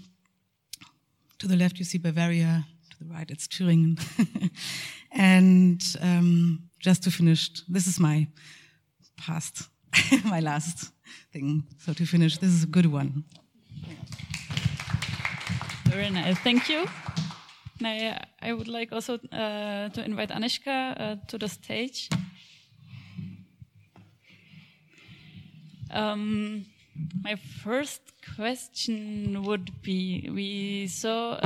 To 1.39 1.49
the 1.49 1.57
left, 1.57 1.79
you 1.79 1.87
see 1.87 1.97
Bavaria. 1.97 2.67
To 2.91 3.05
the 3.05 3.11
right, 3.11 3.31
it's 3.31 3.49
Thüringen. 3.49 3.99
and 5.13 5.83
um, 6.03 6.69
just 6.79 7.05
to 7.05 7.11
finish, 7.11 7.49
this 7.69 7.87
is 7.87 7.99
my 7.99 8.29
past, 9.17 9.71
my 10.27 10.41
last 10.41 10.93
thing. 11.33 11.65
So 11.79 11.93
to 11.93 12.07
finish, 12.07 12.39
this 12.39 12.51
is 12.51 12.65
a 12.65 12.67
good 12.67 12.87
one. 12.87 13.25
Very 15.85 16.11
nice. 16.11 16.39
Thank 16.39 16.69
you. 16.69 16.87
Now, 17.81 18.19
I 18.43 18.53
would 18.53 18.69
like 18.69 18.93
also 18.93 19.15
uh, 19.33 19.89
to 19.89 20.05
invite 20.05 20.31
Aniška 20.31 21.01
uh, 21.01 21.17
to 21.29 21.39
the 21.39 21.49
stage. 21.49 22.09
Um, 25.91 26.67
my 27.23 27.37
first 27.37 28.03
question 28.37 29.43
would 29.45 29.83
be 29.83 30.29
we 30.33 30.89
saw 30.89 31.39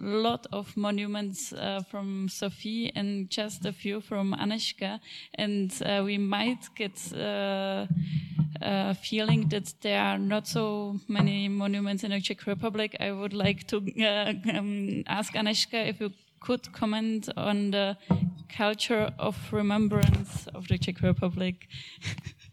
lot 0.00 0.46
of 0.52 0.76
monuments 0.76 1.52
uh, 1.52 1.80
from 1.90 2.28
Sophie 2.28 2.92
and 2.94 3.30
just 3.30 3.66
a 3.66 3.72
few 3.72 4.00
from 4.00 4.34
Aniška, 4.34 5.00
and 5.34 5.72
uh, 5.84 6.02
we 6.04 6.18
might 6.18 6.68
get 6.74 7.12
uh, 7.14 7.86
a 8.62 8.94
feeling 8.94 9.48
that 9.48 9.74
there 9.82 10.00
are 10.00 10.18
not 10.18 10.46
so 10.46 10.98
many 11.08 11.48
monuments 11.48 12.04
in 12.04 12.10
the 12.10 12.20
Czech 12.20 12.46
Republic. 12.46 12.96
I 13.00 13.12
would 13.12 13.32
like 13.32 13.66
to 13.68 13.76
uh, 13.76 14.32
um, 14.56 15.02
ask 15.06 15.34
Aniška 15.34 15.88
if 15.88 16.00
you 16.00 16.10
could 16.40 16.72
comment 16.72 17.28
on 17.36 17.70
the 17.70 17.96
culture 18.48 19.12
of 19.18 19.36
remembrance 19.52 20.46
of 20.54 20.68
the 20.68 20.78
Czech 20.78 21.02
Republic. 21.02 21.68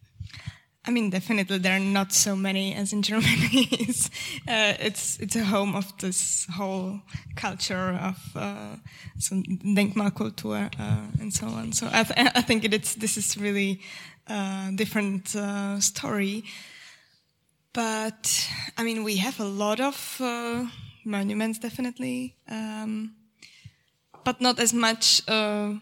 I 0.85 0.91
mean, 0.91 1.09
definitely 1.09 1.59
there 1.59 1.77
are 1.77 1.79
not 1.79 2.11
so 2.11 2.35
many 2.35 2.75
as 2.75 2.91
in 2.91 3.01
Germany. 3.09 3.67
it's, 3.71 4.07
uh, 4.47 4.73
it's 4.79 5.17
it's 5.19 5.35
a 5.35 5.43
home 5.43 5.75
of 5.75 5.97
this 5.97 6.45
whole 6.51 7.01
culture 7.35 7.97
of 8.01 8.17
uh, 8.35 8.75
some 9.17 9.43
Denkmalkultur 9.43 10.71
uh, 10.79 11.21
and 11.21 11.33
so 11.33 11.47
on. 11.47 11.71
So 11.71 11.87
I, 11.91 12.03
th 12.03 12.31
I 12.35 12.41
think 12.41 12.65
it's 12.65 12.95
this 12.95 13.17
is 13.17 13.37
really 13.37 13.79
a 14.27 14.33
uh, 14.33 14.71
different 14.75 15.35
uh, 15.35 15.79
story. 15.79 16.43
But 17.73 18.49
I 18.77 18.83
mean, 18.83 19.03
we 19.03 19.17
have 19.17 19.39
a 19.39 19.47
lot 19.47 19.79
of 19.79 20.17
uh, 20.19 20.65
monuments, 21.05 21.59
definitely, 21.59 22.35
um, 22.49 23.15
but 24.23 24.41
not 24.41 24.59
as 24.59 24.73
much 24.73 25.21
uh, 25.27 25.73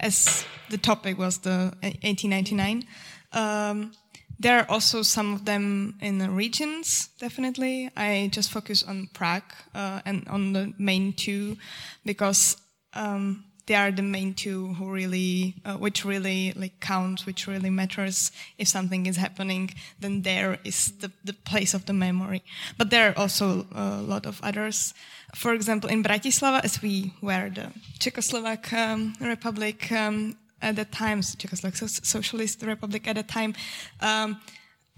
as 0.00 0.44
the 0.70 0.78
topic 0.78 1.18
was 1.18 1.38
the 1.38 1.72
1899. 1.82 2.84
Um, 3.32 3.92
there 4.40 4.58
are 4.58 4.66
also 4.70 5.02
some 5.02 5.34
of 5.34 5.44
them 5.44 5.98
in 6.00 6.18
the 6.18 6.30
regions, 6.30 7.10
definitely. 7.18 7.90
I 7.94 8.30
just 8.32 8.50
focus 8.50 8.82
on 8.82 9.08
Prague 9.12 9.52
uh, 9.74 10.00
and 10.06 10.26
on 10.28 10.54
the 10.54 10.72
main 10.78 11.12
two 11.12 11.58
because 12.06 12.56
um, 12.94 13.44
they 13.66 13.74
are 13.74 13.92
the 13.92 14.02
main 14.02 14.32
two 14.32 14.74
who 14.74 14.90
really, 14.90 15.56
uh, 15.66 15.76
which 15.76 16.06
really 16.06 16.54
like 16.56 16.80
count, 16.80 17.26
which 17.26 17.46
really 17.46 17.68
matters. 17.68 18.32
If 18.56 18.68
something 18.68 19.04
is 19.04 19.16
happening, 19.16 19.74
then 20.00 20.22
there 20.22 20.58
is 20.64 20.92
the, 21.00 21.12
the 21.22 21.34
place 21.34 21.74
of 21.74 21.84
the 21.84 21.92
memory. 21.92 22.42
But 22.78 22.88
there 22.88 23.10
are 23.10 23.18
also 23.18 23.66
a 23.72 24.00
lot 24.00 24.24
of 24.24 24.40
others. 24.42 24.94
For 25.34 25.52
example, 25.52 25.90
in 25.90 26.02
Bratislava, 26.02 26.64
as 26.64 26.80
we 26.80 27.12
were 27.20 27.50
the 27.50 27.72
Czechoslovak 27.98 28.72
um, 28.72 29.12
Republic, 29.20 29.92
um, 29.92 30.36
at 30.62 30.76
the 30.76 30.84
time, 30.84 31.20
Czechoslovak 31.20 31.76
Socialist 32.04 32.62
Republic 32.62 33.06
at 33.08 33.16
the 33.16 33.22
time, 33.22 33.54
um, 34.00 34.40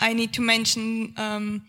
I 0.00 0.12
need 0.12 0.32
to 0.34 0.42
mention 0.42 1.14
um, 1.16 1.62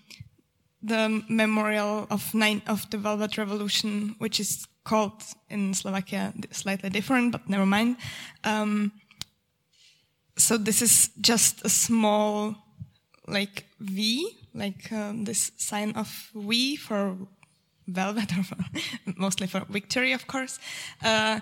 the 0.81 1.23
memorial 1.29 2.07
of 2.09 2.33
nine 2.33 2.61
of 2.67 2.89
the 2.89 2.97
Velvet 2.97 3.37
Revolution, 3.37 4.15
which 4.17 4.39
is 4.39 4.67
called 4.83 5.23
in 5.49 5.73
Slovakia 5.73 6.33
slightly 6.51 6.89
different, 6.89 7.31
but 7.31 7.47
never 7.49 7.65
mind. 7.65 7.97
Um, 8.43 8.91
so 10.37 10.57
this 10.57 10.81
is 10.81 11.09
just 11.21 11.63
a 11.65 11.69
small, 11.69 12.55
like 13.27 13.65
V, 13.79 14.27
like 14.53 14.91
um, 14.91 15.23
this 15.25 15.51
sign 15.57 15.91
of 15.95 16.31
V 16.35 16.75
for 16.75 17.15
velvet, 17.87 18.31
or 18.37 18.43
for, 18.43 18.57
mostly 19.15 19.47
for 19.47 19.61
victory, 19.69 20.11
of 20.13 20.27
course. 20.27 20.59
Uh, 21.03 21.39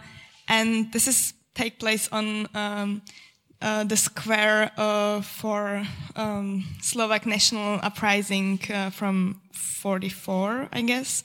and 0.48 0.92
this 0.92 1.08
is 1.08 1.34
take 1.54 1.80
place 1.80 2.10
on 2.12 2.48
um, 2.54 3.02
uh, 3.62 3.84
the 3.84 3.98
square 3.98 4.72
uh, 4.78 5.22
for 5.22 5.84
um, 6.16 6.64
Slovak 6.82 7.26
national 7.26 7.80
uprising 7.84 8.60
uh, 8.74 8.90
from 8.90 9.42
44, 9.54 10.70
I 10.72 10.82
guess. 10.82 11.24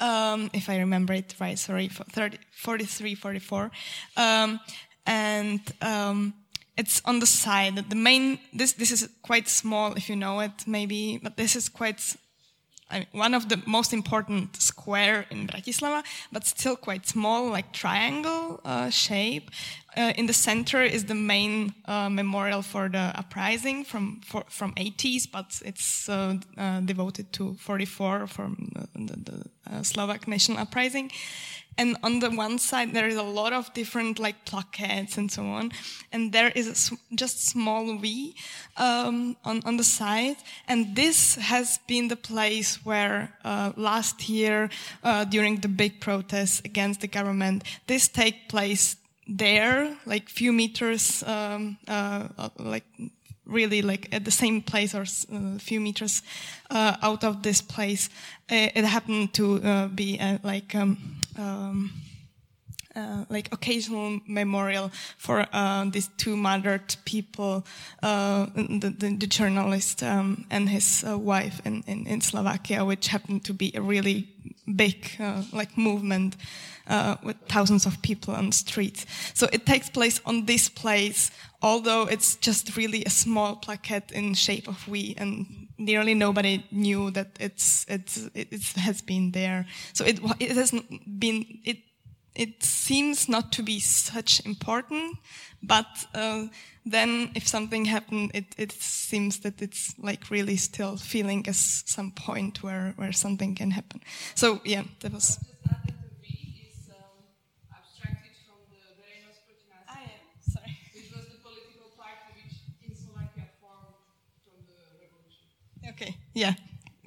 Um, 0.00 0.50
if 0.52 0.68
I 0.68 0.78
remember 0.78 1.12
it 1.12 1.34
right, 1.40 1.58
sorry, 1.58 1.88
30, 1.88 2.38
43, 2.50 3.14
44. 3.14 3.70
Um, 4.16 4.60
and 5.06 5.60
um, 5.80 6.34
it's 6.76 7.02
on 7.04 7.18
the 7.18 7.26
side. 7.26 7.76
The 7.88 7.96
main, 7.96 8.38
this, 8.52 8.72
this 8.72 8.90
is 8.90 9.08
quite 9.22 9.48
small 9.48 9.94
if 9.94 10.08
you 10.08 10.16
know 10.16 10.40
it, 10.40 10.66
maybe, 10.66 11.18
but 11.22 11.36
this 11.36 11.56
is 11.56 11.68
quite 11.68 12.16
I 12.90 13.00
mean, 13.00 13.06
one 13.12 13.34
of 13.34 13.48
the 13.48 13.62
most 13.66 13.92
important 13.92 14.56
square 14.56 15.26
in 15.30 15.46
Bratislava, 15.46 16.02
but 16.32 16.46
still 16.46 16.76
quite 16.76 17.06
small, 17.06 17.50
like 17.50 17.72
triangle 17.72 18.60
uh, 18.64 18.88
shape. 18.88 19.50
Uh, 19.98 20.12
in 20.16 20.26
the 20.26 20.32
center 20.32 20.82
is 20.82 21.04
the 21.04 21.14
main 21.14 21.74
uh, 21.86 22.08
memorial 22.08 22.62
for 22.62 22.88
the 22.88 23.12
uprising 23.18 23.84
from 23.84 24.20
for, 24.24 24.44
from 24.48 24.72
80s, 24.74 25.30
but 25.30 25.60
it's 25.64 26.08
uh, 26.08 26.36
uh, 26.56 26.80
devoted 26.80 27.32
to 27.32 27.54
44 27.54 28.26
from 28.28 28.70
the, 28.74 29.06
the, 29.06 29.42
the 29.66 29.84
Slovak 29.84 30.28
national 30.28 30.58
uprising. 30.58 31.10
And 31.78 31.96
on 32.02 32.18
the 32.18 32.30
one 32.30 32.58
side 32.58 32.92
there 32.92 33.06
is 33.06 33.16
a 33.16 33.22
lot 33.22 33.52
of 33.52 33.72
different 33.72 34.18
like 34.18 34.44
plaquettes 34.44 35.16
and 35.16 35.30
so 35.30 35.44
on. 35.44 35.70
And 36.12 36.32
there 36.32 36.50
is 36.54 36.90
a, 36.90 37.14
just 37.14 37.46
small 37.46 37.98
v 37.98 38.34
um, 38.76 39.36
on, 39.44 39.62
on 39.64 39.76
the 39.76 39.84
side. 39.84 40.36
And 40.66 40.96
this 40.96 41.36
has 41.36 41.78
been 41.86 42.08
the 42.08 42.16
place 42.16 42.84
where 42.84 43.32
uh, 43.44 43.72
last 43.76 44.28
year 44.28 44.70
uh, 45.04 45.24
during 45.24 45.60
the 45.60 45.68
big 45.68 46.00
protests 46.00 46.60
against 46.64 47.00
the 47.00 47.08
government 47.08 47.62
this 47.86 48.08
take 48.08 48.48
place 48.48 48.96
there 49.28 49.94
like 50.06 50.28
few 50.28 50.52
meters 50.52 51.22
um, 51.24 51.76
uh, 51.86 52.28
uh 52.38 52.48
like 52.58 52.84
really 53.48 53.82
like 53.82 54.08
at 54.12 54.24
the 54.24 54.30
same 54.30 54.60
place 54.60 54.94
or 54.94 55.02
a 55.02 55.36
uh, 55.36 55.58
few 55.58 55.80
meters 55.80 56.22
uh, 56.70 56.96
out 57.02 57.24
of 57.24 57.42
this 57.42 57.62
place. 57.62 58.10
Uh, 58.50 58.68
it 58.74 58.84
happened 58.84 59.32
to 59.34 59.62
uh, 59.62 59.88
be 59.88 60.20
like 60.42 60.74
um, 60.74 60.98
um, 61.38 61.90
uh, 62.94 63.24
like 63.28 63.48
occasional 63.52 64.20
memorial 64.26 64.90
for 65.16 65.46
these 65.92 66.08
two 66.16 66.36
murdered 66.36 66.96
people, 67.04 67.64
the, 68.02 68.94
the, 68.98 69.16
the, 69.16 69.26
journalist 69.26 70.02
um, 70.02 70.44
and 70.50 70.68
his 70.68 71.04
wife 71.06 71.60
in, 71.64 71.82
in, 71.86 72.06
in, 72.06 72.20
Slovakia, 72.20 72.84
which 72.84 73.08
happened 73.08 73.44
to 73.44 73.54
be 73.54 73.72
a 73.74 73.80
really 73.80 74.28
big 74.74 75.16
like 75.52 75.78
movement 75.78 76.36
with 77.22 77.36
thousands 77.48 77.86
of 77.86 78.00
people 78.02 78.34
on 78.34 78.46
the 78.46 78.52
streets. 78.52 79.06
So 79.34 79.48
it 79.52 79.66
takes 79.66 79.90
place 79.90 80.20
on 80.24 80.46
this 80.46 80.68
place 80.68 81.30
although 81.62 82.02
it's 82.04 82.36
just 82.36 82.76
really 82.76 83.04
a 83.04 83.10
small 83.10 83.56
plaquette 83.56 84.12
in 84.12 84.34
shape 84.34 84.68
of 84.68 84.86
we, 84.88 85.14
and 85.18 85.68
nearly 85.76 86.14
nobody 86.14 86.64
knew 86.70 87.10
that 87.10 87.36
it's, 87.40 87.84
it's, 87.88 88.28
it 88.34 88.52
has 88.76 89.02
been 89.02 89.32
there. 89.32 89.66
So 89.92 90.04
it, 90.04 90.20
it 90.38 90.52
has 90.52 90.72
been, 91.18 91.44
it, 91.64 91.78
it 92.34 92.62
seems 92.62 93.28
not 93.28 93.50
to 93.52 93.62
be 93.62 93.80
such 93.80 94.44
important, 94.46 95.18
but 95.62 95.86
uh, 96.14 96.46
then 96.86 97.32
if 97.34 97.48
something 97.48 97.86
happened, 97.86 98.30
it, 98.34 98.54
it 98.56 98.72
seems 98.72 99.40
that 99.40 99.60
it's 99.60 99.94
like 99.98 100.30
really 100.30 100.56
still 100.56 100.96
feeling 100.96 101.44
as 101.48 101.82
some 101.86 102.12
point 102.12 102.62
where, 102.62 102.92
where 102.96 103.12
something 103.12 103.56
can 103.56 103.72
happen. 103.72 104.00
So 104.36 104.60
yeah, 104.64 104.84
that 105.00 105.12
was. 105.12 105.38
Okay, 116.00 116.16
yeah. 116.38 116.54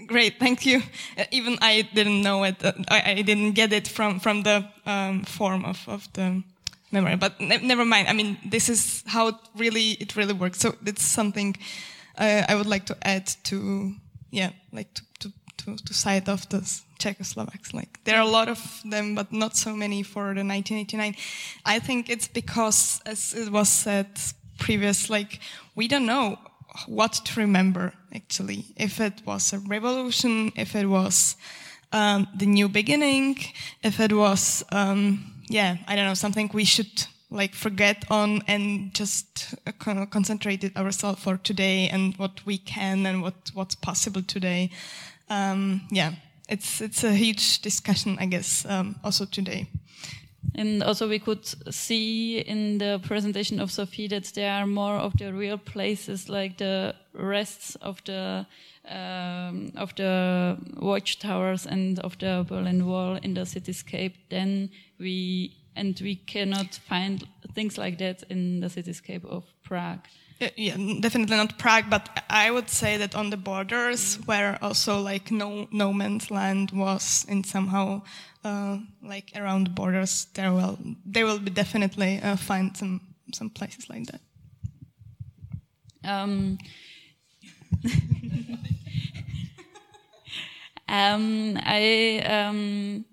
Great, 0.07 0.39
thank 0.39 0.65
you. 0.65 0.81
Uh, 1.17 1.25
even 1.31 1.57
I 1.61 1.87
didn't 1.93 2.21
know 2.21 2.43
it. 2.43 2.63
Uh, 2.63 2.73
I, 2.89 3.21
didn't 3.21 3.53
get 3.53 3.71
it 3.71 3.87
from, 3.87 4.19
from 4.19 4.43
the 4.43 4.65
um, 4.85 5.23
form 5.23 5.63
of, 5.63 5.87
of 5.87 6.11
the 6.13 6.43
memory. 6.91 7.15
But 7.15 7.39
ne 7.39 7.57
never 7.57 7.85
mind. 7.85 8.07
I 8.07 8.13
mean, 8.13 8.37
this 8.49 8.69
is 8.69 9.03
how 9.05 9.27
it 9.27 9.35
really 9.55 9.91
it 9.99 10.15
really 10.15 10.33
works. 10.33 10.59
So 10.59 10.75
it's 10.85 11.03
something 11.03 11.55
uh, 12.17 12.43
I 12.49 12.55
would 12.55 12.65
like 12.65 12.85
to 12.85 12.97
add 13.03 13.27
to, 13.43 13.93
yeah, 14.31 14.51
like 14.71 14.93
to 14.93 15.03
to 15.19 15.31
to, 15.57 15.75
to 15.75 15.93
side 15.93 16.29
of 16.29 16.47
the 16.49 16.59
Czechoslovaks. 16.99 17.73
Like 17.73 18.03
there 18.03 18.17
are 18.17 18.27
a 18.27 18.31
lot 18.31 18.49
of 18.49 18.81
them, 18.83 19.15
but 19.15 19.31
not 19.31 19.55
so 19.55 19.75
many 19.75 20.03
for 20.03 20.33
the 20.33 20.43
1989. 20.43 21.15
I 21.65 21.79
think 21.79 22.09
it's 22.09 22.27
because, 22.27 23.01
as 23.05 23.33
it 23.33 23.51
was 23.51 23.69
said 23.69 24.07
previous, 24.57 25.09
like 25.09 25.39
we 25.75 25.87
don't 25.87 26.05
know 26.05 26.37
what 26.87 27.13
to 27.13 27.39
remember 27.39 27.93
actually. 28.13 28.65
If 28.75 28.99
it 28.99 29.21
was 29.25 29.53
a 29.53 29.59
revolution, 29.59 30.51
if 30.55 30.75
it 30.75 30.87
was 30.87 31.35
um, 31.91 32.27
the 32.35 32.45
new 32.45 32.69
beginning, 32.69 33.37
if 33.83 33.99
it 33.99 34.13
was, 34.13 34.63
um, 34.71 35.33
yeah, 35.47 35.77
I 35.87 35.95
don't 35.95 36.05
know, 36.05 36.13
something 36.13 36.49
we 36.53 36.65
should 36.65 37.07
like 37.29 37.55
forget 37.55 38.03
on 38.09 38.41
and 38.47 38.93
just 38.93 39.55
uh, 39.65 39.71
concentrate 40.05 40.63
it 40.63 40.75
ourselves 40.75 41.23
for 41.23 41.37
today 41.37 41.87
and 41.89 42.15
what 42.17 42.45
we 42.45 42.57
can 42.57 43.05
and 43.05 43.21
what 43.21 43.51
what's 43.53 43.75
possible 43.75 44.21
today. 44.21 44.69
Um, 45.29 45.87
yeah, 45.91 46.13
it's 46.49 46.81
it's 46.81 47.03
a 47.03 47.13
huge 47.13 47.61
discussion, 47.61 48.17
I 48.19 48.25
guess, 48.25 48.65
um, 48.65 48.95
also 49.03 49.25
today. 49.25 49.67
And 50.55 50.83
also 50.83 51.07
we 51.07 51.19
could 51.19 51.45
see 51.73 52.39
in 52.39 52.77
the 52.77 52.99
presentation 53.03 53.59
of 53.59 53.71
Sophie 53.71 54.07
that 54.07 54.25
there 54.35 54.51
are 54.51 54.67
more 54.67 54.95
of 54.95 55.17
the 55.17 55.33
real 55.33 55.57
places 55.57 56.29
like 56.29 56.57
the 56.57 56.95
rests 57.13 57.75
of 57.75 58.03
the 58.05 58.45
um, 58.89 59.71
of 59.77 59.95
the 59.95 60.57
watchtowers 60.77 61.65
and 61.67 61.99
of 61.99 62.17
the 62.17 62.45
Berlin 62.47 62.85
Wall 62.85 63.17
in 63.21 63.33
the 63.33 63.41
cityscape 63.41 64.15
than 64.29 64.69
we 64.99 65.55
and 65.75 65.99
we 66.01 66.15
cannot 66.15 66.75
find 66.75 67.23
things 67.53 67.77
like 67.77 67.97
that 67.99 68.23
in 68.29 68.59
the 68.59 68.67
cityscape 68.67 69.25
of 69.25 69.45
Prague. 69.63 70.05
Yeah, 70.55 70.75
definitely 70.99 71.37
not 71.37 71.59
Prague, 71.59 71.89
but 71.89 72.09
I 72.27 72.49
would 72.49 72.67
say 72.69 72.97
that 72.97 73.13
on 73.15 73.29
the 73.29 73.37
borders, 73.37 74.15
where 74.25 74.57
also 74.61 74.99
like 74.99 75.29
no 75.29 75.67
no 75.71 75.93
man's 75.93 76.31
land 76.31 76.71
was 76.71 77.25
in 77.29 77.43
somehow 77.43 78.01
uh, 78.43 78.79
like 79.03 79.31
around 79.35 79.75
borders, 79.75 80.25
there 80.33 80.51
will 80.51 80.79
there 81.05 81.25
will 81.25 81.37
be 81.37 81.51
definitely 81.51 82.19
uh, 82.23 82.35
find 82.37 82.75
some 82.75 83.01
some 83.33 83.51
places 83.51 83.87
like 83.87 84.07
that. 84.07 84.21
Um, 86.03 86.57
um, 90.89 91.59
I 91.61 92.19
um, 92.25 93.05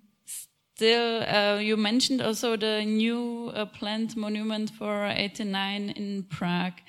still 0.78 1.24
uh, 1.26 1.58
you 1.58 1.76
mentioned 1.76 2.22
also 2.22 2.56
the 2.56 2.84
new 2.84 3.50
uh, 3.52 3.66
planned 3.66 4.16
monument 4.16 4.70
for 4.70 5.06
89 5.06 5.90
in 5.96 6.22
Prague. 6.30 6.80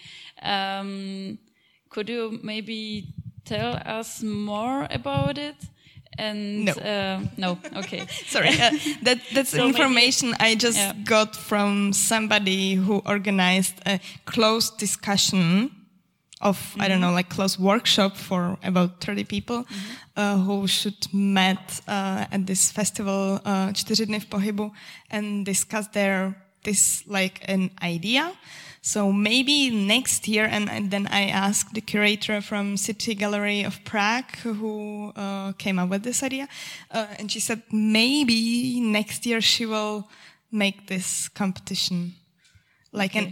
Um, 0.43 1.39
could 1.89 2.07
you 2.07 2.39
maybe 2.43 3.07
tell 3.45 3.81
us 3.83 4.21
more 4.21 4.87
about 4.91 5.39
it? 5.39 5.55
and 6.19 6.65
no, 6.65 6.73
uh, 6.73 7.19
no, 7.37 7.57
okay, 7.77 8.05
sorry. 8.27 8.49
Uh, 8.49 8.71
that 9.03 9.21
that's 9.33 9.51
so 9.51 9.65
information 9.65 10.31
maybe, 10.31 10.43
I 10.43 10.55
just 10.55 10.77
yeah. 10.77 10.93
got 11.05 11.35
from 11.35 11.93
somebody 11.93 12.75
who 12.75 13.01
organized 13.05 13.75
a 13.85 13.99
closed 14.25 14.77
discussion 14.77 15.71
of 16.39 16.57
mm 16.57 16.81
-hmm. 16.81 16.85
I 16.85 16.87
don't 16.87 16.89
mm-hmm. 16.89 17.01
know, 17.01 17.17
like 17.17 17.35
closed 17.35 17.59
workshop 17.59 18.17
for 18.17 18.57
about 18.61 18.89
thirty 18.99 19.23
people 19.23 19.55
mm 19.55 19.65
-hmm. 19.65 20.21
uh, 20.21 20.45
who 20.45 20.67
should 20.67 21.07
met 21.11 21.81
uh, 21.87 22.35
at 22.35 22.45
this 22.45 22.71
festival 22.71 23.39
uh, 23.45 23.73
Čtyři 23.73 24.05
dny 24.05 24.19
v 24.19 24.25
pohybu 24.25 24.71
and 25.09 25.45
discuss 25.45 25.87
their 25.91 26.33
this 26.61 27.03
like 27.07 27.53
an 27.53 27.69
idea 27.95 28.31
so 28.81 29.11
maybe 29.11 29.69
next 29.69 30.27
year, 30.27 30.45
and, 30.45 30.69
and, 30.69 30.89
then 30.89 31.07
I 31.07 31.25
asked 31.25 31.73
the 31.73 31.81
curator 31.81 32.41
from 32.41 32.77
City 32.77 33.13
Gallery 33.13 33.63
of 33.63 33.83
Prague 33.83 34.35
who 34.37 35.11
uh, 35.15 35.51
came 35.53 35.77
up 35.79 35.89
with 35.89 36.03
this 36.03 36.23
idea, 36.23 36.47
uh, 36.91 37.07
and 37.19 37.29
she 37.29 37.41
said 37.41 37.61
maybe 37.71 38.79
next 38.79 39.25
year 39.25 39.41
she 39.41 39.65
will 39.65 40.07
make 40.51 40.87
this 40.87 41.27
competition, 41.27 42.15
like 42.93 43.15
okay. 43.15 43.25
an 43.25 43.31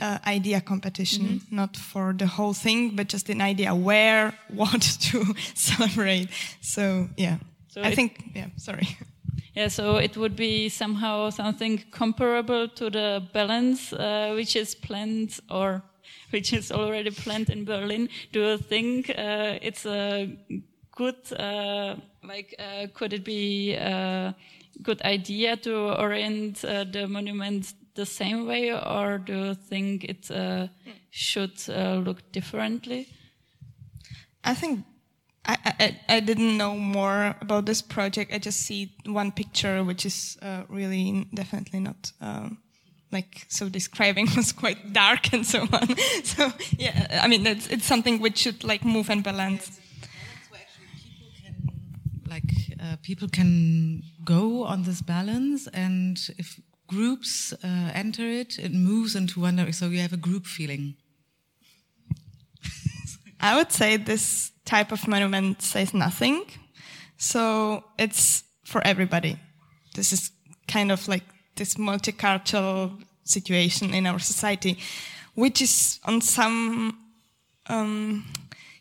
uh, 0.00 0.18
idea 0.26 0.60
competition, 0.60 1.22
mm 1.22 1.38
-hmm. 1.38 1.54
not 1.54 1.76
for 1.76 2.16
the 2.16 2.26
whole 2.26 2.54
thing, 2.54 2.96
but 2.96 3.12
just 3.12 3.30
an 3.30 3.40
idea 3.40 3.74
where, 3.74 4.32
what 4.60 4.98
to 5.10 5.18
celebrate. 5.54 6.28
So 6.60 7.08
yeah, 7.16 7.38
so 7.68 7.82
I 7.82 7.94
think 7.94 8.12
yeah. 8.34 8.48
Sorry. 8.56 8.86
Yeah, 9.56 9.70
so 9.70 9.96
it 9.96 10.16
would 10.16 10.36
be 10.36 10.68
somehow 10.68 11.30
something 11.30 11.82
comparable 11.90 12.68
to 12.68 12.90
the 12.90 13.22
balance 13.32 13.90
uh, 13.96 14.34
which 14.34 14.54
is 14.54 14.74
planned 14.74 15.40
or 15.48 15.82
which 16.30 16.52
is 16.52 16.70
already 16.70 17.10
planned 17.10 17.48
in 17.48 17.64
Berlin. 17.64 18.10
Do 18.32 18.40
you 18.40 18.58
think 18.58 19.08
uh, 19.08 19.58
it's 19.62 19.86
a 19.86 20.28
good, 20.94 21.16
uh, 21.38 21.96
like, 22.22 22.54
uh, 22.58 22.88
could 22.92 23.14
it 23.14 23.24
be 23.24 23.72
a 23.72 24.34
good 24.82 25.00
idea 25.02 25.56
to 25.56 25.98
orient 25.98 26.62
uh, 26.62 26.84
the 26.84 27.06
monument 27.06 27.72
the 27.96 28.06
same 28.06 28.46
way, 28.46 28.72
or 28.72 29.18
do 29.18 29.46
you 29.46 29.54
think 29.54 30.04
it 30.04 30.30
uh, 30.30 30.68
should 31.10 31.66
look 31.68 32.30
differently? 32.32 33.08
I 34.44 34.54
think 34.54 34.84
I, 35.46 35.58
I, 35.64 36.00
I, 36.08 36.20
didn't 36.20 36.56
know 36.56 36.76
more 36.76 37.36
about 37.40 37.66
this 37.66 37.80
project. 37.82 38.32
I 38.32 38.38
just 38.38 38.60
see 38.60 38.92
one 39.04 39.30
picture, 39.30 39.84
which 39.84 40.04
is 40.04 40.36
uh, 40.42 40.62
really 40.68 41.26
definitely 41.34 41.80
not 41.80 42.12
um, 42.20 42.58
like 43.12 43.46
so 43.48 43.68
describing 43.68 44.28
was 44.36 44.52
quite 44.52 44.92
dark 44.92 45.32
and 45.32 45.46
so 45.46 45.66
on. 45.72 45.96
so 46.24 46.52
yeah, 46.76 47.20
I 47.22 47.28
mean 47.28 47.46
it's, 47.46 47.68
it's 47.68 47.86
something 47.86 48.20
which 48.20 48.38
should 48.38 48.64
like 48.64 48.84
move 48.84 49.08
and 49.08 49.22
balance. 49.22 49.80
Like 52.28 52.50
uh, 52.82 52.96
people 53.02 53.28
can 53.28 54.02
go 54.24 54.64
on 54.64 54.82
this 54.82 55.00
balance, 55.00 55.68
and 55.68 56.18
if 56.38 56.60
groups 56.86 57.52
uh, 57.52 57.90
enter 57.94 58.26
it, 58.26 58.58
it 58.58 58.72
moves 58.72 59.14
into 59.16 59.40
one 59.40 59.56
direction. 59.56 59.72
So 59.72 59.88
you 59.88 60.00
have 60.00 60.12
a 60.12 60.18
group 60.18 60.46
feeling. 60.46 60.96
I 63.40 63.56
would 63.56 63.72
say 63.72 63.96
this 63.96 64.52
type 64.64 64.92
of 64.92 65.06
monument 65.08 65.62
says 65.62 65.94
nothing. 65.94 66.44
So 67.16 67.84
it's 67.98 68.44
for 68.64 68.86
everybody. 68.86 69.38
This 69.94 70.12
is 70.12 70.30
kind 70.68 70.92
of 70.92 71.08
like 71.08 71.24
this 71.54 71.74
multicultural 71.74 73.02
situation 73.24 73.94
in 73.94 74.06
our 74.06 74.18
society, 74.18 74.78
which 75.34 75.62
is 75.62 76.00
on 76.04 76.20
some, 76.20 76.98
um, 77.68 78.24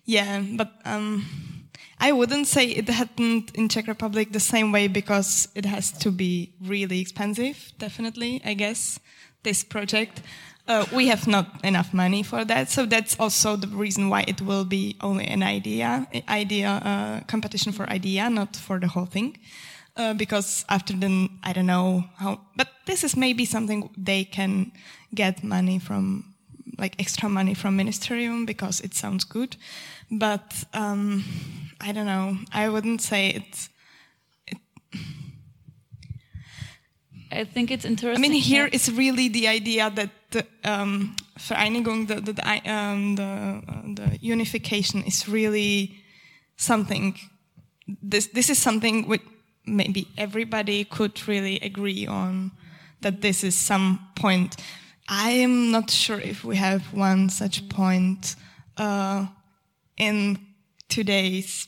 yeah, 0.05 0.41
but 0.55 0.71
um, 0.85 1.25
I 1.99 2.11
wouldn't 2.11 2.47
say 2.47 2.67
it 2.67 2.89
happened 2.89 3.51
in 3.55 3.69
Czech 3.69 3.87
Republic 3.87 4.31
the 4.31 4.39
same 4.39 4.71
way 4.71 4.87
because 4.87 5.47
it 5.55 5.65
has 5.65 5.91
to 5.99 6.11
be 6.11 6.53
really 6.61 6.99
expensive, 6.99 7.71
definitely, 7.79 8.41
I 8.45 8.53
guess, 8.53 8.99
this 9.43 9.63
project. 9.63 10.21
Uh, 10.67 10.85
we 10.91 11.07
have 11.07 11.27
not 11.27 11.63
enough 11.63 11.93
money 11.93 12.23
for 12.23 12.43
that, 12.43 12.69
so 12.69 12.85
that's 12.85 13.19
also 13.19 13.55
the 13.55 13.67
reason 13.67 14.09
why 14.09 14.25
it 14.27 14.41
will 14.41 14.65
be 14.65 14.97
only 15.01 15.25
an 15.27 15.43
idea, 15.43 16.07
idea 16.27 16.69
uh, 16.69 17.19
competition 17.27 17.71
for 17.71 17.87
idea, 17.89 18.29
not 18.29 18.55
for 18.55 18.79
the 18.79 18.87
whole 18.87 19.05
thing. 19.05 19.37
Uh, 19.95 20.13
because 20.13 20.65
after 20.67 20.93
then, 20.93 21.29
I 21.43 21.53
don't 21.53 21.67
know 21.67 22.03
how, 22.17 22.41
but 22.55 22.67
this 22.85 23.03
is 23.03 23.15
maybe 23.15 23.45
something 23.45 23.89
they 23.95 24.25
can 24.25 24.71
get 25.13 25.43
money 25.43 25.79
from, 25.79 26.34
like 26.78 26.95
extra 26.99 27.30
money 27.30 27.53
from 27.53 27.78
ministerium 27.78 28.45
because 28.45 28.82
it 28.82 28.93
sounds 28.93 29.23
good. 29.23 29.57
But 30.11 30.63
um, 30.73 31.23
I 31.82 31.91
don't 31.91 32.05
know. 32.05 32.38
I 32.53 32.69
wouldn't 32.69 33.01
say 33.01 33.30
it's. 33.30 33.69
It 34.47 34.57
I 37.32 37.43
think 37.43 37.71
it's 37.71 37.86
interesting. 37.86 38.23
I 38.23 38.28
mean, 38.28 38.39
here 38.41 38.69
it's 38.71 38.89
really 38.89 39.28
the 39.30 39.47
idea 39.47 39.89
that 39.89 40.09
the 40.32 40.45
um, 40.63 41.15
Vereinigung, 41.39 42.07
the 42.07 42.21
the, 42.21 42.34
the, 42.34 42.71
um, 42.71 43.15
the, 43.15 43.23
uh, 43.23 43.82
the 43.93 44.17
unification 44.21 45.03
is 45.03 45.28
really 45.28 45.97
something. 46.57 47.15
This 48.01 48.28
this 48.28 48.49
is 48.49 48.57
something 48.57 49.07
which 49.07 49.21
maybe 49.65 50.07
everybody 50.17 50.86
could 50.86 51.28
really 51.28 51.59
agree 51.59 52.07
on 52.07 52.51
that 53.01 53.21
this 53.21 53.43
is 53.43 53.55
some 53.55 53.99
point. 54.15 54.55
I 55.07 55.29
am 55.29 55.71
not 55.71 55.91
sure 55.91 56.19
if 56.19 56.43
we 56.43 56.55
have 56.55 56.81
one 56.93 57.29
such 57.29 57.69
point 57.69 58.35
uh, 58.77 59.27
in 59.97 60.39
today's 60.89 61.67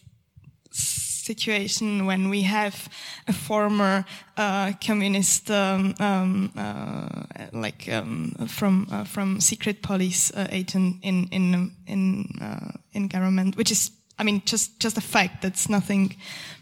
situation 0.71 2.05
when 2.05 2.29
we 2.29 2.41
have 2.43 2.89
a 3.27 3.33
former 3.33 4.05
uh, 4.37 4.71
communist, 4.81 5.51
um, 5.51 5.93
um, 5.99 6.51
uh, 6.57 7.25
like 7.51 7.87
um, 7.91 8.31
from 8.47 8.87
uh, 8.91 9.03
from 9.03 9.39
secret 9.39 9.81
police 9.81 10.31
uh, 10.33 10.47
agent 10.49 10.97
in 11.03 11.27
in 11.31 11.71
in 11.85 12.25
uh, 12.41 12.71
in 12.93 13.07
government, 13.07 13.55
which 13.55 13.71
is, 13.71 13.91
I 14.17 14.23
mean, 14.23 14.41
just 14.45 14.79
just 14.79 14.97
a 14.97 15.01
fact. 15.01 15.41
That's 15.41 15.69
nothing 15.69 16.15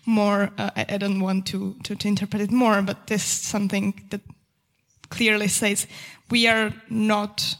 more. 0.05 0.49
Uh, 0.57 0.71
I, 0.75 0.85
I, 0.89 0.97
don't 0.97 1.21
want 1.21 1.45
to, 1.47 1.75
to 1.83 1.95
to 1.95 2.07
interpret 2.07 2.41
it 2.41 2.51
more, 2.51 2.81
but 2.81 3.07
this 3.07 3.23
is 3.23 3.49
something 3.49 3.93
that 4.09 4.21
clearly 5.09 5.47
says 5.47 5.87
we 6.29 6.47
are 6.47 6.73
not 6.89 7.55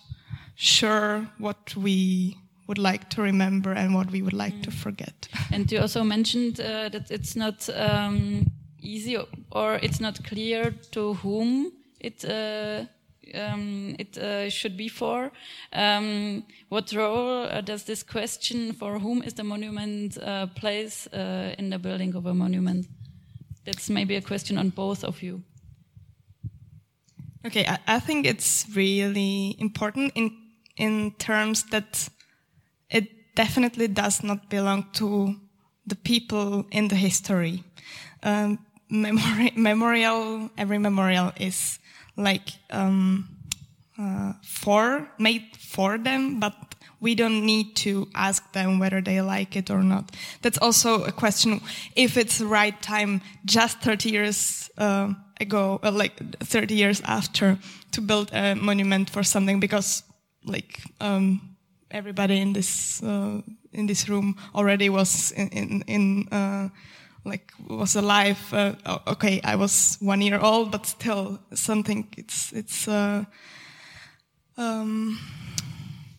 sure 0.55 1.27
what 1.37 1.75
we 1.75 2.37
would 2.67 2.77
like 2.77 3.09
to 3.11 3.21
remember 3.21 3.71
and 3.73 3.93
what 3.93 4.11
we 4.11 4.21
would 4.21 4.33
like 4.33 4.53
mm. 4.53 4.63
to 4.63 4.71
forget. 4.71 5.27
And 5.51 5.71
you 5.71 5.79
also 5.79 6.03
mentioned 6.03 6.59
uh, 6.59 6.89
that 6.89 7.11
it's 7.11 7.35
not 7.35 7.69
um, 7.75 8.51
easy 8.81 9.17
or 9.51 9.75
it's 9.75 9.99
not 9.99 10.23
clear 10.23 10.71
to 10.91 11.13
whom 11.15 11.71
it 11.99 12.25
uh, 12.25 12.85
um, 13.33 13.95
it 13.99 14.17
uh, 14.17 14.49
should 14.49 14.77
be 14.77 14.87
for. 14.87 15.31
Um, 15.73 16.43
what 16.69 16.93
role 16.93 17.45
uh, 17.45 17.61
does 17.61 17.83
this 17.83 18.03
question 18.03 18.73
for 18.73 18.99
whom 18.99 19.23
is 19.23 19.33
the 19.33 19.43
monument 19.43 20.17
uh, 20.17 20.47
plays 20.47 21.07
uh, 21.07 21.55
in 21.57 21.69
the 21.69 21.79
building 21.79 22.15
of 22.15 22.25
a 22.25 22.33
monument? 22.33 22.87
That's 23.65 23.89
maybe 23.89 24.15
a 24.15 24.21
question 24.21 24.57
on 24.57 24.69
both 24.69 25.03
of 25.03 25.21
you. 25.23 25.41
Okay, 27.45 27.65
I, 27.67 27.77
I 27.87 27.99
think 27.99 28.25
it's 28.25 28.65
really 28.75 29.55
important 29.59 30.11
in 30.15 30.31
in 30.77 31.11
terms 31.19 31.63
that 31.69 32.09
it 32.89 33.35
definitely 33.35 33.87
does 33.87 34.23
not 34.23 34.49
belong 34.49 34.87
to 34.93 35.35
the 35.85 35.95
people 35.95 36.65
in 36.71 36.87
the 36.87 36.95
history. 36.95 37.63
Um, 38.23 38.57
memori- 38.91 39.55
memorial, 39.69 40.49
every 40.57 40.79
memorial 40.79 41.31
is 41.39 41.79
like 42.17 42.49
um, 42.71 43.29
uh, 43.99 44.33
for 44.43 45.07
made 45.19 45.55
for 45.57 45.99
them, 45.99 46.39
but 46.39 46.53
we 46.99 47.13
don't 47.13 47.45
need 47.45 47.75
to 47.75 48.07
ask 48.15 48.51
them 48.53 48.79
whether 48.79 49.01
they 49.01 49.21
like 49.21 49.55
it 49.55 49.69
or 49.69 49.83
not. 49.83 50.11
That's 50.41 50.57
also 50.57 51.03
a 51.03 51.11
question 51.11 51.61
if 51.95 52.17
it's 52.17 52.39
the 52.39 52.47
right 52.47 52.81
time, 52.81 53.21
just 53.45 53.81
30 53.81 54.09
years 54.09 54.69
uh, 54.77 55.13
ago, 55.39 55.79
uh, 55.83 55.91
like 55.91 56.13
30 56.39 56.75
years 56.75 57.01
after, 57.05 57.57
to 57.91 58.01
build 58.01 58.31
a 58.33 58.55
monument 58.55 59.09
for 59.09 59.23
something 59.23 59.59
because, 59.59 60.03
like. 60.45 60.79
Um, 61.01 61.55
everybody 61.95 62.41
in 62.41 62.53
this 62.53 63.01
uh, 63.03 63.41
in 63.73 63.87
this 63.87 64.09
room 64.09 64.35
already 64.53 64.89
was 64.89 65.31
in 65.31 65.49
in, 65.49 65.83
in 65.87 66.27
uh, 66.31 66.69
like 67.23 67.51
was 67.67 67.95
alive. 67.95 68.39
Uh, 68.53 68.99
okay, 69.07 69.41
I 69.43 69.55
was 69.55 69.97
one 70.01 70.21
year 70.21 70.39
old, 70.39 70.71
but 70.71 70.85
still 70.85 71.39
something. 71.53 72.07
It's 72.17 72.51
it's. 72.53 72.87
Uh, 72.87 73.25
um, 74.57 75.19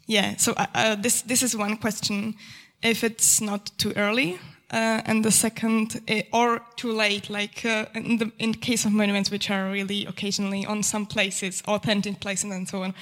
yeah. 0.06 0.36
So 0.36 0.54
uh, 0.56 0.96
this 0.96 1.22
this 1.22 1.42
is 1.42 1.56
one 1.56 1.76
question. 1.76 2.34
If 2.82 3.02
it's 3.02 3.40
not 3.40 3.70
too 3.78 3.92
early, 3.96 4.38
uh, 4.72 5.00
and 5.06 5.24
the 5.24 5.30
second, 5.30 6.00
uh, 6.08 6.22
or 6.32 6.60
too 6.76 6.92
late, 6.92 7.30
like 7.30 7.64
uh, 7.64 7.86
in 7.94 8.18
the 8.18 8.32
in 8.38 8.52
case 8.54 8.84
of 8.84 8.92
monuments 8.92 9.30
which 9.30 9.50
are 9.50 9.70
really 9.70 10.06
occasionally 10.06 10.66
on 10.66 10.82
some 10.82 11.06
places, 11.06 11.62
authentic 11.66 12.20
places 12.20 12.50
and 12.50 12.68
so 12.68 12.82
on, 12.82 12.94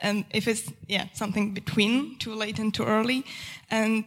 and 0.00 0.24
if 0.30 0.46
it's 0.46 0.72
yeah 0.86 1.06
something 1.12 1.54
between 1.54 2.16
too 2.18 2.34
late 2.34 2.58
and 2.58 2.72
too 2.72 2.84
early, 2.84 3.24
and 3.70 4.04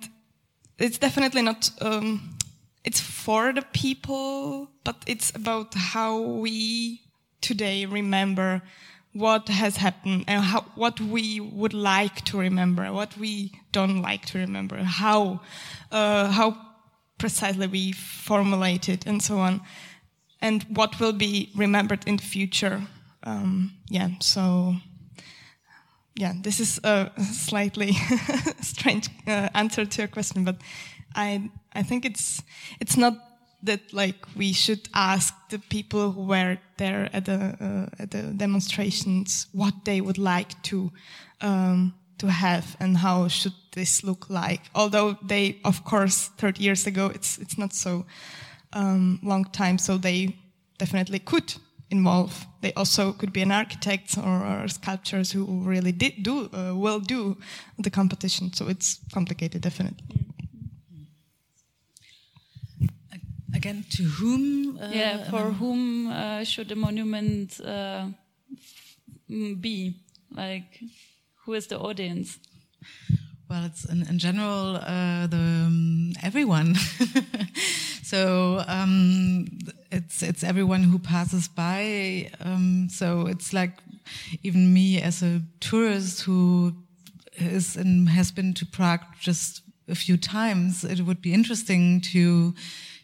it's 0.80 0.98
definitely 0.98 1.42
not. 1.42 1.70
Um, 1.82 2.38
it's 2.84 3.00
for 3.00 3.54
the 3.54 3.62
people, 3.74 4.68
but 4.84 5.04
it's 5.06 5.32
about 5.36 5.76
how 5.76 6.20
we 6.20 7.02
today 7.42 7.86
remember 7.86 8.62
what 9.14 9.50
has 9.50 9.78
happened 9.78 10.24
and 10.28 10.44
how, 10.44 10.62
what 10.76 11.00
we 11.00 11.40
would 11.40 11.74
like 11.74 12.24
to 12.26 12.38
remember, 12.38 12.92
what 12.94 13.18
we 13.18 13.52
don't 13.72 14.02
like 14.02 14.26
to 14.28 14.38
remember, 14.38 14.78
how 14.78 15.42
uh, 15.92 16.32
how 16.32 16.58
precisely 17.18 17.68
we 17.68 17.92
formulate 17.92 18.90
it, 18.90 19.06
and 19.06 19.22
so 19.22 19.40
on, 19.40 19.62
and 20.42 20.64
what 20.70 21.00
will 21.00 21.14
be 21.14 21.50
remembered 21.56 22.08
in 22.08 22.18
the 22.18 22.24
future. 22.24 22.82
Um, 23.24 23.74
yeah, 23.90 24.10
so 24.22 24.76
yeah, 26.16 26.34
this 26.42 26.60
is 26.60 26.80
a 26.84 27.12
slightly 27.34 27.94
strange 28.62 29.10
uh, 29.28 29.50
answer 29.54 29.86
to 29.86 30.02
your 30.02 30.08
question, 30.08 30.46
but 30.46 30.58
I 31.16 31.50
I 31.74 31.84
think 31.84 32.06
it's 32.06 32.42
it's 32.80 32.98
not 32.98 33.14
that 33.64 33.94
like 33.94 34.26
we 34.36 34.54
should 34.54 34.90
ask 34.94 35.34
the 35.50 35.60
people 35.60 36.12
who 36.12 36.24
were 36.24 36.58
there 36.78 37.10
at 37.14 37.26
the 37.26 37.56
uh, 37.60 38.04
at 38.04 38.12
the 38.12 38.22
demonstrations 38.38 39.48
what 39.52 39.74
they 39.86 40.02
would 40.02 40.18
like 40.18 40.62
to 40.64 40.92
um, 41.42 41.94
to 42.18 42.28
have 42.28 42.76
and 42.80 42.98
how 42.98 43.28
should 43.28 43.54
this 43.72 44.04
look 44.04 44.30
like. 44.30 44.62
Although 44.76 45.18
they, 45.28 45.60
of 45.64 45.84
course, 45.84 46.30
30 46.38 46.64
years 46.64 46.88
ago, 46.88 47.12
it's 47.14 47.38
it's 47.38 47.58
not 47.58 47.74
so 47.74 48.06
um, 48.74 49.20
long 49.24 49.46
time, 49.46 49.78
so 49.78 49.98
they 49.98 50.36
definitely 50.78 51.20
could 51.20 51.54
involve. 51.90 52.46
They 52.62 52.74
also 52.74 53.14
could 53.14 53.34
be 53.34 53.42
an 53.42 53.52
architect 53.52 54.18
or, 54.18 54.46
or 54.46 54.68
sculptors 54.68 55.32
who 55.32 55.46
really 55.46 55.92
did 55.92 56.24
do 56.24 56.50
uh, 56.54 56.74
will 56.76 57.00
do 57.00 57.38
the 57.84 57.90
competition. 57.90 58.54
So 58.54 58.68
it's 58.70 59.00
complicated, 59.14 59.62
definitely. 59.62 60.06
Again, 63.54 63.86
to 63.92 64.04
whom? 64.04 64.78
Uh, 64.78 64.90
yeah, 64.92 65.30
for 65.30 65.48
um, 65.48 65.54
whom 65.56 66.08
uh, 66.08 66.44
should 66.44 66.70
the 66.70 66.76
monument 66.76 67.60
uh, 67.60 68.08
be? 69.28 69.96
Like, 70.32 70.80
who 71.44 71.54
is 71.54 71.68
the 71.68 71.80
audience? 71.80 72.40
Well, 73.50 73.66
it's 73.66 73.84
in, 73.84 74.08
in 74.08 74.18
general 74.18 74.78
uh, 74.78 75.28
the 75.28 75.66
um, 75.68 76.14
everyone. 76.24 76.76
so 78.04 78.64
um, 78.68 79.46
it's 79.92 80.24
it's 80.24 80.44
everyone 80.44 80.84
who 80.84 80.98
passes 80.98 81.50
by. 81.50 82.30
Um, 82.40 82.88
so 82.90 83.28
it's 83.28 83.52
like 83.52 83.74
even 84.44 84.74
me 84.74 85.02
as 85.02 85.22
a 85.22 85.42
tourist 85.60 86.22
who 86.22 86.74
is 87.36 87.76
and 87.76 88.08
has 88.08 88.32
been 88.32 88.54
to 88.54 88.66
Prague 88.66 89.04
just 89.20 89.64
a 89.90 89.96
few 89.96 90.16
times. 90.16 90.86
It 90.86 91.02
would 91.02 91.22
be 91.22 91.34
interesting 91.34 92.00
to 92.14 92.54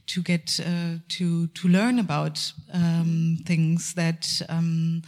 to 0.08 0.22
get 0.22 0.60
uh, 0.60 1.00
to 1.10 1.48
to 1.48 1.68
learn 1.68 2.00
about 2.00 2.54
um, 2.74 3.38
things 3.46 3.94
that 3.94 4.42
um, 4.50 5.02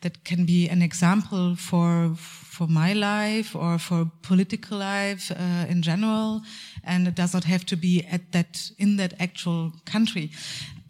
that 0.00 0.24
can 0.24 0.44
be 0.44 0.68
an 0.68 0.82
example 0.82 1.56
for 1.56 2.14
for 2.16 2.66
my 2.66 2.94
life 2.94 3.54
or 3.54 3.78
for 3.78 4.10
political 4.22 4.78
life 4.78 5.30
uh, 5.30 5.66
in 5.68 5.82
general, 5.82 6.42
and 6.84 7.06
it 7.06 7.14
does 7.14 7.34
not 7.34 7.44
have 7.44 7.64
to 7.66 7.76
be 7.76 8.04
at 8.10 8.32
that 8.32 8.70
in 8.78 8.96
that 8.96 9.12
actual 9.20 9.72
country. 9.84 10.30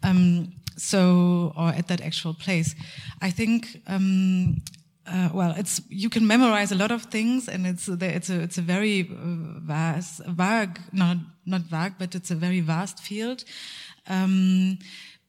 Um, 0.03 0.53
so, 0.77 1.53
or 1.57 1.69
at 1.69 1.87
that 1.87 2.01
actual 2.01 2.33
place, 2.35 2.75
I 3.21 3.31
think 3.31 3.81
um, 3.87 4.61
uh, 5.07 5.29
well, 5.33 5.53
it's 5.57 5.81
you 5.89 6.09
can 6.09 6.27
memorize 6.27 6.71
a 6.71 6.75
lot 6.75 6.91
of 6.91 7.03
things, 7.03 7.47
and 7.47 7.65
it's 7.65 7.87
it's 7.87 8.29
a 8.29 8.39
it's 8.41 8.57
a 8.57 8.61
very 8.61 9.09
uh, 9.09 9.59
vast, 9.59 10.23
vague, 10.25 10.79
not 10.91 11.17
not 11.45 11.61
vague, 11.61 11.93
but 11.97 12.15
it's 12.15 12.31
a 12.31 12.35
very 12.35 12.59
vast 12.61 12.99
field. 12.99 13.43
Um, 14.07 14.79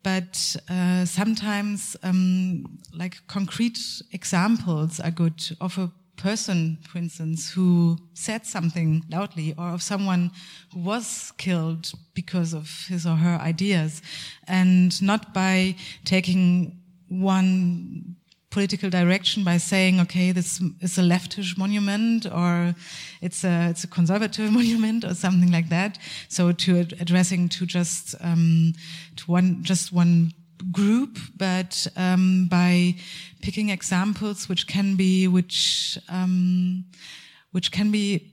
but 0.03 0.57
uh, 0.70 1.05
sometimes, 1.05 1.97
um, 2.03 2.79
like 2.95 3.26
concrete 3.26 3.79
examples 4.12 5.01
are 5.01 5.11
good 5.11 5.43
of 5.61 5.76
a 5.79 5.91
person, 6.16 6.79
for 6.89 6.99
instance, 6.99 7.51
who 7.51 7.99
said 8.14 8.47
something 8.47 9.05
loudly, 9.11 9.55
or 9.57 9.70
of 9.70 9.83
someone 9.83 10.31
who 10.72 10.81
was 10.81 11.33
killed 11.39 11.93
because 12.14 12.53
of 12.53 12.87
his 12.89 13.07
or 13.07 13.16
her 13.16 13.39
ideas, 13.41 14.03
and 14.47 15.01
not 15.03 15.33
by 15.33 15.76
taking 16.05 16.81
one 17.09 18.08
political 18.51 18.89
direction 18.89 19.45
by 19.45 19.59
saying, 19.59 20.01
okay, 20.01 20.33
this 20.33 20.61
is 20.81 20.97
a 20.99 21.03
leftish 21.03 21.59
monument 21.59 22.27
or 22.27 22.75
it's 23.21 23.45
a, 23.45 23.69
it's 23.71 23.85
a 23.85 23.89
conservative 23.89 24.51
monument 24.59 25.05
or 25.05 25.15
something 25.15 25.53
like 25.53 25.69
that. 25.69 25.99
So 26.29 26.53
to 26.53 26.81
addressing 27.01 27.49
to 27.51 27.67
just, 27.67 28.15
um, 28.21 28.73
to 29.17 29.25
one, 29.25 29.63
just 29.63 29.93
one 29.93 30.33
group, 30.73 31.19
but, 31.37 31.87
um, 31.97 32.49
by 32.51 32.97
picking 33.43 33.69
examples 33.69 34.49
which 34.49 34.67
can 34.67 34.97
be, 34.97 35.29
which, 35.29 35.99
um, 36.09 36.87
which 37.53 37.71
can 37.71 37.91
be 37.91 38.33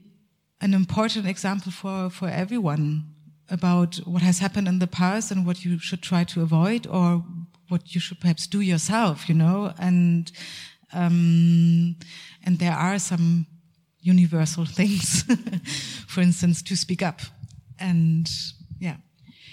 an 0.60 0.72
important 0.72 1.26
example 1.26 1.70
for, 1.70 2.08
for 2.10 2.28
everyone 2.28 3.04
about 3.50 3.96
what 4.06 4.22
has 4.22 4.38
happened 4.38 4.66
in 4.66 4.78
the 4.78 4.86
past 4.86 5.30
and 5.30 5.46
what 5.46 5.64
you 5.64 5.78
should 5.78 6.02
try 6.02 6.24
to 6.24 6.42
avoid 6.42 6.86
or 6.86 7.24
what 7.68 7.94
you 7.94 8.00
should 8.00 8.20
perhaps 8.20 8.46
do 8.46 8.60
yourself, 8.60 9.28
you 9.28 9.34
know, 9.34 9.72
and 9.78 10.32
um, 10.92 11.96
and 12.44 12.58
there 12.58 12.72
are 12.72 12.98
some 12.98 13.46
universal 14.00 14.64
things, 14.78 15.24
for 16.06 16.20
instance, 16.20 16.62
to 16.62 16.76
speak 16.76 17.02
up, 17.02 17.20
and 17.78 18.30
yeah. 18.78 18.96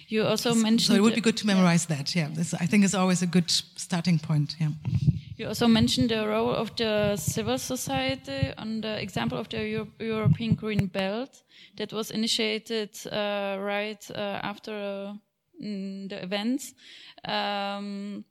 You 0.07 0.25
also 0.25 0.53
mentioned. 0.53 0.81
So 0.81 0.93
it 0.93 1.01
would 1.01 1.15
be 1.15 1.21
good 1.21 1.37
to 1.37 1.47
memorize 1.47 1.87
yeah. 1.89 1.95
that. 1.95 2.15
Yeah, 2.15 2.27
this, 2.31 2.53
I 2.53 2.67
think 2.67 2.83
is 2.83 2.93
always 2.93 3.21
a 3.21 3.27
good 3.27 3.49
starting 3.49 4.19
point. 4.19 4.55
Yeah. 4.59 4.69
You 5.37 5.47
also 5.47 5.67
mentioned 5.67 6.09
the 6.09 6.27
role 6.27 6.51
of 6.51 6.75
the 6.75 7.15
civil 7.17 7.57
society 7.57 8.53
on 8.57 8.81
the 8.81 9.01
example 9.01 9.39
of 9.39 9.49
the 9.49 9.67
Euro 9.67 9.87
European 9.99 10.55
Green 10.55 10.85
Belt 10.85 11.43
that 11.77 11.91
was 11.91 12.11
initiated 12.11 12.91
uh, 13.11 13.57
right 13.59 14.11
uh, 14.11 14.39
after 14.43 14.71
uh, 14.71 15.13
the 15.59 16.19
events. 16.21 16.73
Um, 17.25 18.25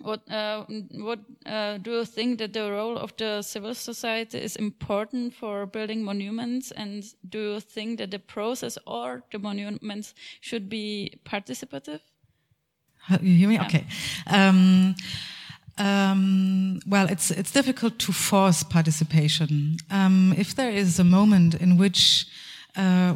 what 0.00 0.30
uh, 0.30 0.64
what 0.92 1.20
uh, 1.46 1.78
do 1.78 1.90
you 1.92 2.04
think 2.04 2.38
that 2.38 2.52
the 2.52 2.70
role 2.70 2.98
of 2.98 3.16
the 3.16 3.42
civil 3.42 3.74
society 3.74 4.38
is 4.38 4.56
important 4.56 5.34
for 5.34 5.66
building 5.66 6.04
monuments, 6.04 6.70
and 6.70 7.02
do 7.28 7.54
you 7.54 7.60
think 7.60 7.98
that 7.98 8.10
the 8.10 8.18
process 8.18 8.78
or 8.86 9.22
the 9.32 9.38
monuments 9.38 10.14
should 10.40 10.68
be 10.68 11.18
participative? 11.24 12.00
You 13.22 13.36
hear 13.36 13.48
me? 13.48 13.54
Yeah. 13.54 13.66
Okay. 13.66 13.86
Um, 14.26 14.94
um, 15.78 16.80
well, 16.86 17.08
it's 17.08 17.30
it's 17.30 17.52
difficult 17.52 17.98
to 18.00 18.12
force 18.12 18.62
participation. 18.62 19.76
Um, 19.90 20.34
if 20.36 20.54
there 20.54 20.70
is 20.70 20.98
a 20.98 21.04
moment 21.04 21.54
in 21.54 21.76
which 21.78 22.26
uh, 22.76 23.14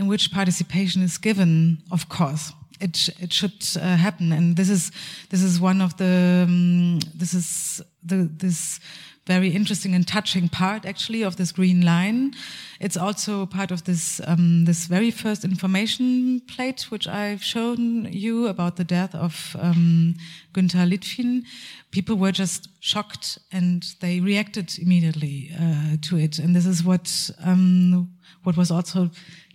in 0.00 0.06
which 0.08 0.32
participation 0.32 1.02
is 1.02 1.18
given, 1.18 1.78
of 1.90 2.08
course, 2.08 2.52
it 2.80 3.10
it 3.20 3.32
should 3.32 3.62
uh, 3.76 3.96
happen. 3.96 4.32
And 4.32 4.56
this 4.56 4.70
is 4.70 4.90
this 5.28 5.42
is 5.42 5.60
one 5.60 5.84
of 5.84 5.96
the 5.96 6.44
um, 6.48 7.00
this 7.14 7.34
is 7.34 7.82
the 8.02 8.28
this 8.38 8.80
very 9.26 9.50
interesting 9.50 9.94
and 9.94 10.08
touching 10.08 10.48
part 10.48 10.86
actually 10.86 11.22
of 11.22 11.36
this 11.36 11.52
green 11.52 11.82
line. 11.82 12.32
It's 12.80 12.96
also 12.96 13.46
part 13.46 13.70
of 13.70 13.84
this 13.84 14.20
um, 14.26 14.64
this 14.64 14.86
very 14.86 15.10
first 15.10 15.44
information 15.44 16.40
plate 16.48 16.90
which 16.90 17.06
I've 17.06 17.44
shown 17.44 18.08
you 18.10 18.48
about 18.48 18.76
the 18.76 18.84
death 18.84 19.14
of 19.14 19.54
um, 19.60 20.14
Günter 20.54 20.88
Litfin. 20.88 21.44
People 21.90 22.16
were 22.16 22.32
just 22.32 22.68
shocked 22.80 23.38
and 23.52 23.84
they 24.00 24.20
reacted 24.20 24.78
immediately 24.78 25.50
uh, 25.60 25.96
to 26.08 26.16
it, 26.16 26.38
and 26.38 26.56
this 26.56 26.66
is 26.66 26.82
what 26.82 27.30
um, 27.44 28.08
what 28.44 28.56
was 28.56 28.70
also 28.70 29.10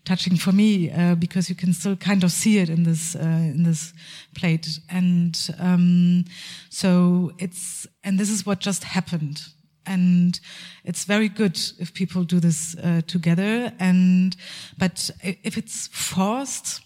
touching 0.05 0.37
for 0.37 0.51
me 0.51 0.91
uh, 0.91 1.15
because 1.15 1.49
you 1.49 1.55
can 1.55 1.73
still 1.73 1.95
kind 1.95 2.23
of 2.23 2.31
see 2.31 2.59
it 2.59 2.69
in 2.69 2.83
this 2.83 3.15
uh, 3.15 3.19
in 3.53 3.63
this 3.63 3.93
plate. 4.35 4.79
And 4.89 5.37
um, 5.59 6.25
so 6.69 7.31
it's 7.39 7.87
and 8.03 8.19
this 8.19 8.29
is 8.29 8.45
what 8.45 8.59
just 8.59 8.83
happened. 8.83 9.41
And 9.87 10.39
it's 10.83 11.05
very 11.05 11.29
good 11.29 11.59
if 11.79 11.93
people 11.93 12.23
do 12.23 12.39
this 12.39 12.75
uh, 12.77 13.01
together. 13.05 13.71
And 13.79 14.35
but 14.77 15.11
if 15.21 15.57
it's 15.57 15.87
forced 15.87 16.81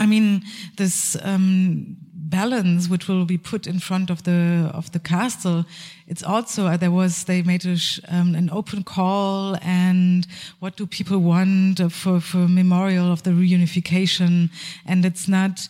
I 0.00 0.06
mean, 0.06 0.42
this 0.76 1.16
um, 1.22 1.96
balance 2.14 2.88
which 2.88 3.06
will 3.06 3.26
be 3.26 3.36
put 3.36 3.66
in 3.66 3.78
front 3.80 4.08
of 4.08 4.22
the 4.22 4.70
of 4.72 4.90
the 4.92 4.98
castle, 4.98 5.66
it's 6.06 6.22
also 6.22 6.66
uh, 6.66 6.76
there 6.78 6.90
was 6.90 7.24
they 7.24 7.42
made 7.42 7.66
a, 7.66 7.76
um, 8.08 8.34
an 8.34 8.48
open 8.50 8.82
call 8.82 9.56
and 9.60 10.26
what 10.60 10.76
do 10.76 10.86
people 10.86 11.18
want 11.18 11.92
for 11.92 12.18
for 12.20 12.48
memorial 12.48 13.12
of 13.12 13.22
the 13.22 13.30
reunification, 13.30 14.48
and 14.86 15.04
it's 15.04 15.28
not 15.28 15.68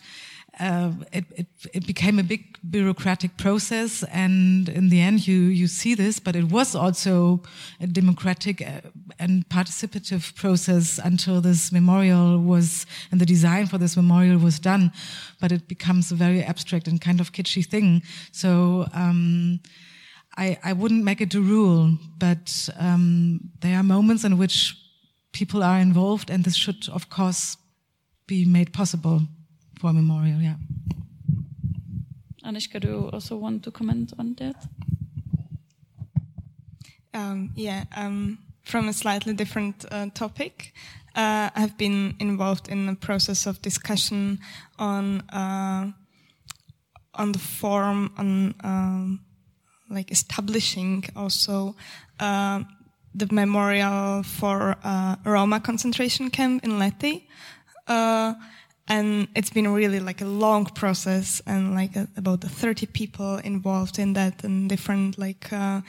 uh, 0.61 0.91
it, 1.11 1.25
it, 1.35 1.47
it, 1.73 1.87
became 1.87 2.19
a 2.19 2.23
big 2.23 2.55
bureaucratic 2.69 3.35
process, 3.37 4.03
and 4.03 4.69
in 4.69 4.89
the 4.89 5.01
end, 5.01 5.27
you 5.27 5.39
you 5.39 5.67
see 5.67 5.95
this. 5.95 6.19
But 6.19 6.35
it 6.35 6.51
was 6.51 6.75
also 6.75 7.41
a 7.79 7.87
democratic 7.87 8.61
uh, 8.61 8.81
and 9.17 9.49
participative 9.49 10.35
process 10.35 10.99
until 11.03 11.41
this 11.41 11.71
memorial 11.71 12.37
was 12.37 12.85
and 13.11 13.19
the 13.19 13.25
design 13.25 13.65
for 13.65 13.79
this 13.79 13.97
memorial 13.97 14.37
was 14.37 14.59
done. 14.59 14.91
But 15.39 15.51
it 15.51 15.67
becomes 15.67 16.11
a 16.11 16.15
very 16.15 16.43
abstract 16.43 16.87
and 16.87 17.01
kind 17.01 17.19
of 17.19 17.31
kitschy 17.31 17.65
thing. 17.65 18.03
So. 18.31 18.87
Um, 18.93 19.59
I, 20.37 20.57
I 20.63 20.71
wouldn't 20.71 21.03
make 21.03 21.19
it 21.19 21.35
a 21.35 21.41
rule, 21.41 21.97
but 22.17 22.69
um, 22.79 23.49
there 23.59 23.77
are 23.77 23.83
moments 23.83 24.23
in 24.23 24.37
which 24.37 24.77
people 25.33 25.61
are 25.61 25.77
involved, 25.77 26.29
and 26.29 26.45
this 26.45 26.55
should, 26.55 26.87
of 26.87 27.09
course, 27.09 27.57
be 28.27 28.45
made 28.45 28.71
possible 28.71 29.27
for 29.81 29.91
memorial. 29.93 30.39
Yeah. 30.39 30.57
Aniška, 32.45 32.79
do 32.79 32.87
you 32.87 33.09
also 33.11 33.35
want 33.35 33.63
to 33.63 33.71
comment 33.71 34.13
on 34.19 34.35
that? 34.35 34.55
Um, 37.13 37.51
yeah, 37.55 37.85
um, 37.95 38.37
from 38.63 38.87
a 38.87 38.93
slightly 38.93 39.33
different 39.33 39.85
uh, 39.91 40.07
topic. 40.13 40.73
Uh, 41.15 41.49
I've 41.55 41.77
been 41.77 42.15
involved 42.19 42.69
in 42.69 42.89
a 42.89 42.95
process 42.95 43.47
of 43.47 43.61
discussion 43.61 44.39
on 44.77 45.21
uh, 45.29 45.91
on 47.15 47.31
the 47.31 47.39
form 47.39 48.11
on 48.17 48.55
um, 48.63 49.19
like 49.89 50.11
establishing 50.11 51.03
also 51.15 51.75
uh, 52.19 52.63
the 53.15 53.27
memorial 53.31 54.23
for 54.23 54.77
uh, 54.83 55.15
Roma 55.25 55.59
concentration 55.59 56.29
camp 56.29 56.63
in 56.63 56.79
Lety. 56.79 57.27
And 58.91 59.29
it's 59.35 59.49
been 59.49 59.69
really 59.69 60.01
like 60.01 60.19
a 60.19 60.25
long 60.25 60.65
process 60.65 61.41
and 61.47 61.73
like 61.73 61.95
a, 61.95 62.09
about 62.17 62.41
30 62.41 62.87
people 62.87 63.37
involved 63.37 63.97
in 63.97 64.11
that 64.13 64.43
and 64.43 64.67
different 64.67 65.17
like 65.17 65.47
uh, 65.53 65.79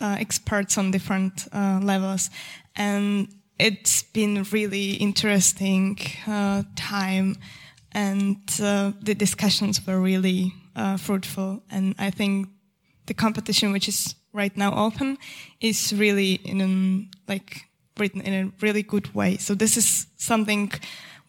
uh, 0.00 0.16
experts 0.20 0.78
on 0.78 0.92
different 0.92 1.48
uh, 1.52 1.80
levels. 1.82 2.30
And 2.76 3.26
it's 3.58 4.04
been 4.04 4.46
really 4.52 4.92
interesting 4.92 5.98
uh, 6.28 6.62
time. 6.76 7.34
And 7.90 8.38
uh, 8.62 8.92
the 9.00 9.16
discussions 9.16 9.84
were 9.84 10.00
really 10.00 10.54
uh, 10.76 10.98
fruitful. 10.98 11.64
And 11.68 11.96
i 11.98 12.10
think 12.10 12.46
the 13.06 13.14
competition 13.14 13.72
which 13.72 13.88
is 13.88 14.14
right 14.32 14.56
now 14.56 14.72
open 14.86 15.18
is 15.60 15.92
really 15.92 16.34
in 16.44 16.60
an, 16.60 17.10
like 17.26 17.62
written 17.98 18.20
in 18.20 18.34
a 18.34 18.52
really 18.60 18.84
good 18.84 19.12
way. 19.16 19.36
So 19.38 19.56
this 19.56 19.76
is 19.76 20.06
something 20.16 20.70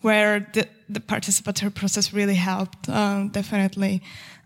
where 0.03 0.47
the, 0.53 0.67
the 0.89 0.99
participatory 0.99 1.73
process 1.73 2.13
really 2.13 2.35
helped, 2.35 2.89
uh, 2.89 3.27
definitely. 3.31 4.01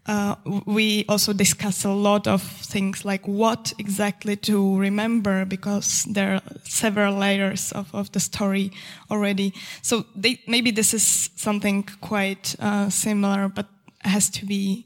uh, 0.08 0.36
we 0.66 1.05
also 1.10 1.34
discuss 1.34 1.84
a 1.84 1.91
lot 1.91 2.28
of 2.28 2.41
things 2.41 3.03
like 3.03 3.28
what 3.28 3.74
exactly 3.78 4.38
to 4.38 4.78
remember 4.78 5.43
because 5.45 6.05
there 6.05 6.36
are 6.36 6.41
several 6.64 7.14
layers 7.16 7.74
of, 7.74 7.93
of 7.93 8.12
the 8.14 8.20
story 8.20 8.72
already. 9.12 9.53
So 9.82 10.05
they, 10.16 10.39
maybe 10.47 10.72
this 10.72 10.93
is 10.93 11.30
something 11.36 11.84
quite 11.99 12.55
uh, 12.60 12.89
similar, 12.89 13.49
but 13.49 13.68
has 14.01 14.30
to 14.30 14.45
be. 14.45 14.86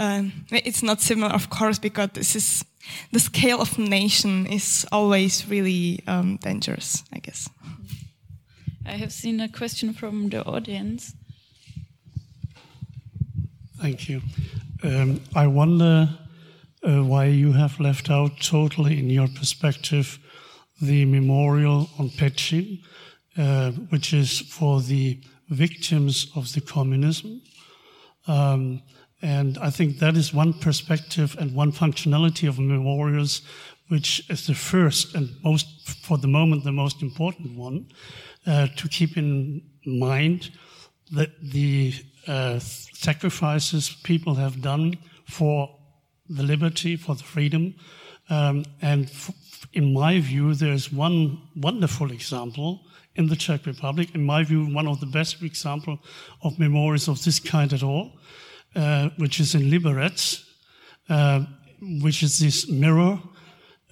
Um, 0.00 0.32
it's 0.50 0.82
not 0.82 1.02
similar, 1.02 1.30
of 1.30 1.50
course, 1.50 1.78
because 1.78 2.08
this 2.14 2.34
is 2.34 2.64
the 3.12 3.20
scale 3.20 3.60
of 3.60 3.78
nation 3.78 4.46
is 4.46 4.86
always 4.90 5.46
really 5.48 6.02
um, 6.06 6.38
dangerous. 6.38 7.04
I 7.12 7.18
guess. 7.18 7.48
I 8.84 8.92
have 8.92 9.12
seen 9.12 9.40
a 9.40 9.48
question 9.48 9.92
from 9.92 10.28
the 10.28 10.44
audience. 10.44 11.14
Thank 13.80 14.08
you. 14.08 14.22
Um, 14.82 15.20
I 15.34 15.46
wonder 15.46 16.08
uh, 16.82 17.04
why 17.04 17.26
you 17.26 17.52
have 17.52 17.78
left 17.78 18.10
out 18.10 18.40
totally, 18.40 18.98
in 18.98 19.08
your 19.08 19.28
perspective, 19.28 20.18
the 20.80 21.04
memorial 21.04 21.88
on 21.98 22.10
Petřín, 22.10 22.80
uh, 23.38 23.70
which 23.90 24.12
is 24.12 24.40
for 24.40 24.80
the 24.80 25.20
victims 25.48 26.26
of 26.34 26.52
the 26.52 26.60
communism. 26.60 27.40
Um, 28.26 28.82
and 29.20 29.58
I 29.58 29.70
think 29.70 29.98
that 29.98 30.16
is 30.16 30.34
one 30.34 30.52
perspective 30.52 31.36
and 31.38 31.54
one 31.54 31.70
functionality 31.70 32.48
of 32.48 32.58
memorials, 32.58 33.42
which 33.88 34.28
is 34.28 34.46
the 34.48 34.54
first 34.54 35.14
and 35.14 35.30
most, 35.44 35.88
for 36.02 36.18
the 36.18 36.26
moment, 36.26 36.64
the 36.64 36.72
most 36.72 37.00
important 37.02 37.56
one 37.56 37.86
uh, 38.46 38.66
to 38.76 38.88
keep 38.88 39.16
in 39.16 39.62
mind 39.86 40.50
that 41.12 41.30
the 41.42 41.94
uh, 42.26 42.58
sacrifices 42.58 43.90
people 44.02 44.34
have 44.34 44.62
done 44.62 44.96
for 45.26 45.68
the 46.28 46.42
liberty, 46.42 46.96
for 46.96 47.14
the 47.14 47.24
freedom. 47.24 47.74
Um, 48.30 48.64
and 48.80 49.10
in 49.72 49.92
my 49.92 50.20
view, 50.20 50.54
there's 50.54 50.92
one 50.92 51.38
wonderful 51.56 52.10
example 52.12 52.80
in 53.16 53.28
the 53.28 53.36
Czech 53.36 53.66
Republic. 53.66 54.14
In 54.14 54.24
my 54.24 54.44
view, 54.44 54.66
one 54.66 54.86
of 54.86 55.00
the 55.00 55.06
best 55.06 55.42
example 55.42 55.98
of 56.42 56.58
memories 56.58 57.08
of 57.08 57.22
this 57.24 57.38
kind 57.38 57.72
at 57.72 57.82
all, 57.82 58.12
uh, 58.74 59.10
which 59.18 59.40
is 59.40 59.54
in 59.54 59.70
Liberec, 59.70 60.42
uh, 61.08 61.44
which 62.00 62.22
is 62.22 62.38
this 62.38 62.68
mirror 62.70 63.20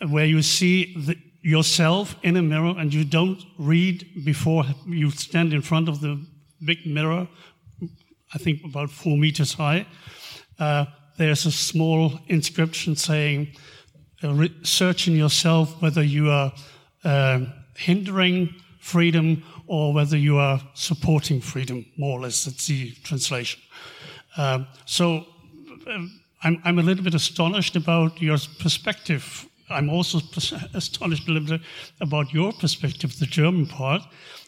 where 0.09 0.25
you 0.25 0.41
see 0.43 0.95
the, 0.95 1.17
yourself 1.43 2.17
in 2.23 2.37
a 2.37 2.43
mirror 2.43 2.75
and 2.79 2.93
you 2.93 3.05
don't 3.05 3.43
read 3.59 4.25
before 4.25 4.65
you 4.87 5.11
stand 5.11 5.53
in 5.53 5.63
front 5.63 5.89
of 5.89 6.01
the 6.01 6.23
big 6.65 6.87
mirror 6.87 7.27
I 8.33 8.39
think 8.39 8.65
about 8.65 8.91
four 8.91 9.17
meters 9.17 9.55
high. 9.55 9.87
Uh, 10.59 10.87
there's 11.17 11.47
a 11.47 11.53
small 11.53 12.21
inscription 12.29 12.95
saying, 12.95 13.57
uh, 14.23 14.47
search 14.63 15.09
in 15.09 15.17
yourself 15.17 15.81
whether 15.83 16.03
you 16.03 16.31
are 16.31 16.53
uh, 17.03 17.41
hindering 17.75 18.55
freedom 18.79 19.43
or 19.67 19.93
whether 19.93 20.17
you 20.17 20.39
are 20.39 20.61
supporting 20.75 21.41
freedom, 21.41 21.85
more 21.97 22.19
or 22.19 22.23
less. 22.23 22.45
That's 22.45 22.67
the 22.67 22.93
translation. 23.03 23.61
Um, 24.37 24.67
so 24.85 25.27
um, 25.87 26.21
I'm, 26.43 26.61
I'm, 26.65 26.79
a 26.79 26.83
little 26.83 27.03
bit 27.03 27.15
astonished 27.15 27.77
about 27.77 28.23
your 28.23 28.39
perspective. 28.61 29.47
I'm 29.71 29.89
also 29.89 30.21
astonished 30.75 31.29
a 31.29 31.33
little 31.33 31.49
bit 31.49 31.61
about 32.01 32.33
your 32.33 32.53
perspective, 32.53 33.19
the 33.19 33.27
German 33.27 33.67
part. 33.67 34.03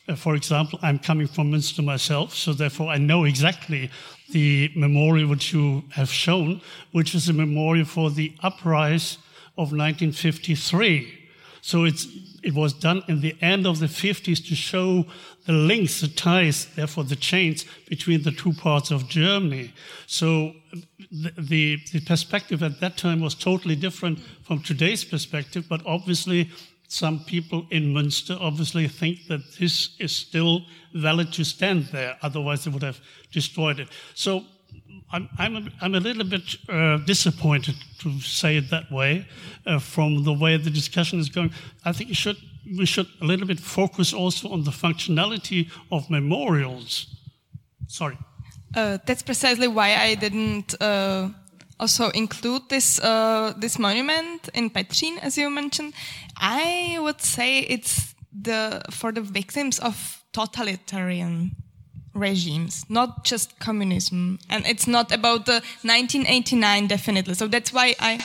Uh, 0.08 0.16
for 0.16 0.34
example, 0.34 0.78
I'm 0.82 0.98
coming 0.98 1.28
from 1.28 1.52
Münster 1.52 1.84
myself, 1.84 2.34
so 2.34 2.52
therefore 2.52 2.88
I 2.88 2.98
know 2.98 3.24
exactly 3.24 3.90
the 4.30 4.70
memorial 4.74 5.28
which 5.28 5.52
you 5.52 5.84
have 5.92 6.10
shown, 6.10 6.60
which 6.90 7.14
is 7.14 7.28
a 7.28 7.32
memorial 7.32 7.86
for 7.86 8.10
the 8.10 8.32
uprising 8.42 9.22
of 9.56 9.72
1953. 9.72 11.21
So 11.64 11.84
it's, 11.84 12.08
it 12.42 12.54
was 12.54 12.72
done 12.72 13.04
in 13.06 13.20
the 13.20 13.36
end 13.40 13.68
of 13.68 13.78
the 13.78 13.86
50s 13.86 14.44
to 14.48 14.54
show 14.56 15.06
the 15.46 15.52
links, 15.52 16.00
the 16.00 16.08
ties, 16.08 16.66
therefore 16.74 17.04
the 17.04 17.14
chains 17.14 17.64
between 17.88 18.24
the 18.24 18.32
two 18.32 18.52
parts 18.52 18.90
of 18.90 19.08
Germany. 19.08 19.72
So 20.08 20.54
the, 21.12 21.32
the, 21.38 21.78
the 21.92 22.00
perspective 22.00 22.64
at 22.64 22.80
that 22.80 22.96
time 22.96 23.20
was 23.20 23.36
totally 23.36 23.76
different 23.76 24.18
from 24.42 24.60
today's 24.60 25.04
perspective, 25.04 25.66
but 25.68 25.86
obviously 25.86 26.50
some 26.88 27.20
people 27.20 27.64
in 27.70 27.94
Münster 27.94 28.36
obviously 28.40 28.88
think 28.88 29.28
that 29.28 29.40
this 29.60 29.96
is 30.00 30.14
still 30.14 30.62
valid 30.94 31.32
to 31.34 31.44
stand 31.44 31.84
there, 31.86 32.18
otherwise, 32.22 32.64
they 32.64 32.72
would 32.72 32.82
have 32.82 33.00
destroyed 33.30 33.78
it. 33.78 33.88
So 34.14 34.44
I'm, 35.12 35.28
I'm, 35.38 35.56
a, 35.56 35.62
I'm 35.82 35.94
a 35.94 36.00
little 36.00 36.24
bit 36.24 36.56
uh, 36.68 36.96
disappointed, 36.98 37.74
to 37.98 38.18
say 38.20 38.56
it 38.56 38.70
that 38.70 38.90
way, 38.90 39.26
uh, 39.66 39.78
from 39.78 40.24
the 40.24 40.32
way 40.32 40.56
the 40.56 40.70
discussion 40.70 41.20
is 41.20 41.28
going. 41.28 41.52
I 41.84 41.92
think 41.92 42.14
should, 42.14 42.38
we 42.78 42.86
should 42.86 43.06
a 43.20 43.24
little 43.24 43.46
bit 43.46 43.60
focus 43.60 44.14
also 44.14 44.48
on 44.50 44.64
the 44.64 44.70
functionality 44.70 45.70
of 45.90 46.08
memorials. 46.08 47.06
Sorry. 47.88 48.16
Uh, 48.74 48.98
that's 49.04 49.22
precisely 49.22 49.68
why 49.68 49.96
I 49.96 50.14
didn't 50.14 50.74
uh, 50.80 51.28
also 51.78 52.08
include 52.10 52.62
this 52.68 52.98
uh, 53.00 53.52
this 53.58 53.78
monument 53.78 54.48
in 54.54 54.70
Petřín, 54.70 55.18
as 55.20 55.36
you 55.36 55.50
mentioned. 55.50 55.92
I 56.38 56.96
would 57.00 57.20
say 57.20 57.58
it's 57.60 58.14
the 58.32 58.80
for 58.90 59.12
the 59.12 59.20
victims 59.20 59.78
of 59.78 60.22
totalitarian 60.32 61.50
regimes, 62.14 62.84
not 62.88 63.24
just 63.24 63.58
communism, 63.58 64.38
and 64.48 64.66
it's 64.66 64.86
not 64.86 65.12
about 65.12 65.46
the 65.46 65.62
1989 65.82 66.86
definitely. 66.86 67.34
So 67.34 67.48
that's 67.48 67.72
why 67.72 67.94
I. 67.98 68.20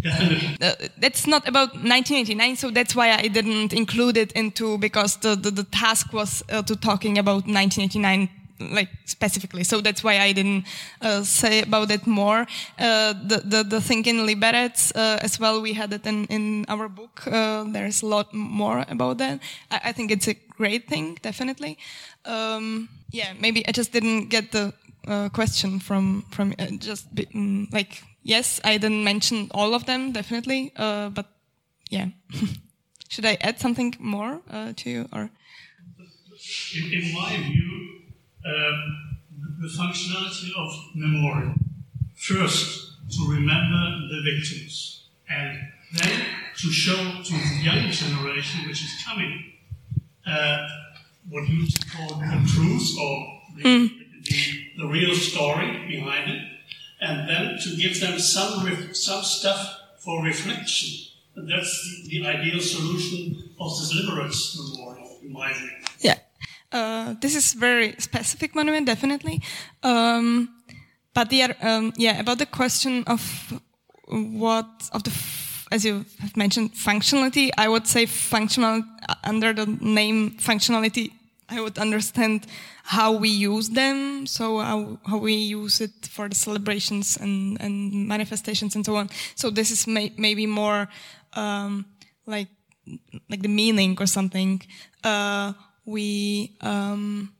Definitely. 0.00 0.56
Uh, 0.60 0.74
that's 0.98 1.26
not 1.26 1.48
about 1.48 1.74
1989, 1.74 2.56
so 2.56 2.70
that's 2.70 2.94
why 2.94 3.10
I 3.10 3.26
didn't 3.26 3.72
include 3.72 4.16
it 4.16 4.30
into 4.32 4.78
because 4.78 5.16
the 5.16 5.34
the, 5.34 5.50
the 5.50 5.64
task 5.64 6.12
was 6.12 6.44
uh, 6.50 6.62
to 6.62 6.76
talking 6.76 7.18
about 7.18 7.46
1989 7.46 8.30
like 8.60 8.88
specifically. 9.04 9.64
So 9.64 9.80
that's 9.80 10.02
why 10.02 10.18
I 10.18 10.32
didn't 10.32 10.64
uh, 11.00 11.22
say 11.22 11.62
about 11.62 11.90
it 11.90 12.06
more. 12.06 12.46
Uh, 12.78 13.12
the, 13.12 13.42
the, 13.44 13.62
the 13.62 13.80
thing 13.80 14.04
in 14.06 14.26
Liberec 14.26 14.92
uh, 14.94 15.18
as 15.22 15.38
well, 15.38 15.60
we 15.60 15.72
had 15.72 15.92
it 15.92 16.06
in, 16.06 16.24
in 16.26 16.64
our 16.68 16.88
book. 16.88 17.26
Uh, 17.26 17.64
there's 17.64 18.02
a 18.02 18.06
lot 18.06 18.32
more 18.34 18.84
about 18.88 19.18
that. 19.18 19.40
I, 19.70 19.80
I, 19.84 19.92
think 19.92 20.10
it's 20.10 20.28
a 20.28 20.34
great 20.34 20.88
thing, 20.88 21.18
definitely. 21.22 21.78
Um, 22.24 22.88
yeah, 23.10 23.32
maybe 23.38 23.66
I 23.66 23.72
just 23.72 23.92
didn't 23.92 24.28
get 24.28 24.52
the 24.52 24.72
uh, 25.06 25.28
question 25.30 25.80
from 25.80 26.24
from 26.30 26.54
uh, 26.58 26.66
just 26.78 27.14
mm, 27.14 27.72
like 27.72 28.02
yes, 28.22 28.60
I 28.64 28.76
didn't 28.78 29.04
mention 29.04 29.48
all 29.52 29.74
of 29.74 29.86
them 29.86 30.12
definitely, 30.12 30.72
but 30.76 31.26
yeah. 31.90 32.08
Should 33.10 33.24
I 33.24 33.38
add 33.40 33.58
something 33.58 33.94
more 33.98 34.42
to 34.50 34.90
you 34.90 35.08
or? 35.14 35.30
In, 36.76 36.92
in 36.92 37.14
my 37.14 37.36
view, 37.36 37.98
um, 38.44 39.18
the 39.60 39.68
functionality 39.68 40.50
of 40.56 40.72
memorial. 40.94 41.54
First, 42.14 42.92
to 43.10 43.30
remember 43.30 44.08
the 44.08 44.20
victims, 44.24 45.06
and 45.28 45.58
then 45.94 46.26
to 46.56 46.70
show 46.70 47.22
to 47.22 47.32
the 47.32 47.60
young 47.62 47.90
generation 47.90 48.66
which 48.68 48.82
is 48.82 49.02
coming 49.06 49.52
uh, 50.26 50.68
what 51.30 51.48
you 51.48 51.66
call 51.96 52.18
the 52.18 52.50
truth 52.54 52.96
or 53.00 53.40
the, 53.56 53.62
mm. 53.62 53.90
the, 54.24 54.64
the, 54.78 54.86
real 54.86 55.14
story 55.14 55.86
behind 55.88 56.30
it, 56.30 56.42
and 57.00 57.28
then 57.28 57.58
to 57.58 57.76
give 57.76 57.98
them 58.00 58.18
some, 58.18 58.92
some 58.92 59.22
stuff 59.22 59.80
for 59.98 60.22
reflection. 60.22 61.06
And 61.36 61.48
that's 61.48 62.04
the, 62.04 62.18
the 62.18 62.26
ideal 62.26 62.60
solution 62.60 63.50
of 63.60 63.70
this 63.78 63.94
Liberec 63.94 64.74
memorial, 64.76 65.18
in 65.22 65.32
my 65.32 65.52
view. 65.52 65.70
Yeah. 66.00 66.17
Uh, 66.70 67.14
this 67.20 67.34
is 67.34 67.54
very 67.54 67.94
specific 67.98 68.54
monument, 68.54 68.86
definitely. 68.86 69.42
Um, 69.82 70.50
but 71.14 71.30
the, 71.30 71.42
um, 71.62 71.92
yeah, 71.96 72.20
about 72.20 72.38
the 72.38 72.46
question 72.46 73.04
of 73.06 73.20
what 74.08 74.88
of 74.92 75.02
the, 75.02 75.12
as 75.70 75.84
you 75.84 76.04
have 76.20 76.36
mentioned, 76.36 76.72
functionality. 76.74 77.50
I 77.56 77.68
would 77.68 77.86
say 77.86 78.06
functional 78.06 78.82
uh, 79.08 79.14
under 79.24 79.52
the 79.52 79.66
name 79.80 80.36
functionality. 80.38 81.12
I 81.50 81.60
would 81.60 81.78
understand 81.78 82.46
how 82.82 83.12
we 83.12 83.30
use 83.30 83.70
them, 83.70 84.26
so 84.26 84.58
how, 84.58 84.98
how 85.06 85.16
we 85.16 85.34
use 85.34 85.80
it 85.80 86.06
for 86.06 86.28
the 86.28 86.34
celebrations 86.34 87.16
and, 87.16 87.58
and 87.60 88.06
manifestations 88.06 88.76
and 88.76 88.84
so 88.84 88.96
on. 88.96 89.08
So 89.34 89.48
this 89.50 89.70
is 89.70 89.86
may, 89.86 90.12
maybe 90.18 90.46
more 90.46 90.88
um, 91.32 91.86
like 92.26 92.48
like 93.28 93.42
the 93.42 93.48
meaning 93.48 93.96
or 94.00 94.06
something. 94.06 94.62
Uh, 95.04 95.52
we 95.88 96.54
um, 96.60 97.32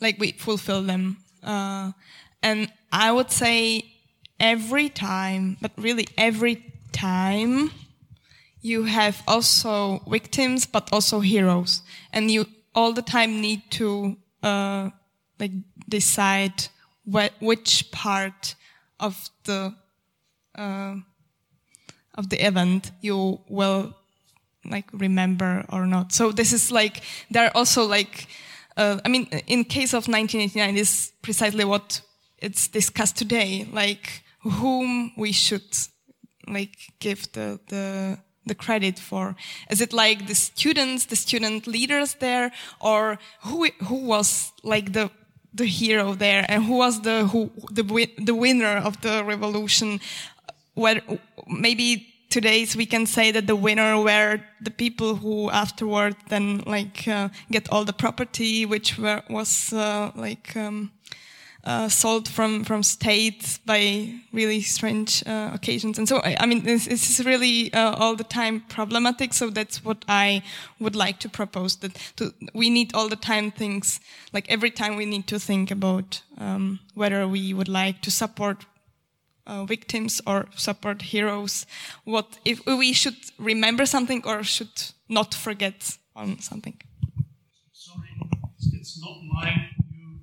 like 0.00 0.18
we 0.18 0.32
fulfill 0.32 0.82
them. 0.82 1.18
Uh, 1.42 1.92
and 2.42 2.72
I 2.90 3.12
would 3.12 3.30
say 3.30 3.84
every 4.40 4.88
time, 4.88 5.58
but 5.60 5.72
really 5.76 6.08
every 6.16 6.64
time, 6.92 7.70
you 8.62 8.84
have 8.84 9.22
also 9.28 10.02
victims, 10.08 10.66
but 10.66 10.88
also 10.92 11.20
heroes, 11.20 11.82
and 12.12 12.30
you 12.30 12.46
all 12.74 12.92
the 12.92 13.02
time 13.02 13.40
need 13.40 13.62
to 13.72 14.16
uh, 14.42 14.88
like 15.38 15.52
decide 15.88 16.68
what, 17.04 17.32
which 17.40 17.90
part 17.92 18.54
of 18.98 19.28
the 19.44 19.74
uh, 20.54 20.94
of 22.14 22.28
the 22.30 22.46
event 22.46 22.90
you 23.00 23.40
will 23.48 23.94
like 24.64 24.86
remember 24.92 25.64
or 25.68 25.86
not. 25.86 26.12
So 26.12 26.32
this 26.32 26.52
is 26.52 26.70
like 26.70 27.02
there 27.30 27.46
are 27.46 27.52
also 27.54 27.84
like 27.84 28.26
uh, 28.76 28.98
I 29.04 29.08
mean 29.08 29.26
in 29.46 29.64
case 29.64 29.92
of 29.92 30.08
1989 30.08 30.76
is 30.76 31.12
precisely 31.22 31.64
what 31.64 32.00
it's 32.38 32.68
discussed 32.68 33.16
today 33.16 33.68
like 33.72 34.22
whom 34.40 35.12
we 35.16 35.32
should 35.32 35.76
like 36.48 36.92
give 36.98 37.30
the 37.32 37.60
the 37.68 38.18
the 38.46 38.54
credit 38.54 38.98
for 38.98 39.36
is 39.70 39.80
it 39.80 39.92
like 39.92 40.26
the 40.26 40.34
students 40.34 41.06
the 41.06 41.16
student 41.16 41.66
leaders 41.66 42.14
there 42.14 42.50
or 42.80 43.18
who 43.42 43.68
who 43.84 43.94
was 43.94 44.52
like 44.64 44.92
the 44.92 45.10
the 45.54 45.66
hero 45.66 46.14
there 46.14 46.44
and 46.48 46.64
who 46.64 46.76
was 46.76 47.02
the 47.02 47.26
who 47.26 47.50
the 47.70 47.84
the 48.18 48.34
winner 48.34 48.78
of 48.78 49.00
the 49.02 49.22
revolution 49.24 50.00
where 50.74 51.00
maybe 51.46 52.11
today's 52.32 52.74
we 52.74 52.86
can 52.86 53.04
say 53.06 53.30
that 53.30 53.46
the 53.46 53.54
winner 53.54 54.00
were 54.00 54.40
the 54.62 54.70
people 54.70 55.16
who 55.16 55.50
afterward 55.50 56.16
then 56.28 56.62
like 56.66 57.06
uh, 57.06 57.28
get 57.50 57.68
all 57.70 57.84
the 57.84 57.92
property 57.92 58.64
which 58.64 58.98
were, 58.98 59.22
was 59.28 59.72
uh, 59.74 60.10
like 60.16 60.56
um, 60.56 60.90
uh, 61.64 61.88
sold 61.88 62.26
from 62.26 62.64
from 62.64 62.82
states 62.82 63.58
by 63.58 64.12
really 64.32 64.62
strange 64.62 65.22
uh, 65.26 65.50
occasions. 65.52 65.98
And 65.98 66.08
so 66.08 66.16
I, 66.24 66.36
I 66.40 66.46
mean 66.46 66.64
this, 66.64 66.86
this, 66.86 67.10
is 67.10 67.26
really 67.26 67.72
uh, 67.74 67.94
all 67.96 68.16
the 68.16 68.24
time 68.24 68.64
problematic 68.68 69.34
so 69.34 69.50
that's 69.50 69.84
what 69.84 70.04
I 70.08 70.42
would 70.80 70.96
like 70.96 71.18
to 71.20 71.28
propose 71.28 71.76
that 71.76 71.94
to, 72.16 72.32
we 72.54 72.70
need 72.70 72.94
all 72.94 73.08
the 73.08 73.16
time 73.16 73.50
things 73.50 74.00
like 74.32 74.46
every 74.50 74.70
time 74.70 74.96
we 74.96 75.04
need 75.04 75.26
to 75.26 75.38
think 75.38 75.70
about 75.70 76.22
um, 76.38 76.80
whether 76.94 77.28
we 77.28 77.54
would 77.54 77.68
like 77.68 78.00
to 78.02 78.10
support 78.10 78.64
uh, 79.46 79.64
victims 79.64 80.20
or 80.26 80.46
support 80.56 81.02
heroes? 81.02 81.66
What 82.04 82.38
if 82.44 82.64
we 82.66 82.92
should 82.92 83.16
remember 83.38 83.86
something 83.86 84.22
or 84.24 84.42
should 84.42 84.92
not 85.08 85.34
forget 85.34 85.96
on 86.14 86.38
something? 86.40 86.80
Sorry, 87.72 88.08
it's 88.72 89.00
not 89.00 89.16
my 89.24 89.68
view 89.90 90.20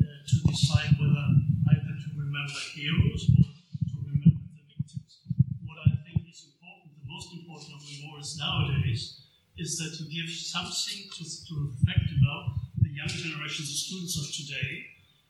uh, 0.00 0.04
to 0.28 0.36
decide 0.50 0.94
whether 0.98 1.26
either 1.72 1.94
to 1.98 2.08
remember 2.18 2.58
heroes 2.74 3.30
or 3.38 3.50
to 3.90 3.96
remember 4.06 4.42
the 4.54 4.62
victims. 4.70 5.22
What 5.64 5.78
I 5.86 5.90
think 6.04 6.26
is 6.30 6.46
important, 6.50 6.94
the 6.98 7.08
most 7.08 7.32
important 7.34 7.74
of 7.74 7.82
memoirs 7.86 8.38
nowadays, 8.38 9.20
is 9.58 9.76
that 9.78 9.92
to 9.98 10.04
give 10.08 10.30
something 10.30 11.10
to, 11.18 11.22
to 11.22 11.54
reflect 11.68 12.08
about 12.18 12.56
the 12.80 12.90
young 12.90 13.08
generations 13.08 13.68
of 13.68 13.76
students 13.76 14.16
of 14.16 14.26
today, 14.32 14.86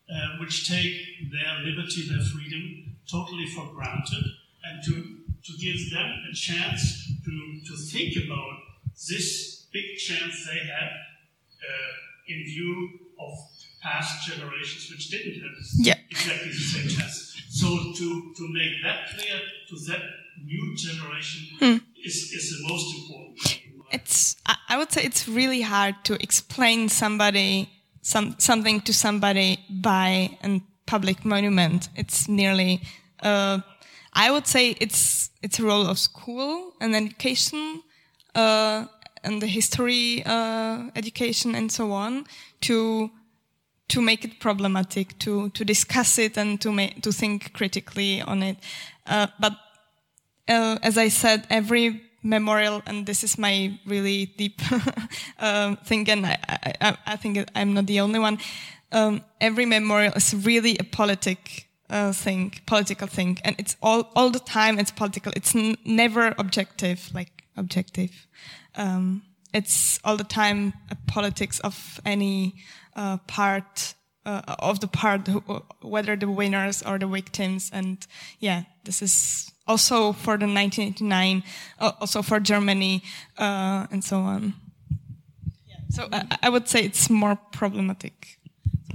uh, 0.09 0.39
which 0.41 0.69
take 0.69 1.31
their 1.33 1.65
liberty, 1.67 2.09
their 2.09 2.23
freedom, 2.23 2.90
totally 3.11 3.47
for 3.47 3.67
granted 3.75 4.25
and 4.65 4.83
to, 4.85 4.93
to 5.45 5.59
give 5.59 5.91
them 5.91 6.11
a 6.31 6.35
chance 6.35 7.13
to, 7.25 7.61
to 7.67 7.77
think 7.77 8.15
about 8.25 8.59
this 9.09 9.67
big 9.73 9.97
chance 9.97 10.47
they 10.47 10.59
had 10.59 10.91
uh, 10.91 12.29
in 12.29 12.45
view 12.45 12.89
of 13.19 13.33
past 13.83 14.29
generations 14.29 14.91
which 14.91 15.11
didn't 15.11 15.41
have 15.41 15.53
yeah. 15.79 15.95
exactly 16.11 16.49
the 16.49 16.55
same 16.55 16.89
chance. 16.89 17.43
So 17.51 17.67
to, 17.69 18.33
to 18.37 18.49
make 18.53 18.83
that 18.85 19.11
clear 19.11 19.41
to 19.69 19.77
that 19.89 20.03
new 20.45 20.77
generation 20.77 21.57
hmm. 21.59 21.77
is, 22.05 22.33
is 22.33 22.63
the 22.63 22.73
most 22.73 22.95
important. 22.97 23.61
It's, 23.93 24.37
I 24.69 24.79
would 24.79 24.93
say 24.93 25.03
it's 25.03 25.27
really 25.27 25.63
hard 25.63 25.97
to 26.05 26.23
explain 26.23 26.89
somebody, 26.89 27.69
some, 28.03 28.37
something 28.39 28.81
to 28.83 28.95
somebody 28.95 29.59
by 29.69 30.39
a 30.45 30.63
public 30.87 31.25
monument. 31.25 31.89
It's 31.97 32.29
nearly 32.29 32.83
uh, 33.23 33.61
I 34.13 34.31
would 34.31 34.47
say 34.47 34.77
it's 34.81 35.31
it's 35.43 35.59
a 35.59 35.65
role 35.65 35.87
of 35.87 35.99
school 35.99 36.75
and 36.81 36.95
education 36.95 37.83
uh, 38.35 38.87
and 39.23 39.41
the 39.41 39.47
history 39.47 40.23
uh, 40.27 40.91
education 40.95 41.55
and 41.55 41.71
so 41.71 41.93
on 41.93 42.27
to 42.63 43.11
to 43.89 44.01
make 44.01 44.25
it 44.25 44.39
problematic, 44.41 45.19
to 45.19 45.51
to 45.51 45.65
discuss 45.65 46.19
it 46.19 46.37
and 46.37 46.61
to 46.61 46.73
make 46.73 47.03
to 47.03 47.13
think 47.13 47.53
critically 47.53 48.23
on 48.23 48.43
it. 48.43 48.57
Uh, 49.07 49.27
but 49.39 49.53
uh, 50.49 50.79
as 50.83 50.97
I 50.97 51.09
said, 51.09 51.47
every 51.51 52.03
memorial, 52.23 52.83
and 52.87 53.07
this 53.07 53.25
is 53.25 53.39
my 53.39 53.79
really 53.87 54.27
deep 54.27 54.61
uh, 55.39 55.77
thing, 55.85 56.09
and 56.11 56.27
I, 56.27 56.39
I, 56.81 56.97
I, 57.07 57.17
think 57.17 57.39
I'm 57.55 57.75
not 57.75 57.87
the 57.87 58.01
only 58.01 58.19
one. 58.19 58.39
Um, 58.93 59.23
every 59.41 59.67
memorial 59.67 60.13
is 60.15 60.35
really 60.35 60.77
a 60.79 60.85
politic 60.85 61.70
uh, 61.91 62.13
thing, 62.13 62.55
political 62.67 63.09
thing, 63.09 63.39
and 63.45 63.57
it's 63.59 63.77
all 63.83 64.11
all 64.15 64.31
the 64.31 64.39
time. 64.39 64.79
It's 64.79 64.91
political. 64.91 65.33
It's 65.37 65.55
never 65.85 66.35
objective, 66.39 67.11
like 67.15 67.45
objective. 67.57 68.27
Um, 68.77 69.23
it's 69.53 69.99
all 70.05 70.17
the 70.17 70.25
time 70.25 70.73
a 70.91 70.97
politics 71.07 71.61
of 71.61 72.01
any 72.05 72.55
uh, 72.97 73.19
part 73.27 73.95
uh, 74.25 74.43
of 74.59 74.81
the 74.81 74.87
part, 74.87 75.27
who, 75.27 75.41
whether 75.83 76.17
the 76.17 76.31
winners 76.31 76.83
or 76.83 76.99
the 76.99 77.07
victims. 77.07 77.71
And 77.73 78.07
yeah, 78.39 78.65
this 78.85 79.03
is 79.03 79.51
also 79.67 80.13
for 80.13 80.37
the 80.37 80.47
1989, 80.47 81.43
uh, 81.79 81.93
also 82.01 82.23
for 82.23 82.41
Germany, 82.41 83.03
uh, 83.39 83.87
and 83.91 84.05
so 84.05 84.21
on. 84.21 84.55
Yeah. 85.67 85.77
So 85.91 86.09
I, 86.13 86.39
I 86.43 86.49
would 86.49 86.69
say 86.69 86.81
it's 86.83 87.11
more 87.11 87.37
problematic. 87.53 88.40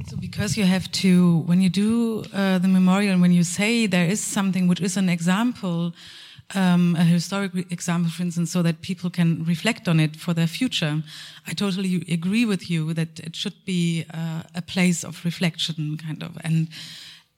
So 0.04 0.18
because 0.18 0.58
you 0.58 0.66
have 0.66 0.91
to, 0.91 1.39
when 1.46 1.62
you 1.62 1.70
do 1.70 2.24
uh, 2.34 2.60
the 2.60 2.68
memorial, 2.68 3.14
and 3.14 3.22
when 3.22 3.32
you 3.32 3.43
say 3.43 3.88
there 3.88 4.06
is 4.06 4.22
something 4.22 4.68
which 4.68 4.82
is 4.82 4.98
an 4.98 5.10
example, 5.10 5.93
um, 6.54 6.96
a 7.00 7.04
historic 7.04 7.72
example, 7.72 8.12
for 8.12 8.22
instance, 8.22 8.52
so 8.52 8.62
that 8.62 8.82
people 8.82 9.10
can 9.10 9.46
reflect 9.46 9.88
on 9.88 10.00
it 10.00 10.16
for 10.16 10.34
their 10.34 10.48
future, 10.48 11.02
I 11.48 11.54
totally 11.54 12.06
agree 12.12 12.46
with 12.46 12.70
you 12.70 12.93
that 12.93 13.20
it 13.20 13.36
should 13.36 13.66
be 13.66 14.06
uh, 14.14 14.43
a 14.54 14.62
place 14.62 15.04
of 15.04 15.24
reflection, 15.24 15.98
kind 15.98 16.22
of, 16.24 16.38
and 16.43 16.68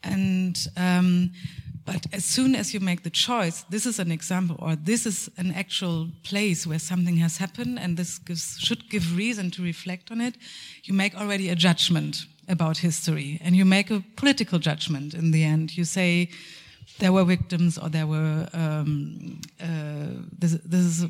and. 0.04 0.58
Um, 0.76 1.32
but 1.86 2.06
as 2.12 2.26
soon 2.26 2.54
as 2.54 2.74
you 2.74 2.82
make 2.82 3.04
the 3.04 3.10
choice, 3.10 3.64
this 3.70 3.86
is 3.86 3.98
an 3.98 4.12
example, 4.12 4.58
or 4.60 4.76
this 4.76 5.06
is 5.06 5.30
an 5.38 5.54
actual 5.54 6.10
place 6.22 6.68
where 6.68 6.80
something 6.80 7.16
has 7.16 7.38
happened, 7.38 7.80
and 7.80 7.96
this 7.96 8.18
gives, 8.18 8.58
should 8.60 8.90
give 8.90 9.16
reason 9.16 9.52
to 9.52 9.64
reflect 9.64 10.12
on 10.12 10.20
it, 10.20 10.36
you 10.84 10.94
make 10.94 11.16
already 11.16 11.48
a 11.48 11.56
judgment 11.56 12.26
about 12.48 12.78
history 12.78 13.40
and 13.44 13.56
you 13.56 13.66
make 13.66 13.92
a 13.92 14.04
political 14.16 14.60
judgment 14.60 15.14
in 15.14 15.32
the 15.32 15.44
end. 15.44 15.78
You 15.78 15.84
say 15.84 16.30
there 17.00 17.12
were 17.12 17.24
victims 17.24 17.78
or 17.78 17.90
there 17.90 18.08
were, 18.08 18.48
um, 18.54 19.42
uh, 19.62 20.24
this, 20.40 20.54
this 20.66 20.82
is, 20.82 21.06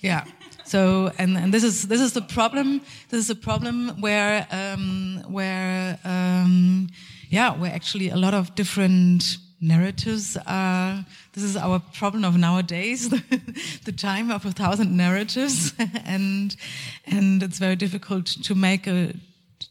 yeah. 0.00 0.24
So, 0.64 1.12
and, 1.18 1.36
and 1.36 1.52
this 1.52 1.62
is, 1.62 1.82
this 1.88 2.00
is 2.00 2.12
the 2.12 2.22
problem, 2.22 2.80
this 3.10 3.20
is 3.20 3.30
a 3.30 3.34
problem 3.34 4.00
where, 4.00 4.46
um, 4.50 5.22
where, 5.28 5.98
um, 6.04 6.88
yeah, 7.30 7.56
where 7.56 7.72
actually 7.72 8.10
a 8.10 8.16
lot 8.16 8.34
of 8.34 8.54
different 8.54 9.38
narratives 9.60 10.36
are, 10.46 11.04
this 11.32 11.42
is 11.42 11.56
our 11.56 11.78
problem 11.78 12.24
of 12.24 12.36
nowadays, 12.36 13.08
the 13.84 13.92
time 13.92 14.30
of 14.30 14.44
a 14.44 14.52
thousand 14.52 14.96
narratives. 14.96 15.72
and, 16.04 16.56
and 17.06 17.42
it's 17.42 17.58
very 17.58 17.76
difficult 17.76 18.26
to 18.26 18.54
make 18.54 18.86
a, 18.86 19.14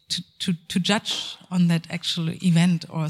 to, 0.08 0.22
to, 0.40 0.52
to 0.68 0.80
judge 0.80 1.36
on 1.50 1.68
that 1.68 1.86
actual 1.90 2.30
event 2.42 2.84
or 2.90 3.06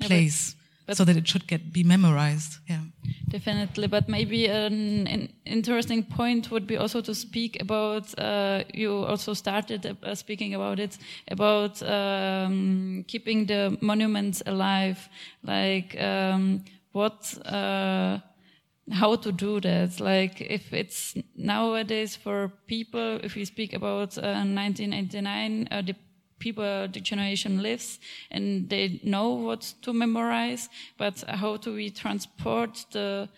place. 0.00 0.54
Yeah, 0.54 0.62
but, 0.86 0.96
so 0.96 1.04
that 1.04 1.16
it 1.16 1.26
should 1.26 1.46
get 1.46 1.72
be 1.72 1.82
memorized. 1.82 2.58
Yeah, 2.68 2.82
definitely. 3.28 3.88
But 3.88 4.08
maybe 4.08 4.46
an, 4.46 5.06
an 5.08 5.32
interesting 5.44 6.04
point 6.04 6.50
would 6.50 6.66
be 6.66 6.76
also 6.76 7.00
to 7.00 7.14
speak 7.14 7.60
about. 7.60 8.16
Uh, 8.18 8.62
you 8.72 8.92
also 8.92 9.34
started 9.34 9.96
uh, 10.02 10.14
speaking 10.14 10.54
about 10.54 10.78
it 10.78 10.96
about 11.28 11.82
um, 11.82 13.04
keeping 13.08 13.46
the 13.46 13.76
monuments 13.80 14.42
alive, 14.46 15.08
like 15.42 16.00
um, 16.00 16.64
what. 16.92 17.36
Uh, 17.44 18.18
how 18.92 19.16
to 19.16 19.32
do 19.32 19.60
that. 19.60 19.98
Like 19.98 20.40
if 20.40 20.72
it's 20.72 21.16
nowadays 21.34 22.14
for 22.14 22.52
people, 22.68 23.18
if 23.22 23.34
we 23.34 23.44
speak 23.44 23.72
about 23.72 24.16
uh, 24.16 24.46
1999, 24.46 25.68
uh, 25.70 25.82
the 25.82 25.96
people, 26.38 26.88
the 26.88 27.00
generation 27.00 27.62
lives 27.62 27.98
and 28.30 28.68
they 28.68 29.00
know 29.02 29.30
what 29.30 29.74
to 29.82 29.92
memorize, 29.92 30.68
but 30.98 31.24
how 31.28 31.56
do 31.56 31.74
we 31.74 31.90
transport 31.90 32.84
the 32.92 33.28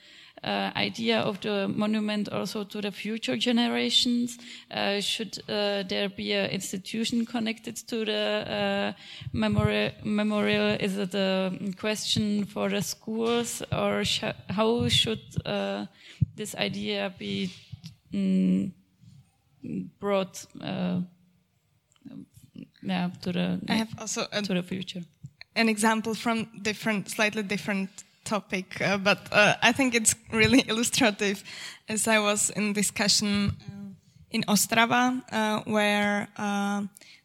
uh, 0.44 0.70
idea 0.76 1.20
of 1.20 1.40
the 1.40 1.68
monument 1.68 2.28
also 2.28 2.64
to 2.64 2.80
the 2.80 2.90
future 2.90 3.36
generations? 3.36 4.38
Uh, 4.70 5.00
should 5.00 5.38
uh, 5.48 5.82
there 5.88 6.08
be 6.08 6.32
an 6.32 6.50
institution 6.50 7.26
connected 7.26 7.76
to 7.76 8.04
the 8.04 8.14
uh, 8.46 8.92
memorial, 9.32 9.90
memorial? 10.04 10.76
Is 10.80 10.96
it 10.96 11.14
a 11.14 11.52
question 11.78 12.44
for 12.44 12.68
the 12.68 12.82
schools, 12.82 13.62
or 13.72 14.04
sh 14.04 14.24
how 14.48 14.88
should 14.88 15.20
uh, 15.44 15.86
this 16.36 16.54
idea 16.54 17.12
be 17.18 17.50
mm, 18.12 18.70
brought? 19.98 20.46
Yeah 22.82 23.10
to 23.22 23.32
the 23.32 23.60
I 23.68 23.74
have 23.74 23.88
also 23.98 24.26
a, 24.32 24.42
to 24.42 24.54
the 24.54 24.62
future. 24.62 25.02
an 25.54 25.68
example 25.68 26.14
from 26.14 26.46
different, 26.62 27.10
slightly 27.10 27.42
different 27.42 27.90
topic, 28.24 28.80
uh, 28.80 28.96
but 28.98 29.18
uh, 29.32 29.54
I 29.62 29.72
think 29.72 29.94
it's 29.94 30.14
really 30.32 30.60
illustrative. 30.68 31.42
As 31.88 32.06
I 32.06 32.18
was 32.18 32.50
in 32.50 32.72
discussion 32.72 33.56
uh, 33.66 33.94
in 34.30 34.42
Ostrava, 34.46 35.22
uh, 35.32 35.62
where 35.64 36.28
uh, 36.36 36.82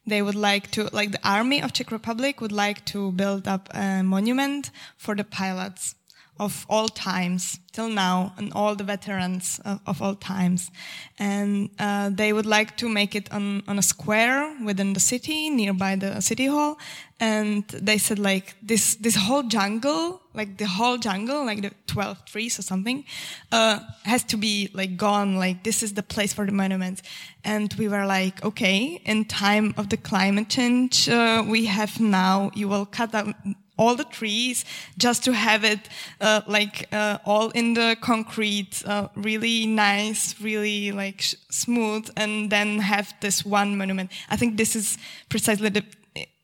they 0.08 0.22
would 0.22 0.36
like 0.36 0.72
to, 0.72 0.90
like 0.94 1.12
the 1.12 1.20
army 1.24 1.62
of 1.62 1.74
Czech 1.74 1.92
Republic 1.92 2.42
would 2.42 2.52
like 2.52 2.84
to 2.86 3.12
build 3.12 3.48
up 3.48 3.70
a 3.74 4.02
monument 4.04 4.72
for 4.98 5.16
the 5.16 5.24
pilots 5.24 5.96
of 6.40 6.66
all 6.68 6.88
times 6.88 7.60
till 7.72 7.90
now 7.90 8.34
and 8.38 8.52
all 8.54 8.76
the 8.76 8.84
veterans 8.84 9.60
of, 9.66 9.80
of 9.86 10.02
all 10.02 10.16
times. 10.16 10.72
And 11.20 11.70
uh, 11.80 12.10
they 12.10 12.34
would 12.34 12.46
like 12.46 12.76
to 12.78 12.90
make 12.90 13.16
it 13.16 13.32
on, 13.32 13.64
on 13.68 13.78
a 13.78 13.82
square 13.82 14.56
within 14.64 14.94
the 14.94 15.00
city, 15.00 15.50
nearby 15.50 15.96
the 15.96 16.22
city 16.22 16.48
hall. 16.48 16.78
And 17.20 17.68
they 17.68 17.98
said 17.98 18.20
like 18.20 18.56
this, 18.62 18.96
this 18.96 19.16
whole 19.16 19.44
jungle, 19.44 20.22
like 20.34 20.58
the 20.58 20.66
whole 20.68 20.98
jungle, 20.98 21.46
like 21.46 21.62
the 21.62 21.72
12 21.88 22.26
trees 22.26 22.60
or 22.60 22.64
something, 22.64 23.06
uh, 23.52 23.80
has 24.04 24.24
to 24.26 24.38
be 24.38 24.70
like 24.74 24.98
gone. 24.98 25.36
Like 25.36 25.64
this 25.64 25.84
is 25.84 25.94
the 25.94 26.04
place 26.04 26.34
for 26.34 26.46
the 26.46 26.52
monument 26.52 27.02
And 27.44 27.74
we 27.76 27.88
were 27.88 28.06
like, 28.06 28.44
okay, 28.44 29.02
in 29.06 29.26
time 29.26 29.74
of 29.78 29.90
the 29.90 29.98
climate 29.98 30.50
change, 30.50 31.10
uh, 31.10 31.44
we 31.48 31.66
have 31.66 32.00
now, 32.00 32.52
you 32.56 32.68
will 32.68 32.86
cut 32.86 33.14
out 33.14 33.36
all 33.78 33.96
the 33.96 34.04
trees 34.04 34.66
just 34.98 35.24
to 35.24 35.34
have 35.34 35.64
it 35.64 35.90
uh, 36.22 36.42
like 36.48 36.88
uh, 36.92 37.18
all 37.26 37.50
in 37.52 37.74
the 37.74 37.98
concrete 38.02 38.84
uh, 38.86 39.08
really 39.16 39.66
nice 39.66 40.40
really 40.40 40.92
like 40.92 41.24
smooth 41.50 42.10
and 42.16 42.50
then 42.52 42.80
have 42.80 43.14
this 43.22 43.46
one 43.46 43.78
monument. 43.78 44.12
I 44.30 44.38
think 44.38 44.58
this 44.58 44.76
is 44.76 44.98
precisely 45.30 45.70
the 45.70 45.84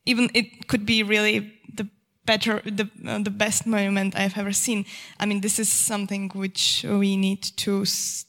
even 0.05 0.29
it 0.33 0.67
could 0.67 0.85
be 0.85 1.03
really 1.03 1.53
the 1.75 1.87
better 2.25 2.61
the 2.65 2.89
uh, 3.07 3.19
the 3.19 3.29
best 3.31 3.65
monument 3.67 4.15
i've 4.15 4.37
ever 4.37 4.51
seen. 4.51 4.85
I 5.19 5.25
mean 5.25 5.41
this 5.41 5.59
is 5.59 5.69
something 5.69 6.29
which 6.33 6.83
we 6.87 7.15
need 7.15 7.43
to 7.57 7.85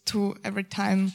to 0.07 0.37
every 0.45 0.65
time 0.65 1.13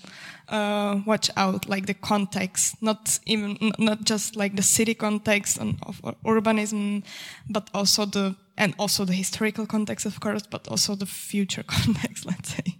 uh, 0.49 1.01
watch 1.05 1.29
out 1.37 1.67
like 1.67 1.85
the 1.85 1.93
context 1.93 2.75
not 2.81 3.19
even 3.25 3.57
not 3.79 4.03
just 4.03 4.35
like 4.35 4.55
the 4.55 4.63
city 4.63 4.93
context 4.93 5.57
and 5.57 5.77
of 5.83 6.01
urbanism 6.23 7.03
but 7.49 7.69
also 7.73 8.05
the 8.05 8.35
and 8.57 8.73
also 8.77 9.05
the 9.05 9.13
historical 9.13 9.65
context 9.65 10.05
of 10.05 10.19
course 10.19 10.43
but 10.49 10.67
also 10.67 10.95
the 10.95 11.05
future 11.05 11.63
context 11.67 12.25
let's 12.25 12.55
say. 12.55 12.75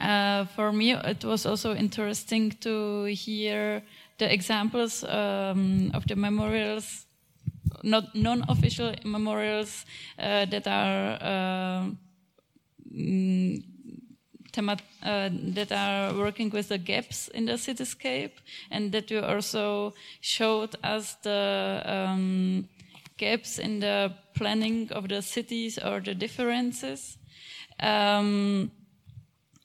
Uh, 0.00 0.44
for 0.54 0.72
me, 0.72 0.92
it 0.92 1.24
was 1.24 1.44
also 1.44 1.74
interesting 1.74 2.52
to 2.60 3.04
hear 3.04 3.82
the 4.18 4.32
examples 4.32 5.02
um, 5.02 5.90
of 5.92 6.06
the 6.06 6.14
memorials, 6.14 7.06
not 7.82 8.14
non-official 8.14 8.94
memorials 9.04 9.84
uh, 10.18 10.44
that 10.44 10.68
are 10.68 11.18
uh, 11.20 11.90
mm, 12.94 13.60
uh, 14.56 15.28
that 15.54 15.72
are 15.72 16.14
working 16.14 16.50
with 16.50 16.68
the 16.68 16.78
gaps 16.78 17.28
in 17.28 17.46
the 17.46 17.52
cityscape, 17.54 18.32
and 18.70 18.92
that 18.92 19.10
you 19.10 19.20
also 19.20 19.94
showed 20.20 20.76
us 20.82 21.16
the 21.22 21.82
um, 21.84 22.68
gaps 23.16 23.58
in 23.58 23.80
the 23.80 24.12
planning 24.34 24.90
of 24.92 25.08
the 25.08 25.22
cities 25.22 25.78
or 25.78 26.00
the 26.00 26.14
differences. 26.14 27.18
Um, 27.80 28.70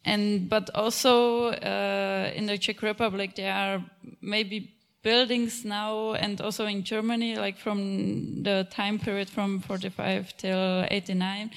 and 0.05 0.49
but 0.49 0.69
also 0.75 1.47
uh, 1.47 2.31
in 2.35 2.45
the 2.45 2.57
Czech 2.57 2.81
Republic 2.81 3.35
there 3.35 3.53
are 3.53 3.83
maybe 4.21 4.73
buildings 5.01 5.65
now 5.65 6.13
and 6.13 6.41
also 6.41 6.65
in 6.65 6.83
Germany 6.83 7.35
like 7.35 7.57
from 7.57 8.43
the 8.43 8.67
time 8.69 8.99
period 8.99 9.29
from 9.29 9.59
45 9.59 10.35
till 10.37 10.85
89 10.89 11.51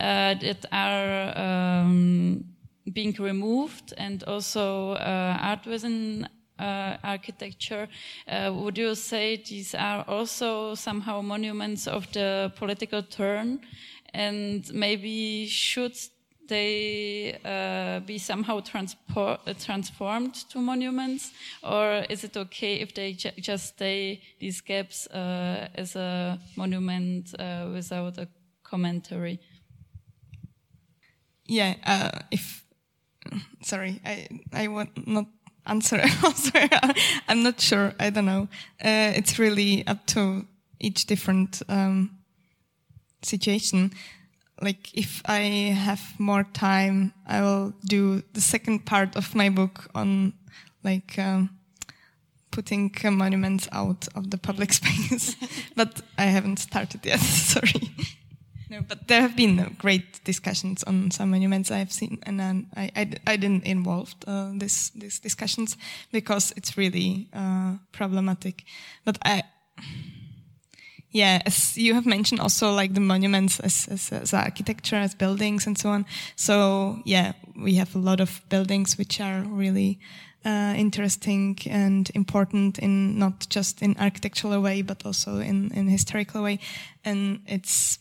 uh, 0.00 0.34
that 0.34 0.66
are 0.72 1.38
um, 1.38 2.44
being 2.92 3.14
removed 3.18 3.94
and 3.96 4.24
also 4.24 4.92
uh, 4.92 5.38
art 5.40 5.66
within 5.66 6.28
uh, 6.58 6.96
architecture. 7.02 7.88
Uh, 8.28 8.52
would 8.54 8.78
you 8.78 8.94
say 8.94 9.36
these 9.36 9.74
are 9.74 10.04
also 10.08 10.74
somehow 10.74 11.20
monuments 11.20 11.86
of 11.86 12.10
the 12.12 12.52
political 12.56 13.02
turn 13.02 13.60
and 14.14 14.72
maybe 14.74 15.46
should 15.46 15.96
they 16.48 17.38
uh, 17.44 18.00
be 18.00 18.18
somehow 18.18 18.60
transformed 18.60 20.34
to 20.50 20.58
monuments, 20.58 21.32
or 21.62 22.04
is 22.10 22.24
it 22.24 22.36
okay 22.36 22.74
if 22.80 22.92
they 22.94 23.12
ju- 23.14 23.30
just 23.38 23.68
stay 23.68 24.20
these 24.38 24.60
gaps 24.60 25.06
uh, 25.06 25.68
as 25.74 25.96
a 25.96 26.38
monument 26.56 27.32
uh, 27.38 27.70
without 27.72 28.18
a 28.18 28.28
commentary? 28.64 29.38
yeah 31.46 32.22
if 32.30 32.61
sorry 33.62 34.00
i 34.04 34.28
i 34.52 34.68
will 34.68 34.86
not 35.06 35.26
answer 35.66 36.00
i'm 37.28 37.42
not 37.42 37.60
sure 37.60 37.94
i 38.00 38.10
don't 38.10 38.26
know. 38.26 38.48
Uh, 38.84 39.12
it's 39.14 39.38
really 39.38 39.86
up 39.86 40.06
to 40.06 40.46
each 40.80 41.06
different 41.06 41.62
um, 41.68 42.10
situation. 43.22 43.92
Like 44.60 44.94
if 44.94 45.22
i 45.26 45.40
have 45.74 46.00
more 46.18 46.44
time 46.44 47.12
i 47.26 47.40
will 47.40 47.72
do 47.84 48.22
the 48.32 48.40
second 48.40 48.86
part 48.86 49.16
of 49.16 49.34
my 49.34 49.48
book 49.48 49.88
on 49.94 50.34
like 50.84 51.18
um, 51.18 51.50
putting 52.50 52.94
monuments 53.04 53.68
out 53.72 54.08
of 54.14 54.30
the 54.30 54.38
public 54.38 54.72
space. 54.80 55.36
But 55.76 56.02
i 56.18 56.24
haven't 56.24 56.58
started 56.58 57.04
yet 57.04 57.20
sorry 57.54 57.90
no, 58.72 58.80
but 58.88 59.06
there 59.06 59.20
have 59.20 59.36
been 59.36 59.76
great 59.78 60.24
discussions 60.24 60.82
on 60.84 61.10
some 61.10 61.30
monuments 61.30 61.70
I've 61.70 61.92
seen, 61.92 62.18
and 62.22 62.40
then 62.40 62.66
I, 62.74 62.90
I, 62.96 63.10
I 63.26 63.36
didn't 63.36 63.64
involve 63.64 64.14
uh, 64.26 64.50
this 64.54 64.90
these 64.90 65.20
discussions 65.20 65.76
because 66.10 66.54
it's 66.56 66.78
really 66.78 67.28
uh, 67.34 67.76
problematic. 67.92 68.64
But 69.04 69.18
I, 69.24 69.42
yeah, 71.10 71.42
as 71.44 71.76
you 71.76 71.94
have 71.94 72.06
mentioned, 72.06 72.40
also 72.40 72.72
like 72.72 72.94
the 72.94 73.00
monuments 73.00 73.60
as, 73.60 73.88
as, 73.88 74.12
as 74.12 74.32
architecture, 74.32 74.96
as 74.96 75.14
buildings, 75.14 75.66
and 75.66 75.78
so 75.78 75.90
on. 75.90 76.06
So 76.36 77.02
yeah, 77.04 77.32
we 77.54 77.74
have 77.74 77.94
a 77.94 77.98
lot 77.98 78.20
of 78.20 78.40
buildings 78.48 78.96
which 78.96 79.20
are 79.20 79.42
really 79.42 79.98
uh, 80.46 80.72
interesting 80.76 81.58
and 81.70 82.10
important 82.14 82.78
in 82.78 83.18
not 83.18 83.46
just 83.50 83.82
in 83.82 83.96
architectural 83.98 84.62
way, 84.62 84.82
but 84.82 85.04
also 85.04 85.40
in 85.40 85.70
in 85.74 85.88
historical 85.88 86.42
way, 86.42 86.58
and 87.04 87.40
it's 87.46 87.98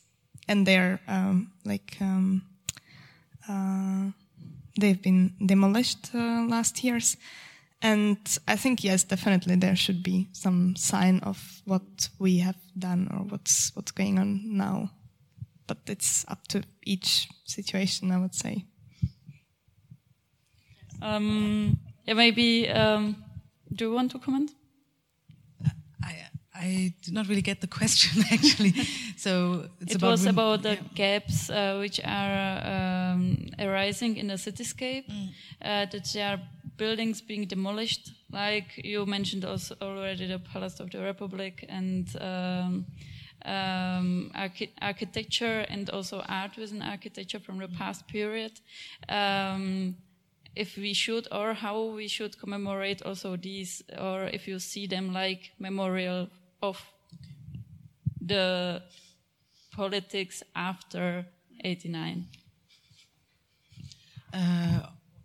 and 0.52 0.68
they're 0.68 1.00
um, 1.08 1.52
like 1.64 1.96
um, 2.02 2.42
uh, 3.50 4.12
they've 4.78 5.02
been 5.02 5.34
demolished 5.46 6.14
uh, 6.14 6.46
last 6.50 6.84
years. 6.84 7.16
And 7.82 8.18
I 8.48 8.58
think 8.58 8.84
yes, 8.84 9.04
definitely 9.04 9.56
there 9.56 9.76
should 9.76 10.04
be 10.04 10.28
some 10.34 10.76
sign 10.76 11.20
of 11.24 11.62
what 11.66 12.10
we 12.20 12.40
have 12.40 12.58
done 12.78 13.08
or 13.12 13.20
what's 13.32 13.72
what's 13.76 13.92
going 13.92 14.20
on 14.20 14.58
now. 14.58 14.92
But 15.68 15.78
it's 15.88 16.26
up 16.28 16.48
to 16.48 16.64
each 16.86 17.30
situation, 17.46 18.12
I 18.12 18.18
would 18.18 18.36
say. 18.36 18.66
Um, 21.02 21.80
yeah, 22.06 22.14
maybe. 22.14 22.70
Um, 22.70 23.16
do 23.74 23.86
you 23.86 23.94
want 23.94 24.12
to 24.12 24.20
comment? 24.20 24.52
I, 26.54 26.94
did 27.02 27.14
not 27.14 27.28
really 27.28 27.42
get 27.42 27.62
the 27.62 27.68
question 27.68 28.24
actually. 28.32 28.74
so 29.16 29.70
it's 29.80 29.94
it 29.94 29.98
about 29.98 30.12
was 30.12 30.26
about 30.26 30.64
the 30.64 30.74
yeah. 30.74 30.82
gaps 30.94 31.50
uh, 31.50 31.78
which 31.80 32.00
are 32.04 33.14
um, 33.14 33.48
arising 33.60 34.18
in 34.18 34.28
the 34.28 34.36
cityscape. 34.36 35.10
Mm. 35.10 35.30
Uh, 35.62 35.86
that 35.92 36.10
there 36.14 36.34
are 36.34 36.42
buildings 36.78 37.22
being 37.22 37.46
demolished, 37.46 38.12
like 38.32 38.82
you 38.84 39.06
mentioned 39.06 39.46
also 39.46 39.76
already 39.82 40.28
the 40.28 40.40
Palace 40.40 40.80
of 40.80 40.90
the 40.92 41.00
Republic 41.00 41.66
and 41.70 42.08
um, 42.20 42.86
um, 43.46 44.32
archi- 44.36 44.74
architecture 44.82 45.66
and 45.70 45.90
also 45.90 46.24
art 46.28 46.58
within 46.58 46.82
architecture 46.82 47.40
from 47.40 47.60
the 47.60 47.68
past 47.68 48.08
period. 48.08 48.60
Um, 49.10 49.96
if 50.56 50.76
we 50.76 50.94
should 50.94 51.28
or 51.32 51.54
how 51.54 51.84
we 51.84 52.08
should 52.08 52.38
commemorate 52.38 53.02
also 53.04 53.38
these, 53.38 53.82
or 53.98 54.26
if 54.26 54.48
you 54.48 54.60
see 54.60 54.86
them 54.86 55.14
like 55.14 55.52
memorial 55.60 56.30
of 56.62 56.82
the 58.20 58.84
politics 59.72 60.44
after 60.56 61.26
89. 61.64 62.28
Uh, 64.34 64.80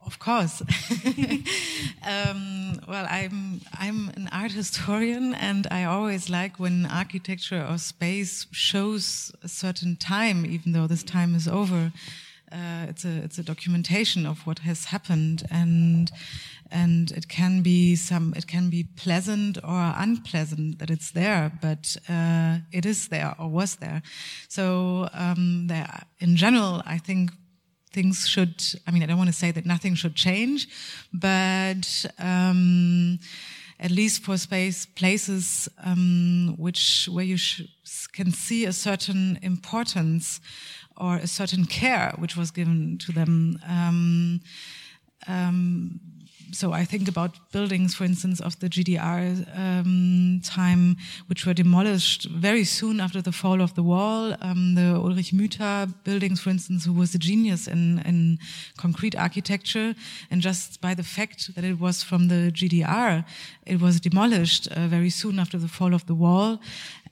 of 0.04 0.18
course. 0.18 0.62
um, 2.06 2.80
well, 2.88 3.06
I'm 3.10 3.60
I'm 3.74 4.10
an 4.10 4.28
art 4.32 4.52
historian, 4.52 5.34
and 5.34 5.66
I 5.70 5.84
always 5.84 6.30
like 6.30 6.58
when 6.58 6.86
architecture 6.86 7.66
or 7.68 7.78
space 7.78 8.46
shows 8.52 9.32
a 9.42 9.48
certain 9.48 9.96
time, 9.96 10.46
even 10.46 10.72
though 10.72 10.86
this 10.86 11.02
time 11.02 11.34
is 11.34 11.48
over. 11.48 11.92
Uh, 12.52 12.86
it's 12.88 13.04
a 13.04 13.16
it's 13.24 13.38
a 13.38 13.42
documentation 13.42 14.24
of 14.24 14.46
what 14.46 14.60
has 14.60 14.86
happened, 14.86 15.44
and 15.50 16.12
and 16.70 17.10
it 17.12 17.28
can 17.28 17.62
be 17.62 17.96
some, 17.96 18.34
it 18.36 18.46
can 18.46 18.70
be 18.70 18.84
pleasant 18.84 19.58
or 19.58 19.94
unpleasant 19.96 20.78
that 20.78 20.90
it's 20.90 21.10
there, 21.10 21.52
but 21.60 21.96
uh, 22.08 22.58
it 22.72 22.86
is 22.86 23.08
there 23.08 23.34
or 23.38 23.48
was 23.48 23.76
there. 23.76 24.02
So 24.48 25.08
um, 25.12 25.66
there, 25.68 26.04
in 26.18 26.36
general, 26.36 26.82
I 26.86 26.98
think 26.98 27.30
things 27.92 28.26
should. 28.28 28.62
I 28.86 28.90
mean, 28.90 29.02
I 29.02 29.06
don't 29.06 29.18
want 29.18 29.30
to 29.30 29.36
say 29.36 29.50
that 29.52 29.66
nothing 29.66 29.94
should 29.94 30.14
change, 30.14 30.68
but. 31.12 32.06
Um, 32.18 33.18
at 33.78 33.90
least 33.90 34.22
for 34.22 34.38
space 34.38 34.86
places 34.86 35.68
um, 35.84 36.54
which 36.56 37.08
where 37.12 37.24
you 37.24 37.36
can 38.12 38.32
see 38.32 38.64
a 38.64 38.72
certain 38.72 39.38
importance 39.42 40.40
or 40.96 41.16
a 41.16 41.26
certain 41.26 41.66
care 41.66 42.14
which 42.18 42.36
was 42.36 42.50
given 42.50 42.98
to 42.98 43.12
them. 43.12 43.58
Um, 43.68 44.40
um, 45.28 46.00
so 46.52 46.72
I 46.72 46.84
think 46.84 47.08
about 47.08 47.32
buildings, 47.52 47.94
for 47.94 48.04
instance, 48.04 48.40
of 48.40 48.58
the 48.60 48.68
GDR 48.68 49.46
um, 49.58 50.40
time, 50.44 50.96
which 51.26 51.44
were 51.46 51.54
demolished 51.54 52.24
very 52.30 52.64
soon 52.64 53.00
after 53.00 53.20
the 53.20 53.32
fall 53.32 53.60
of 53.60 53.74
the 53.74 53.82
wall. 53.82 54.36
Um, 54.40 54.74
the 54.74 54.96
Ulrich 54.96 55.32
Müther 55.32 55.92
buildings, 56.04 56.40
for 56.40 56.50
instance, 56.50 56.84
who 56.84 56.92
was 56.92 57.14
a 57.14 57.18
genius 57.18 57.66
in, 57.66 58.00
in 58.00 58.38
concrete 58.76 59.16
architecture, 59.16 59.94
and 60.30 60.40
just 60.40 60.80
by 60.80 60.94
the 60.94 61.02
fact 61.02 61.54
that 61.54 61.64
it 61.64 61.80
was 61.80 62.02
from 62.02 62.28
the 62.28 62.50
GDR, 62.52 63.24
it 63.66 63.80
was 63.80 64.00
demolished 64.00 64.68
uh, 64.68 64.86
very 64.86 65.10
soon 65.10 65.38
after 65.38 65.58
the 65.58 65.68
fall 65.68 65.94
of 65.94 66.06
the 66.06 66.14
wall, 66.14 66.60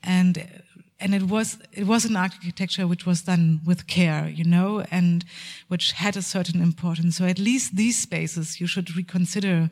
and 0.03 0.63
and 1.05 1.13
it 1.13 1.29
was 1.29 1.59
it 1.71 1.85
was 1.85 2.03
an 2.03 2.15
architecture 2.15 2.87
which 2.87 3.05
was 3.05 3.21
done 3.21 3.61
with 3.63 3.85
care, 3.85 4.27
you 4.27 4.43
know, 4.43 4.83
and 4.89 5.23
which 5.67 5.91
had 5.91 6.17
a 6.17 6.21
certain 6.21 6.61
importance. 6.63 7.17
So 7.17 7.25
at 7.25 7.37
least 7.37 7.75
these 7.75 7.95
spaces 7.95 8.59
you 8.59 8.65
should 8.65 8.95
reconsider 8.95 9.69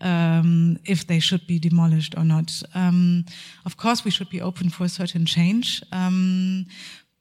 um, 0.00 0.78
if 0.84 1.04
they 1.04 1.18
should 1.18 1.48
be 1.48 1.58
demolished 1.58 2.14
or 2.16 2.24
not. 2.24 2.62
Um, 2.76 3.24
of 3.66 3.76
course, 3.76 4.04
we 4.04 4.12
should 4.12 4.30
be 4.30 4.40
open 4.40 4.70
for 4.70 4.84
a 4.84 4.88
certain 4.88 5.26
change, 5.26 5.82
um, 5.90 6.66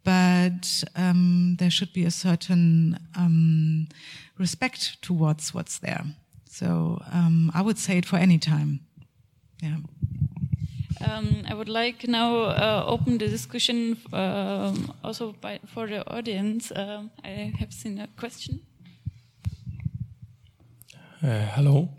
but 0.04 0.84
um, 0.96 1.56
there 1.58 1.72
should 1.72 1.94
be 1.94 2.06
a 2.06 2.12
certain 2.12 3.00
um, 3.16 3.88
respect 4.38 5.02
towards 5.02 5.56
what's 5.56 5.80
there. 5.80 6.06
So 6.48 7.02
um, 7.12 7.52
I 7.56 7.64
would 7.64 7.80
say 7.80 7.98
it 7.98 8.06
for 8.06 8.18
any 8.18 8.38
time. 8.38 8.82
Yeah. 9.64 9.78
Um, 11.02 11.44
I 11.48 11.54
would 11.54 11.70
like 11.70 12.08
now 12.08 12.36
uh, 12.36 12.84
open 12.88 13.18
the 13.18 13.28
discussion 13.28 13.98
um, 14.14 14.94
also 15.04 15.34
by, 15.42 15.60
for 15.66 15.88
the 15.88 16.08
audience. 16.10 16.72
Um, 16.76 17.12
I 17.24 17.54
have 17.60 17.72
seen 17.72 18.00
a 18.00 18.08
question. 18.08 18.62
Uh, 21.22 21.46
hello. 21.56 21.90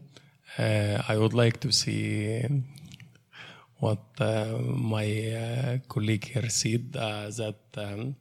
Uh, 0.58 1.02
I 1.08 1.16
would 1.16 1.34
like 1.34 1.60
to 1.60 1.70
see 1.70 2.42
what 3.78 3.98
uh, 4.20 4.58
my 4.58 5.06
uh, 5.06 5.78
colleague 5.88 6.24
here 6.24 6.48
said 6.48 6.96
uh, 6.98 7.30
that 7.30 7.60
um, 7.76 8.16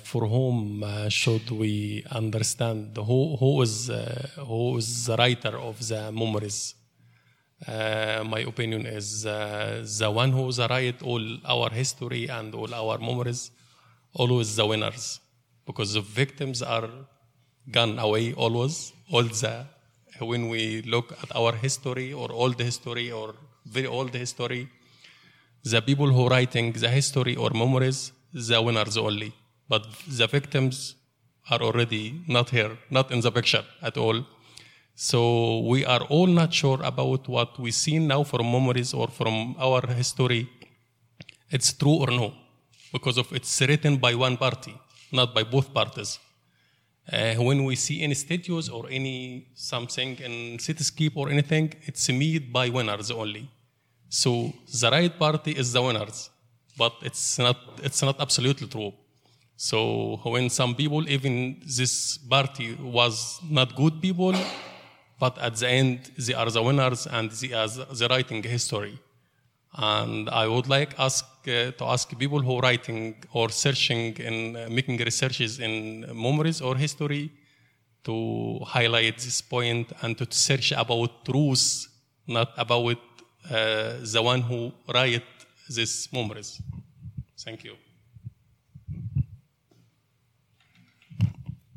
for 0.00 0.26
whom 0.26 0.84
should 1.08 1.50
we 1.50 2.04
understand 2.10 2.96
who, 2.96 3.36
who 3.36 3.62
is 3.62 3.90
who 4.36 4.76
is 4.78 5.06
the 5.06 5.16
writer 5.16 5.56
of 5.58 5.86
the 5.86 6.10
memories 6.10 6.74
uh, 7.66 8.24
my 8.26 8.40
opinion 8.40 8.86
is 8.86 9.24
uh, 9.24 9.86
the 9.98 10.10
one 10.10 10.32
who's 10.32 10.58
write 10.58 11.02
all 11.02 11.24
our 11.44 11.70
history 11.70 12.28
and 12.28 12.54
all 12.54 12.72
our 12.74 12.98
memories, 12.98 13.50
always 14.14 14.56
the 14.56 14.66
winners, 14.66 15.20
because 15.66 15.94
the 15.94 16.00
victims 16.00 16.62
are 16.62 16.88
gone 17.70 17.98
away 17.98 18.32
always. 18.34 18.92
All 19.10 19.22
the 19.22 19.66
when 20.20 20.48
we 20.48 20.82
look 20.82 21.12
at 21.22 21.34
our 21.34 21.52
history 21.54 22.12
or 22.12 22.30
old 22.32 22.60
history 22.60 23.10
or 23.10 23.34
very 23.64 23.86
old 23.86 24.14
history, 24.14 24.68
the 25.64 25.80
people 25.80 26.08
who 26.08 26.28
writing 26.28 26.72
the 26.72 26.88
history 26.88 27.36
or 27.36 27.50
memories, 27.50 28.12
the 28.32 28.60
winners 28.60 28.96
only. 28.96 29.32
But 29.68 29.86
the 30.08 30.26
victims 30.26 30.96
are 31.50 31.60
already 31.60 32.22
not 32.26 32.50
here, 32.50 32.76
not 32.90 33.10
in 33.10 33.20
the 33.20 33.30
picture 33.30 33.64
at 33.80 33.96
all. 33.96 34.26
So 34.94 35.60
we 35.60 35.84
are 35.84 36.02
all 36.02 36.26
not 36.26 36.52
sure 36.52 36.80
about 36.82 37.28
what 37.28 37.58
we 37.58 37.70
see 37.70 37.98
now 37.98 38.22
from 38.22 38.50
memories 38.52 38.94
or 38.94 39.08
from 39.08 39.56
our 39.58 39.86
history. 39.86 40.48
It's 41.50 41.72
true 41.72 41.96
or 41.96 42.08
no, 42.08 42.34
because 42.92 43.18
of 43.18 43.32
it's 43.32 43.60
written 43.60 43.96
by 43.96 44.14
one 44.14 44.36
party, 44.36 44.74
not 45.10 45.34
by 45.34 45.42
both 45.42 45.72
parties. 45.72 46.18
Uh, 47.12 47.34
when 47.34 47.64
we 47.64 47.74
see 47.74 48.02
any 48.02 48.14
statues 48.14 48.68
or 48.68 48.86
any 48.88 49.48
something 49.54 50.16
in 50.18 50.58
cityscape 50.58 51.16
or 51.16 51.30
anything, 51.30 51.72
it's 51.82 52.08
made 52.08 52.52
by 52.52 52.68
winners 52.68 53.10
only. 53.10 53.50
So 54.08 54.52
the 54.80 54.90
right 54.90 55.18
party 55.18 55.52
is 55.52 55.72
the 55.72 55.82
winners, 55.82 56.30
but 56.76 56.92
it's 57.02 57.38
not 57.38 57.56
it's 57.82 58.02
not 58.02 58.20
absolutely 58.20 58.68
true. 58.68 58.92
So 59.56 60.20
when 60.24 60.48
some 60.50 60.74
people, 60.74 61.08
even 61.08 61.60
this 61.64 62.18
party 62.18 62.74
was 62.74 63.40
not 63.48 63.74
good 63.74 64.00
people, 64.00 64.34
but 65.22 65.38
at 65.38 65.54
the 65.60 65.68
end 65.68 65.98
they 66.24 66.34
are 66.34 66.50
the 66.56 66.62
winners 66.68 67.06
and 67.06 67.30
they 67.40 67.52
are 67.60 67.68
the 68.00 68.06
writing 68.10 68.42
history. 68.42 68.98
And 69.72 70.28
I 70.28 70.44
would 70.52 70.68
like 70.76 70.90
ask 70.98 71.24
uh, 71.46 71.70
to 71.78 71.84
ask 71.94 72.04
people 72.22 72.40
who 72.40 72.56
are 72.56 72.64
writing 72.68 73.14
or 73.32 73.48
searching 73.64 74.20
and 74.28 74.56
uh, 74.56 74.60
making 74.68 74.96
researches 75.10 75.60
in 75.60 75.72
memories 76.26 76.60
or 76.60 76.74
history 76.86 77.30
to 78.08 78.16
highlight 78.76 79.16
this 79.18 79.40
point 79.40 79.86
and 80.02 80.18
to 80.18 80.26
search 80.30 80.72
about 80.72 81.24
truth, 81.24 81.86
not 82.26 82.50
about 82.56 83.02
uh, 83.48 83.92
the 84.14 84.22
one 84.32 84.40
who 84.40 84.72
write 84.92 85.30
these 85.76 86.08
memories. 86.12 86.60
Thank 87.44 87.62
you. 87.62 87.76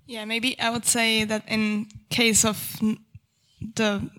Yeah, 0.08 0.26
maybe 0.26 0.60
I 0.60 0.70
would 0.72 0.86
say 0.86 1.26
that 1.26 1.44
in 1.48 1.88
case 2.10 2.44
of 2.44 2.58
the 3.76 4.10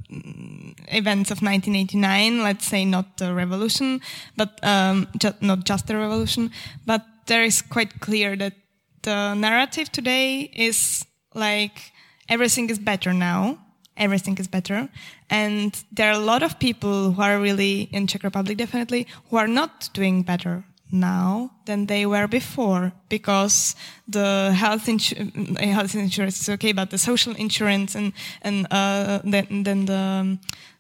events 0.89 1.31
of 1.31 1.43
1989, 1.43 2.43
let's 2.43 2.67
say 2.67 2.85
not 2.85 3.17
the 3.19 3.35
revolution, 3.35 4.01
but 4.37 4.59
um, 4.63 5.09
ju 5.19 5.33
not 5.41 5.65
just 5.65 5.87
the 5.87 5.97
revolution, 5.97 6.51
but 6.85 7.05
there 7.27 7.45
is 7.45 7.63
quite 7.63 8.01
clear 8.01 8.37
that 8.37 8.55
the 9.03 9.35
narrative 9.35 9.91
today 9.91 10.51
is 10.55 11.05
like 11.35 11.93
everything 12.29 12.71
is 12.71 12.79
better 12.79 13.13
now, 13.13 13.59
everything 13.97 14.37
is 14.39 14.49
better, 14.49 14.89
and 15.31 15.85
there 15.93 16.11
are 16.11 16.21
a 16.21 16.25
lot 16.33 16.43
of 16.43 16.59
people 16.59 17.13
who 17.13 17.23
are 17.23 17.39
really 17.39 17.89
in 17.93 18.07
Czech 18.07 18.23
Republic 18.23 18.57
definitely 18.59 19.07
who 19.31 19.37
are 19.37 19.49
not 19.49 19.89
doing 19.93 20.23
better 20.23 20.65
now 20.91 21.51
than 21.65 21.87
they 21.87 22.07
were 22.07 22.29
before 22.29 22.93
because 23.09 23.75
the 24.09 24.53
health, 24.53 24.87
insu- 24.87 25.59
health 25.59 25.95
insurance 25.95 26.41
is 26.41 26.49
okay, 26.49 26.73
but 26.73 26.91
the 26.91 26.99
social 26.99 27.35
insurance 27.35 27.95
and 27.95 28.13
and 28.43 28.67
uh, 28.71 29.21
then 29.25 29.63
then 29.63 29.87
the 29.87 30.39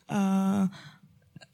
uh, 0.08 0.66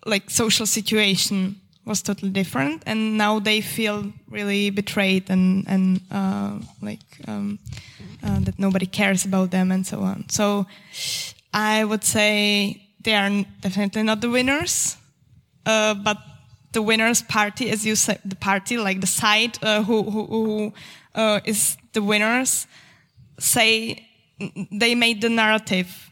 like 0.04 0.30
social 0.30 0.66
situation 0.66 1.56
was 1.84 2.02
totally 2.02 2.30
different, 2.30 2.82
and 2.86 3.18
now 3.18 3.40
they 3.40 3.60
feel 3.60 4.12
really 4.30 4.70
betrayed 4.70 5.30
and 5.30 5.64
and 5.68 6.00
uh, 6.10 6.58
like 6.80 7.04
um, 7.26 7.58
uh, 8.22 8.40
that 8.40 8.58
nobody 8.58 8.86
cares 8.86 9.24
about 9.24 9.50
them 9.50 9.72
and 9.72 9.86
so 9.86 10.00
on. 10.00 10.24
So 10.28 10.66
I 11.52 11.84
would 11.84 12.04
say 12.04 12.82
they 13.02 13.14
are 13.14 13.44
definitely 13.60 14.02
not 14.02 14.20
the 14.20 14.30
winners, 14.30 14.96
uh, 15.66 15.94
but 15.94 16.18
the 16.72 16.82
winner's 16.82 17.22
party, 17.22 17.70
as 17.70 17.84
you 17.86 17.94
said, 17.94 18.20
the 18.24 18.36
party, 18.36 18.76
like 18.78 19.00
the 19.00 19.06
side 19.06 19.58
uh, 19.62 19.82
who, 19.82 20.02
who, 20.02 20.26
who 20.26 20.72
uh, 21.14 21.40
is 21.44 21.76
the 21.92 22.02
winners, 22.02 22.66
say 23.38 24.06
they 24.70 24.94
made 24.94 25.20
the 25.20 25.28
narrative 25.28 26.10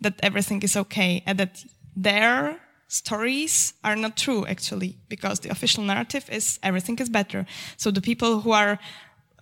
that 0.00 0.14
everything 0.22 0.62
is 0.62 0.76
okay 0.76 1.22
and 1.26 1.38
that 1.38 1.64
their 1.96 2.58
stories 2.88 3.74
are 3.84 3.96
not 3.96 4.16
true 4.16 4.46
actually 4.46 4.96
because 5.08 5.40
the 5.40 5.50
official 5.50 5.84
narrative 5.84 6.28
is 6.30 6.58
everything 6.62 6.98
is 6.98 7.08
better. 7.08 7.46
So 7.76 7.90
the 7.90 8.00
people 8.00 8.40
who 8.40 8.52
are, 8.52 8.78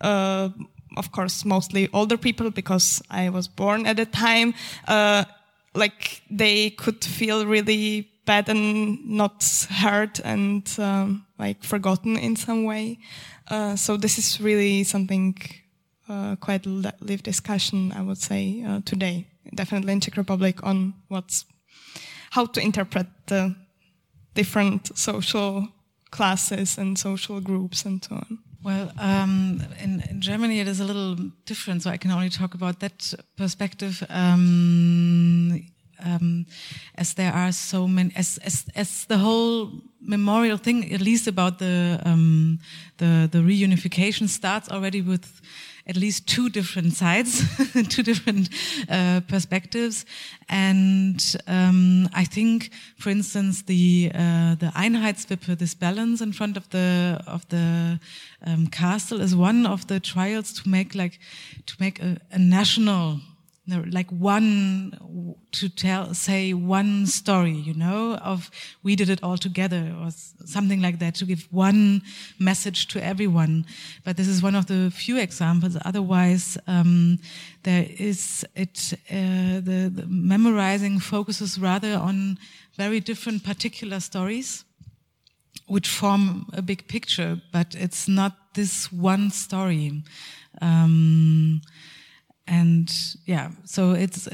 uh, 0.01 0.49
of 0.97 1.11
course, 1.11 1.45
mostly 1.45 1.87
older 1.93 2.17
people 2.17 2.51
because 2.51 3.01
I 3.09 3.29
was 3.29 3.47
born 3.47 3.85
at 3.85 3.97
the 3.97 4.05
time, 4.05 4.53
uh, 4.87 5.23
like 5.73 6.21
they 6.29 6.71
could 6.71 7.03
feel 7.05 7.45
really 7.45 8.09
bad 8.27 8.49
and 8.49 8.99
not 9.09 9.43
heard 9.69 10.21
and 10.23 10.67
um, 10.77 11.25
like 11.39 11.63
forgotten 11.63 12.17
in 12.17 12.35
some 12.35 12.65
way. 12.65 12.99
Uh, 13.47 13.75
so 13.75 13.97
this 13.97 14.17
is 14.17 14.39
really 14.39 14.83
something 14.83 15.35
uh, 16.09 16.35
quite 16.35 16.65
live 16.65 17.23
discussion, 17.23 17.91
I 17.93 18.01
would 18.01 18.17
say, 18.17 18.63
uh, 18.67 18.81
today, 18.85 19.27
definitely 19.55 19.93
in 19.93 20.01
Czech 20.01 20.17
Republic 20.17 20.63
on 20.63 20.93
what's 21.07 21.45
how 22.31 22.45
to 22.45 22.61
interpret 22.61 23.07
the 23.27 23.55
different 24.35 24.97
social 24.97 25.67
classes 26.11 26.77
and 26.77 26.99
social 26.99 27.41
groups 27.41 27.85
and 27.85 28.03
so 28.03 28.15
on. 28.15 28.39
Well, 28.63 28.91
um, 28.97 29.61
in, 29.81 30.03
in, 30.09 30.21
Germany 30.21 30.59
it 30.59 30.67
is 30.67 30.79
a 30.79 30.83
little 30.83 31.15
different, 31.45 31.83
so 31.83 31.89
I 31.89 31.97
can 31.97 32.11
only 32.11 32.29
talk 32.29 32.53
about 32.53 32.79
that 32.79 33.13
perspective. 33.37 34.03
Um, 34.09 35.61
um, 36.03 36.45
as 36.95 37.13
there 37.13 37.33
are 37.33 37.51
so 37.51 37.87
many, 37.87 38.11
as, 38.15 38.37
as, 38.39 38.65
as 38.75 39.05
the 39.05 39.17
whole 39.17 39.71
memorial 40.01 40.57
thing, 40.57 40.93
at 40.93 41.01
least 41.01 41.27
about 41.27 41.59
the, 41.59 41.99
um, 42.05 42.59
the, 42.97 43.27
the 43.31 43.39
reunification 43.39 44.27
starts 44.27 44.69
already 44.69 45.01
with 45.01 45.41
at 45.87 45.95
least 45.95 46.27
two 46.27 46.49
different 46.49 46.93
sides, 46.93 47.43
two 47.89 48.03
different 48.03 48.49
uh, 48.89 49.21
perspectives. 49.27 50.05
And 50.49 51.23
um, 51.47 52.09
I 52.13 52.25
think, 52.25 52.71
for 52.97 53.09
instance, 53.09 53.63
the 53.63 54.11
uh, 54.13 54.55
the 54.55 54.71
Einheitswippe, 54.75 55.57
this 55.57 55.73
balance 55.73 56.21
in 56.21 56.33
front 56.33 56.57
of 56.57 56.69
the 56.69 57.21
of 57.25 57.47
the 57.49 57.99
um, 58.45 58.67
castle, 58.67 59.21
is 59.21 59.35
one 59.35 59.65
of 59.65 59.87
the 59.87 59.99
trials 59.99 60.53
to 60.53 60.69
make 60.69 60.93
like 60.93 61.19
to 61.65 61.75
make 61.79 62.01
a, 62.01 62.17
a 62.31 62.39
national 62.39 63.19
like 63.67 64.09
one 64.11 64.97
to 65.51 65.69
tell 65.69 66.13
say 66.13 66.53
one 66.53 67.05
story 67.05 67.51
you 67.51 67.73
know 67.73 68.15
of 68.17 68.51
we 68.83 68.95
did 68.95 69.09
it 69.09 69.23
all 69.23 69.37
together 69.37 69.93
or 70.01 70.09
something 70.45 70.81
like 70.81 70.99
that 70.99 71.15
to 71.15 71.25
give 71.25 71.47
one 71.51 72.01
message 72.39 72.87
to 72.87 73.03
everyone. 73.03 73.65
But 74.03 74.17
this 74.17 74.27
is 74.27 74.41
one 74.43 74.55
of 74.55 74.67
the 74.67 74.91
few 74.91 75.17
examples. 75.17 75.77
Otherwise 75.85 76.57
um, 76.67 77.19
there 77.63 77.87
is 77.97 78.45
it 78.55 78.93
uh, 79.09 79.61
the, 79.61 79.91
the 79.93 80.05
memorizing 80.07 80.99
focuses 80.99 81.59
rather 81.59 81.95
on 81.95 82.37
very 82.75 82.99
different 82.99 83.43
particular 83.43 83.99
stories 83.99 84.63
which 85.67 85.87
form 85.87 86.47
a 86.53 86.61
big 86.61 86.87
picture 86.87 87.41
but 87.51 87.75
it's 87.75 88.07
not 88.07 88.33
this 88.53 88.91
one 88.91 89.31
story. 89.31 90.03
Um, 90.61 91.61
and 92.47 92.89
yeah, 93.25 93.51
so 93.65 93.91
it's 93.91 94.27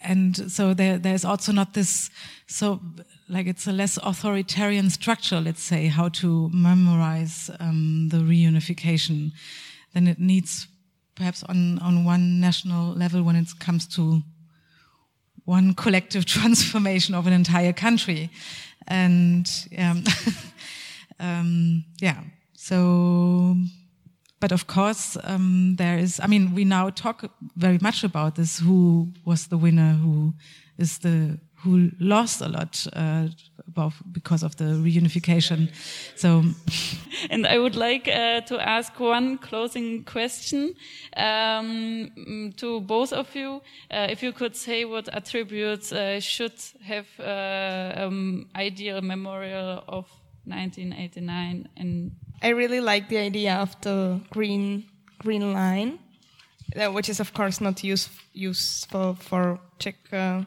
and 0.00 0.50
so 0.50 0.74
there 0.74 0.98
there's 0.98 1.24
also 1.24 1.52
not 1.52 1.74
this 1.74 2.10
so 2.46 2.80
like 3.28 3.46
it's 3.46 3.66
a 3.66 3.72
less 3.72 3.98
authoritarian 4.02 4.90
structure, 4.90 5.40
let's 5.40 5.62
say, 5.62 5.86
how 5.86 6.08
to 6.08 6.50
memorize 6.52 7.50
um, 7.60 8.08
the 8.10 8.18
reunification. 8.18 9.32
than 9.92 10.06
it 10.06 10.18
needs 10.18 10.68
perhaps 11.14 11.42
on 11.44 11.78
on 11.80 12.04
one 12.04 12.40
national 12.40 12.94
level 12.94 13.22
when 13.22 13.36
it 13.36 13.48
comes 13.58 13.86
to 13.86 14.22
one 15.44 15.74
collective 15.74 16.24
transformation 16.38 17.14
of 17.14 17.26
an 17.26 17.32
entire 17.32 17.72
country, 17.72 18.30
and 18.88 19.48
um, 19.78 20.04
um, 21.20 21.84
yeah, 22.00 22.20
so 22.54 23.56
but 24.40 24.52
of 24.52 24.66
course, 24.66 25.18
um, 25.24 25.76
there 25.76 25.98
is, 25.98 26.18
I 26.18 26.26
mean, 26.26 26.54
we 26.54 26.64
now 26.64 26.90
talk 26.90 27.30
very 27.56 27.78
much 27.80 28.04
about 28.04 28.36
this, 28.36 28.58
who 28.58 29.12
was 29.24 29.48
the 29.48 29.58
winner, 29.58 29.92
who 29.92 30.32
is 30.78 30.98
the, 30.98 31.38
who 31.56 31.90
lost 32.00 32.40
a 32.40 32.48
lot, 32.48 32.86
uh, 32.94 33.28
because 34.12 34.42
of 34.42 34.56
the 34.56 34.64
reunification. 34.64 35.70
So, 36.16 36.42
and 37.30 37.46
I 37.46 37.58
would 37.58 37.76
like 37.76 38.08
uh, 38.08 38.40
to 38.42 38.58
ask 38.58 38.98
one 38.98 39.36
closing 39.38 40.04
question 40.04 40.74
um, 41.16 42.52
to 42.56 42.80
both 42.80 43.12
of 43.12 43.34
you. 43.34 43.60
Uh, 43.90 44.06
if 44.10 44.22
you 44.22 44.32
could 44.32 44.56
say 44.56 44.86
what 44.86 45.08
attributes 45.14 45.92
uh, 45.92 46.18
should 46.18 46.58
have 46.82 47.06
uh, 47.20 47.92
um, 48.06 48.46
ideal 48.56 49.02
memorial 49.02 49.84
of 49.86 50.06
1989 50.50 51.68
and 51.76 52.12
I 52.42 52.48
really 52.48 52.80
like 52.80 53.08
the 53.08 53.18
idea 53.18 53.56
of 53.56 53.78
the 53.82 54.20
green 54.30 54.84
green 55.18 55.52
line, 55.52 55.98
uh, 56.74 56.90
which 56.90 57.08
is 57.08 57.20
of 57.20 57.34
course 57.34 57.60
not 57.60 57.84
use, 57.84 58.08
useful 58.32 59.14
for 59.14 59.60
Czech 59.78 59.96
uh, 60.12 60.44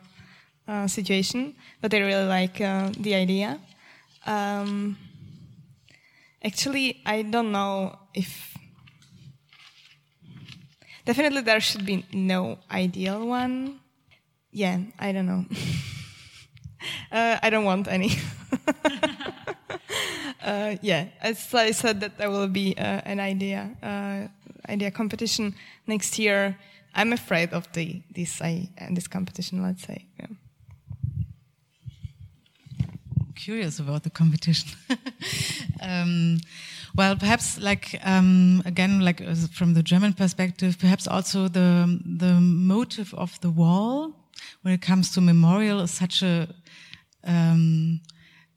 uh, 0.68 0.88
situation, 0.88 1.56
but 1.82 1.94
I 1.94 2.00
really 2.00 2.26
like 2.26 2.60
uh, 2.60 2.90
the 2.98 3.14
idea. 3.14 3.60
Um, 4.26 4.98
actually, 6.44 7.02
I 7.06 7.22
don't 7.22 7.52
know 7.52 8.00
if 8.16 8.58
definitely 11.06 11.42
there 11.42 11.60
should 11.60 11.86
be 11.86 12.06
no 12.12 12.58
ideal 12.72 13.28
one. 13.28 13.80
Yeah, 14.52 14.80
I 14.98 15.12
don't 15.12 15.28
know. 15.28 15.46
Uh, 17.12 17.38
I 17.44 17.50
don't 17.50 17.66
want 17.66 17.88
any. 17.88 18.12
uh, 20.44 20.76
yeah, 20.82 21.06
as 21.22 21.54
I 21.54 21.72
said, 21.72 22.00
that 22.02 22.18
there 22.18 22.30
will 22.30 22.48
be 22.48 22.76
uh, 22.78 23.02
an 23.06 23.20
idea 23.20 23.70
uh, 23.84 24.28
idea 24.72 24.92
competition 24.92 25.56
next 25.88 26.18
year. 26.20 26.58
I'm 26.96 27.14
afraid 27.14 27.54
of 27.54 27.72
the 27.74 28.02
this 28.16 28.42
I, 28.42 28.70
this 28.92 29.08
competition. 29.08 29.62
Let's 29.62 29.84
say. 29.84 30.06
Yeah. 30.20 30.28
Curious 33.36 33.80
about 33.80 34.04
the 34.04 34.10
competition. 34.10 34.70
um, 35.82 36.40
well, 36.96 37.16
perhaps 37.16 37.60
like 37.60 38.00
um, 38.04 38.62
again, 38.66 39.02
like 39.02 39.22
uh, 39.22 39.36
from 39.52 39.74
the 39.74 39.84
German 39.84 40.14
perspective, 40.14 40.78
perhaps 40.80 41.08
also 41.08 41.48
the 41.48 42.00
the 42.20 42.40
motive 42.42 43.14
of 43.14 43.40
the 43.42 43.50
wall 43.50 44.14
when 44.62 44.74
it 44.74 44.82
comes 44.82 45.12
to 45.12 45.22
memorial 45.22 45.82
is 45.82 45.92
such 45.92 46.24
a 46.24 46.48
um, 47.24 48.02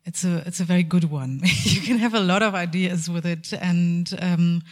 it's 0.05 0.25
a 0.25 0.43
it's 0.47 0.61
a 0.61 0.65
very 0.65 0.83
good 0.83 1.05
one. 1.05 1.41
you 1.65 1.81
can 1.81 1.99
have 1.99 2.15
a 2.15 2.21
lot 2.21 2.43
of 2.43 2.55
ideas 2.55 3.11
with 3.11 3.27
it, 3.27 3.53
and 3.53 4.17
um, 4.21 4.63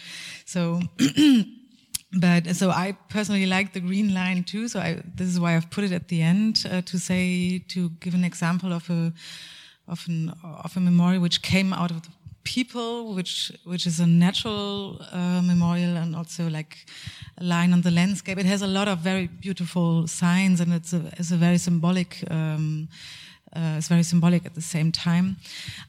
so. 0.45 0.81
but 2.17 2.55
so 2.55 2.71
I 2.71 2.97
personally 3.09 3.47
like 3.47 3.73
the 3.73 3.81
green 3.81 4.15
line 4.15 4.45
too. 4.45 4.69
So 4.69 4.79
I, 4.79 5.03
this 5.15 5.29
is 5.29 5.41
why 5.41 5.57
I've 5.57 5.71
put 5.71 5.85
it 5.85 5.93
at 5.93 6.07
the 6.09 6.23
end 6.23 6.65
uh, 6.71 6.81
to 6.83 6.99
say 6.99 7.59
to 7.69 7.91
give 8.01 8.15
an 8.15 8.25
example 8.25 8.73
of 8.73 8.89
a 8.89 9.13
of 9.89 10.05
an 10.07 10.33
of 10.43 10.77
a 10.77 10.81
memorial 10.81 11.21
which 11.21 11.43
came 11.43 11.73
out 11.73 11.91
of 11.91 12.03
the 12.03 12.11
people, 12.45 13.15
which 13.15 13.51
which 13.65 13.87
is 13.87 14.01
a 14.01 14.07
natural 14.07 15.01
uh, 15.13 15.43
memorial 15.43 15.97
and 15.97 16.15
also 16.15 16.49
like 16.49 16.87
a 17.39 17.45
line 17.45 17.73
on 17.73 17.83
the 17.83 17.91
landscape. 17.91 18.39
It 18.39 18.47
has 18.47 18.63
a 18.63 18.67
lot 18.67 18.87
of 18.87 18.99
very 18.99 19.27
beautiful 19.27 20.07
signs 20.07 20.61
and 20.61 20.73
it's 20.73 20.93
a 20.93 21.13
it's 21.19 21.33
a 21.33 21.37
very 21.37 21.59
symbolic. 21.59 22.23
Um, 22.31 22.89
uh, 23.55 23.77
it's 23.79 23.89
very 23.89 24.03
symbolic 24.03 24.45
at 24.47 24.55
the 24.55 24.61
same 24.61 24.93
time. 24.93 25.37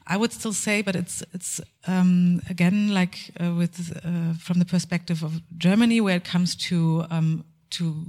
I 0.06 0.16
would 0.16 0.32
still 0.32 0.52
say, 0.52 0.82
but 0.82 0.96
it's 0.96 1.22
it's 1.32 1.60
um, 1.86 2.40
again 2.48 2.94
like 2.94 3.30
uh, 3.40 3.52
with 3.54 3.96
uh, 4.04 4.34
from 4.38 4.58
the 4.58 4.64
perspective 4.64 5.22
of 5.22 5.40
Germany, 5.58 6.00
where 6.00 6.16
it 6.16 6.24
comes 6.24 6.54
to 6.68 7.04
um, 7.10 7.44
to 7.70 8.04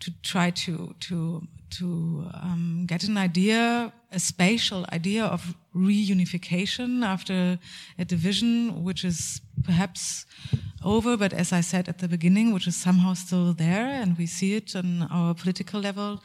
to 0.00 0.12
try 0.22 0.50
to 0.50 0.94
to 1.00 1.46
to 1.70 2.26
um, 2.34 2.84
get 2.86 3.04
an 3.04 3.16
idea, 3.16 3.92
a 4.12 4.20
spatial 4.20 4.86
idea 4.92 5.24
of 5.24 5.54
reunification 5.74 7.04
after 7.04 7.58
a 7.98 8.04
division, 8.04 8.84
which 8.84 9.04
is 9.04 9.40
perhaps 9.64 10.26
over, 10.84 11.16
but 11.16 11.32
as 11.32 11.52
I 11.52 11.62
said 11.62 11.88
at 11.88 11.98
the 11.98 12.08
beginning, 12.08 12.52
which 12.52 12.66
is 12.66 12.76
somehow 12.76 13.14
still 13.14 13.52
there, 13.52 13.86
and 13.86 14.16
we 14.16 14.26
see 14.26 14.54
it 14.54 14.76
on 14.76 15.08
our 15.10 15.34
political 15.34 15.80
level. 15.80 16.22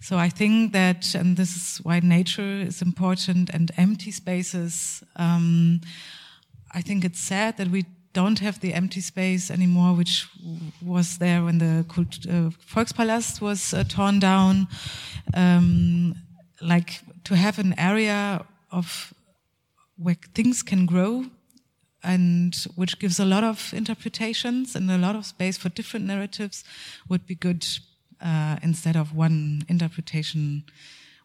So 0.00 0.16
I 0.16 0.28
think 0.28 0.72
that, 0.72 1.14
and 1.14 1.36
this 1.36 1.56
is 1.56 1.78
why 1.84 2.00
nature 2.00 2.60
is 2.60 2.82
important 2.82 3.50
and 3.50 3.70
empty 3.76 4.10
spaces. 4.10 5.02
Um, 5.16 5.80
I 6.72 6.82
think 6.82 7.04
it's 7.04 7.20
sad 7.20 7.56
that 7.56 7.68
we 7.68 7.84
don't 8.12 8.38
have 8.38 8.60
the 8.60 8.74
empty 8.74 9.00
space 9.00 9.50
anymore, 9.50 9.94
which 9.94 10.26
was 10.82 11.18
there 11.18 11.44
when 11.44 11.58
the 11.58 11.84
Kult 11.88 12.26
uh, 12.26 12.50
Volkspalast 12.72 13.40
was 13.40 13.74
uh, 13.74 13.84
torn 13.84 14.18
down. 14.18 14.68
Um, 15.34 16.14
like 16.60 17.00
to 17.24 17.36
have 17.36 17.58
an 17.58 17.74
area 17.78 18.44
of 18.70 19.12
where 19.96 20.16
things 20.34 20.62
can 20.62 20.86
grow 20.86 21.24
and 22.02 22.54
which 22.76 22.98
gives 22.98 23.18
a 23.18 23.24
lot 23.24 23.44
of 23.44 23.72
interpretations 23.74 24.76
and 24.76 24.90
a 24.90 24.98
lot 24.98 25.16
of 25.16 25.26
space 25.26 25.58
for 25.58 25.68
different 25.68 26.06
narratives 26.06 26.64
would 27.08 27.26
be 27.26 27.34
good 27.34 27.66
uh, 28.20 28.56
instead 28.62 28.96
of 28.96 29.14
one 29.14 29.62
interpretation, 29.68 30.64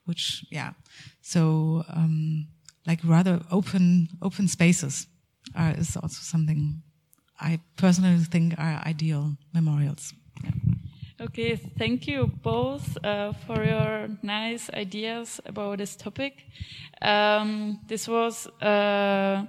which 0.05 0.45
yeah. 0.51 0.73
So 1.21 1.83
um, 1.89 2.47
like 2.85 2.99
rather 3.03 3.41
open 3.51 4.09
open 4.21 4.47
spaces 4.47 5.07
are, 5.55 5.73
is 5.77 5.95
also 5.95 6.19
something 6.21 6.81
I 7.39 7.59
personally 7.77 8.23
think 8.23 8.55
are 8.57 8.81
ideal 8.85 9.37
memorials. 9.53 10.13
Yeah. 10.43 10.51
Okay, 11.21 11.55
thank 11.55 12.07
you 12.07 12.27
both 12.41 12.97
uh, 13.03 13.33
for 13.45 13.63
your 13.63 14.09
nice 14.23 14.69
ideas 14.73 15.39
about 15.45 15.77
this 15.77 15.95
topic. 15.95 16.45
Um, 17.01 17.79
this 17.87 18.07
was 18.07 18.47
uh, 18.61 19.45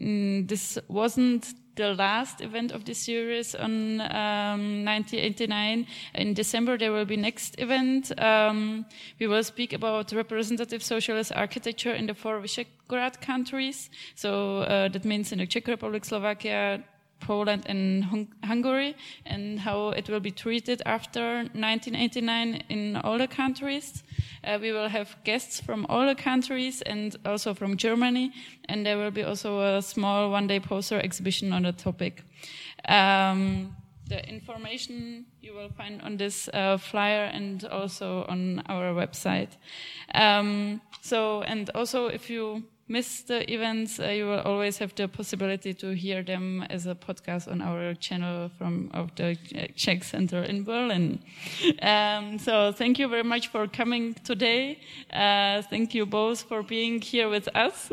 mm, 0.00 0.46
this 0.46 0.78
wasn't 0.88 1.54
the 1.76 1.94
last 1.94 2.40
event 2.40 2.72
of 2.72 2.84
the 2.84 2.94
series 2.94 3.54
on 3.54 4.00
um, 4.00 4.84
1989. 4.84 5.86
In 6.14 6.34
December, 6.34 6.76
there 6.76 6.92
will 6.92 7.04
be 7.04 7.16
next 7.16 7.60
event. 7.60 8.12
Um, 8.20 8.86
we 9.20 9.26
will 9.26 9.44
speak 9.44 9.72
about 9.72 10.12
representative 10.12 10.82
socialist 10.82 11.32
architecture 11.34 11.92
in 11.92 12.06
the 12.06 12.14
four 12.14 12.40
Visegrad 12.40 13.20
countries. 13.20 13.90
So 14.14 14.60
uh, 14.60 14.88
that 14.88 15.04
means 15.04 15.32
in 15.32 15.38
the 15.38 15.46
Czech 15.46 15.68
Republic, 15.68 16.04
Slovakia, 16.04 16.82
Poland 17.20 17.64
and 17.66 18.04
Hung 18.04 18.28
Hungary 18.44 18.94
and 19.24 19.60
how 19.60 19.90
it 19.90 20.08
will 20.08 20.20
be 20.20 20.30
treated 20.30 20.82
after 20.86 21.38
1989 21.54 22.62
in 22.68 22.96
all 22.96 23.18
the 23.18 23.26
countries. 23.26 24.02
Uh, 24.44 24.58
we 24.60 24.72
will 24.72 24.88
have 24.88 25.16
guests 25.24 25.60
from 25.60 25.86
all 25.88 26.06
the 26.06 26.14
countries 26.14 26.82
and 26.82 27.16
also 27.24 27.54
from 27.54 27.76
Germany, 27.76 28.32
and 28.68 28.86
there 28.86 28.96
will 28.96 29.10
be 29.10 29.22
also 29.22 29.60
a 29.60 29.82
small 29.82 30.30
one-day 30.30 30.60
poster 30.60 31.00
exhibition 31.00 31.52
on 31.52 31.62
the 31.62 31.72
topic. 31.72 32.22
Um, 32.88 33.74
the 34.08 34.24
information 34.28 35.26
you 35.40 35.52
will 35.52 35.70
find 35.70 36.00
on 36.02 36.16
this 36.16 36.48
uh, 36.54 36.76
flyer 36.76 37.24
and 37.24 37.64
also 37.64 38.24
on 38.28 38.62
our 38.68 38.94
website. 38.94 39.56
Um, 40.14 40.80
so, 41.00 41.42
and 41.42 41.70
also 41.74 42.06
if 42.06 42.30
you 42.30 42.62
miss 42.88 43.22
the 43.22 43.52
events, 43.52 43.98
uh, 43.98 44.08
you 44.08 44.26
will 44.26 44.40
always 44.40 44.78
have 44.78 44.94
the 44.94 45.08
possibility 45.08 45.74
to 45.74 45.94
hear 45.94 46.22
them 46.22 46.62
as 46.70 46.86
a 46.86 46.94
podcast 46.94 47.50
on 47.50 47.60
our 47.60 47.94
channel 47.94 48.50
from 48.56 48.90
of 48.94 49.14
the 49.16 49.36
Czech 49.74 50.04
Center 50.04 50.42
in 50.42 50.64
Berlin. 50.64 51.18
Um, 51.82 52.38
so 52.38 52.72
thank 52.72 52.98
you 52.98 53.08
very 53.08 53.24
much 53.24 53.48
for 53.48 53.66
coming 53.66 54.14
today. 54.24 54.78
Uh, 55.12 55.62
thank 55.62 55.94
you 55.94 56.06
both 56.06 56.42
for 56.42 56.62
being 56.62 57.00
here 57.00 57.28
with 57.28 57.48
us, 57.54 57.90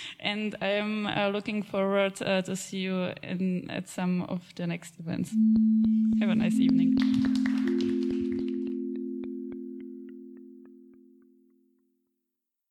and 0.20 0.54
I'm 0.60 1.06
uh, 1.06 1.28
looking 1.28 1.62
forward 1.62 2.20
uh, 2.22 2.42
to 2.42 2.54
see 2.56 2.78
you 2.78 3.12
in, 3.22 3.68
at 3.70 3.88
some 3.88 4.22
of 4.22 4.42
the 4.54 4.66
next 4.66 4.94
events. 5.00 5.34
Have 6.20 6.30
a 6.30 6.34
nice 6.34 6.54
evening. 6.54 7.67